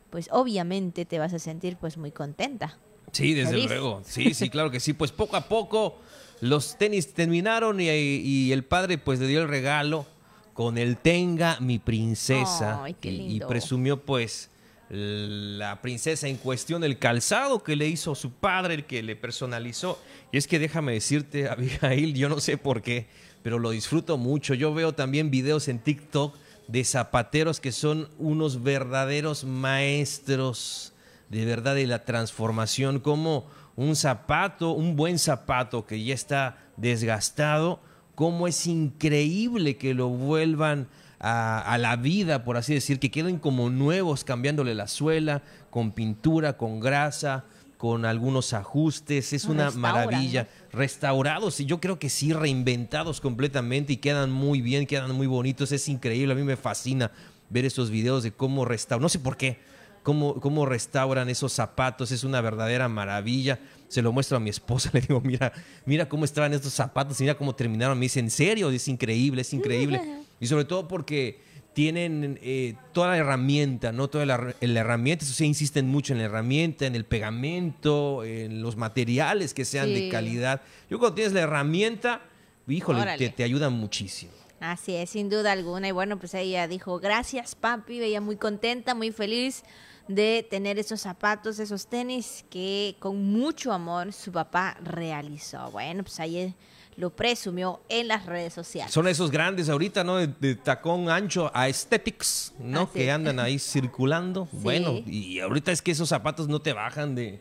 pues 0.10 0.30
obviamente 0.32 1.06
te 1.06 1.20
vas 1.20 1.34
a 1.34 1.40
sentir 1.40 1.78
pues 1.78 1.98
muy 1.98 2.12
contenta. 2.12 2.78
Sí, 3.16 3.34
desde 3.34 3.64
luego. 3.64 4.02
Sí, 4.06 4.34
sí, 4.34 4.50
claro 4.50 4.70
que 4.70 4.82
sí. 4.82 4.92
Pues 4.92 5.14
poco 5.14 5.38
a 5.38 5.48
poco 5.48 6.00
los 6.42 6.78
tenis 6.78 7.14
terminaron 7.14 7.80
y, 7.80 8.52
el 8.52 8.66
padre 8.66 8.98
pues 8.98 9.22
le 9.22 9.28
dio 9.28 9.42
el 9.42 9.48
regalo 9.48 10.06
con 10.54 10.78
el 10.78 10.98
Tenga 10.98 11.58
mi 11.62 11.80
princesa. 11.80 12.84
y, 13.02 13.40
presumió 13.40 14.02
pues 14.02 14.50
la 14.90 15.82
princesa 15.82 16.28
en 16.28 16.36
cuestión 16.36 16.84
el 16.84 17.00
calzado 17.00 17.64
que 17.64 17.78
le 17.78 17.88
hizo 17.88 18.16
su 18.16 18.32
padre, 18.32 18.74
el 18.74 18.86
que 18.86 19.02
le 19.02 19.16
personalizó. 19.16 19.98
Y 20.34 20.38
es 20.38 20.46
que 20.46 20.60
déjame 20.60 20.92
decirte, 20.92 21.48
Abigail, 21.50 22.16
yo 22.16 22.28
no 22.28 22.42
sé 22.42 22.58
por 22.58 22.82
qué, 22.82 23.08
pero 23.44 23.60
lo 23.60 23.70
disfruto 23.70 24.18
mucho. 24.18 24.54
Yo 24.56 24.74
veo 24.74 24.94
también 24.94 25.32
videos 25.32 25.70
en 25.70 25.80
TikTok 25.80 26.36
de 26.68 26.84
zapateros 26.84 27.62
que 27.62 27.72
son 27.72 28.10
unos 28.18 28.62
verdaderos 28.62 29.46
maestros 29.46 30.92
de 31.30 31.46
verdad 31.46 31.76
de 31.76 31.88
la 31.88 32.06
transformación, 32.06 33.00
como 33.00 33.46
un 33.76 33.96
zapato, 33.96 34.72
un 34.72 34.96
buen 34.96 35.20
zapato 35.20 35.86
que 35.86 36.04
ya 36.04 36.14
está 36.14 36.58
desgastado, 36.78 37.80
cómo 38.16 38.48
es 38.48 38.68
increíble 38.68 39.78
que 39.78 39.94
lo 39.94 40.10
vuelvan 40.10 40.88
a, 41.20 41.78
la 41.80 41.96
vida, 41.96 42.44
por 42.44 42.58
así 42.58 42.74
decir, 42.74 43.00
que 43.00 43.10
queden 43.10 43.40
como 43.40 43.70
nuevos, 43.70 44.24
cambiándole 44.24 44.76
la 44.76 44.88
suela, 44.88 45.42
con 45.70 45.92
pintura, 45.92 46.56
con 46.56 46.80
grasa, 46.80 47.46
con 47.78 48.06
algunos 48.06 48.54
ajustes, 48.54 49.34
es 49.34 49.46
una 49.46 49.72
maravilla. 49.72 50.48
Restaurados, 50.72 51.60
y 51.60 51.66
yo 51.66 51.80
creo 51.80 52.00
que 52.00 52.10
sí, 52.10 52.32
reinventados 52.32 53.22
completamente 53.22 53.94
y 53.94 53.98
quedan 53.98 54.32
muy 54.32 54.62
bien, 54.62 54.86
quedan 54.86 55.12
muy 55.14 55.28
bonitos, 55.28 55.72
es 55.72 55.88
increíble, 55.88 56.34
a 56.34 56.36
mí 56.36 56.44
me 56.44 56.58
fascina 56.58 57.12
ver 57.50 57.66
esos 57.66 57.90
videos 57.90 58.24
de 58.24 58.32
cómo 58.32 58.66
restaurar, 58.66 59.02
no 59.02 59.10
sé 59.10 59.20
por 59.20 59.38
qué, 59.38 59.60
cómo, 60.06 60.40
cómo 60.40 60.68
restauran 60.68 61.30
esos 61.30 61.52
zapatos, 61.52 62.12
es 62.12 62.24
una 62.24 62.40
verdadera 62.40 62.88
maravilla. 62.88 63.60
Se 63.88 64.04
lo 64.04 64.14
muestro 64.14 64.38
a 64.38 64.40
mi 64.40 64.52
esposa, 64.52 64.92
le 64.94 65.02
digo, 65.02 65.20
mira, 65.20 65.52
mira 65.86 66.08
cómo 66.08 66.24
estaban 66.24 66.54
estos 66.54 66.74
zapatos, 66.74 67.20
mira 67.20 67.36
cómo 67.36 67.56
terminaron. 67.56 67.98
Me 67.98 68.06
dice, 68.06 68.20
en 68.20 68.30
serio, 68.30 68.70
es 68.70 68.88
increíble, 68.88 69.42
es 69.42 69.52
increíble. 69.52 70.00
Y 70.40 70.46
sobre 70.46 70.66
todo 70.66 70.88
porque 70.88 71.42
tienen 71.74 72.40
eh, 72.44 72.76
toda 72.94 73.10
la 73.10 73.18
herramienta, 73.18 73.92
¿no? 73.92 74.08
Toda 74.08 74.28
la, 74.28 74.54
herramienta, 74.62 75.26
eso 75.26 75.34
sí, 75.34 75.44
insisten 75.44 75.88
mucho 75.88 76.14
en 76.14 76.20
la 76.20 76.26
herramienta, 76.26 76.86
en 76.86 76.96
el 76.96 77.06
pegamento, 77.06 78.24
en 78.24 78.62
los 78.62 78.78
materiales 78.78 79.56
que 79.56 79.66
sean 79.66 79.92
de 79.92 80.08
calidad. 80.10 80.62
Yo 80.88 81.00
cuando 81.00 81.16
tienes 81.16 81.34
la 81.34 81.42
herramienta, 81.42 82.22
híjole, 82.68 83.18
te, 83.18 83.30
te 83.30 83.44
ayuda 83.44 83.72
muchísimo. 83.72 84.32
Así 84.72 84.96
es, 84.96 85.12
sin 85.12 85.30
duda 85.30 85.52
alguna. 85.52 85.88
Y 85.88 85.92
bueno, 85.92 86.18
pues 86.18 86.34
ella 86.34 86.68
dijo, 86.68 87.00
gracias 87.00 87.56
papi, 87.56 88.00
veía 88.00 88.22
muy 88.22 88.38
contenta, 88.38 88.96
muy 88.96 89.12
feliz 89.12 89.64
de 90.08 90.46
tener 90.50 90.78
esos 90.80 91.02
zapatos, 91.02 91.60
esos 91.60 91.88
tenis 91.88 92.46
que 92.50 92.96
con 93.00 93.24
mucho 93.24 93.72
amor 93.72 94.14
su 94.14 94.32
papá 94.32 94.78
realizó. 94.84 95.72
Bueno, 95.72 96.04
pues 96.04 96.20
ahí 96.20 96.56
lo 96.98 97.10
presumió 97.10 97.82
en 97.90 98.08
las 98.08 98.26
redes 98.26 98.54
sociales. 98.54 98.94
Son 98.94 99.08
esos 99.08 99.32
grandes 99.32 99.70
ahorita, 99.70 100.04
¿no? 100.04 100.18
De, 100.18 100.56
tacón 100.56 101.10
ancho 101.10 101.52
a 101.54 101.64
aesthetics, 101.64 102.54
¿no? 102.58 102.92
que 102.92 103.12
andan 103.12 103.40
ahí 103.40 103.60
circulando. 103.60 104.48
Bueno, 104.66 105.04
y 105.06 105.40
ahorita 105.40 105.72
es 105.72 105.82
que 105.82 105.92
esos 105.92 106.10
zapatos 106.10 106.48
no 106.48 106.60
te 106.60 106.74
bajan 106.74 107.14
de 107.14 107.40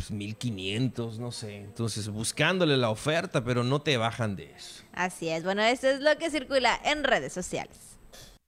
pues, 0.00 0.10
1500, 0.12 1.18
no 1.18 1.30
sé. 1.30 1.56
Entonces, 1.56 2.08
buscándole 2.08 2.78
la 2.78 2.88
oferta, 2.88 3.44
pero 3.44 3.64
no 3.64 3.82
te 3.82 3.98
bajan 3.98 4.34
de 4.34 4.44
eso. 4.44 4.82
Así 4.94 5.28
es. 5.28 5.44
Bueno, 5.44 5.62
esto 5.62 5.88
es 5.88 6.00
lo 6.00 6.16
que 6.16 6.30
circula 6.30 6.80
en 6.84 7.04
redes 7.04 7.34
sociales. 7.34 7.76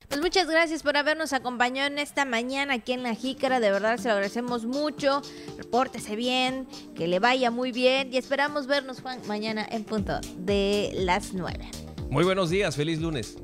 Pues 0.08 0.22
muchas 0.22 0.48
gracias 0.48 0.82
por 0.82 0.96
habernos 0.96 1.34
acompañado 1.34 1.88
en 1.88 1.98
esta 1.98 2.24
mañana 2.24 2.74
aquí 2.74 2.92
en 2.92 3.02
La 3.02 3.14
Jícara. 3.14 3.60
De 3.60 3.70
verdad 3.70 3.98
se 3.98 4.08
lo 4.08 4.14
agradecemos 4.14 4.64
mucho. 4.64 5.20
Repórtese 5.58 6.16
bien, 6.16 6.66
que 6.94 7.06
le 7.06 7.18
vaya 7.18 7.50
muy 7.50 7.70
bien 7.70 8.12
y 8.12 8.16
esperamos 8.16 8.66
vernos, 8.66 9.02
Juan, 9.02 9.20
mañana 9.26 9.66
en 9.70 9.84
punto 9.84 10.20
de 10.38 10.92
las 10.94 11.34
9. 11.34 11.70
Muy 12.08 12.24
buenos 12.24 12.48
días, 12.48 12.76
feliz 12.76 12.98
lunes. 12.98 13.36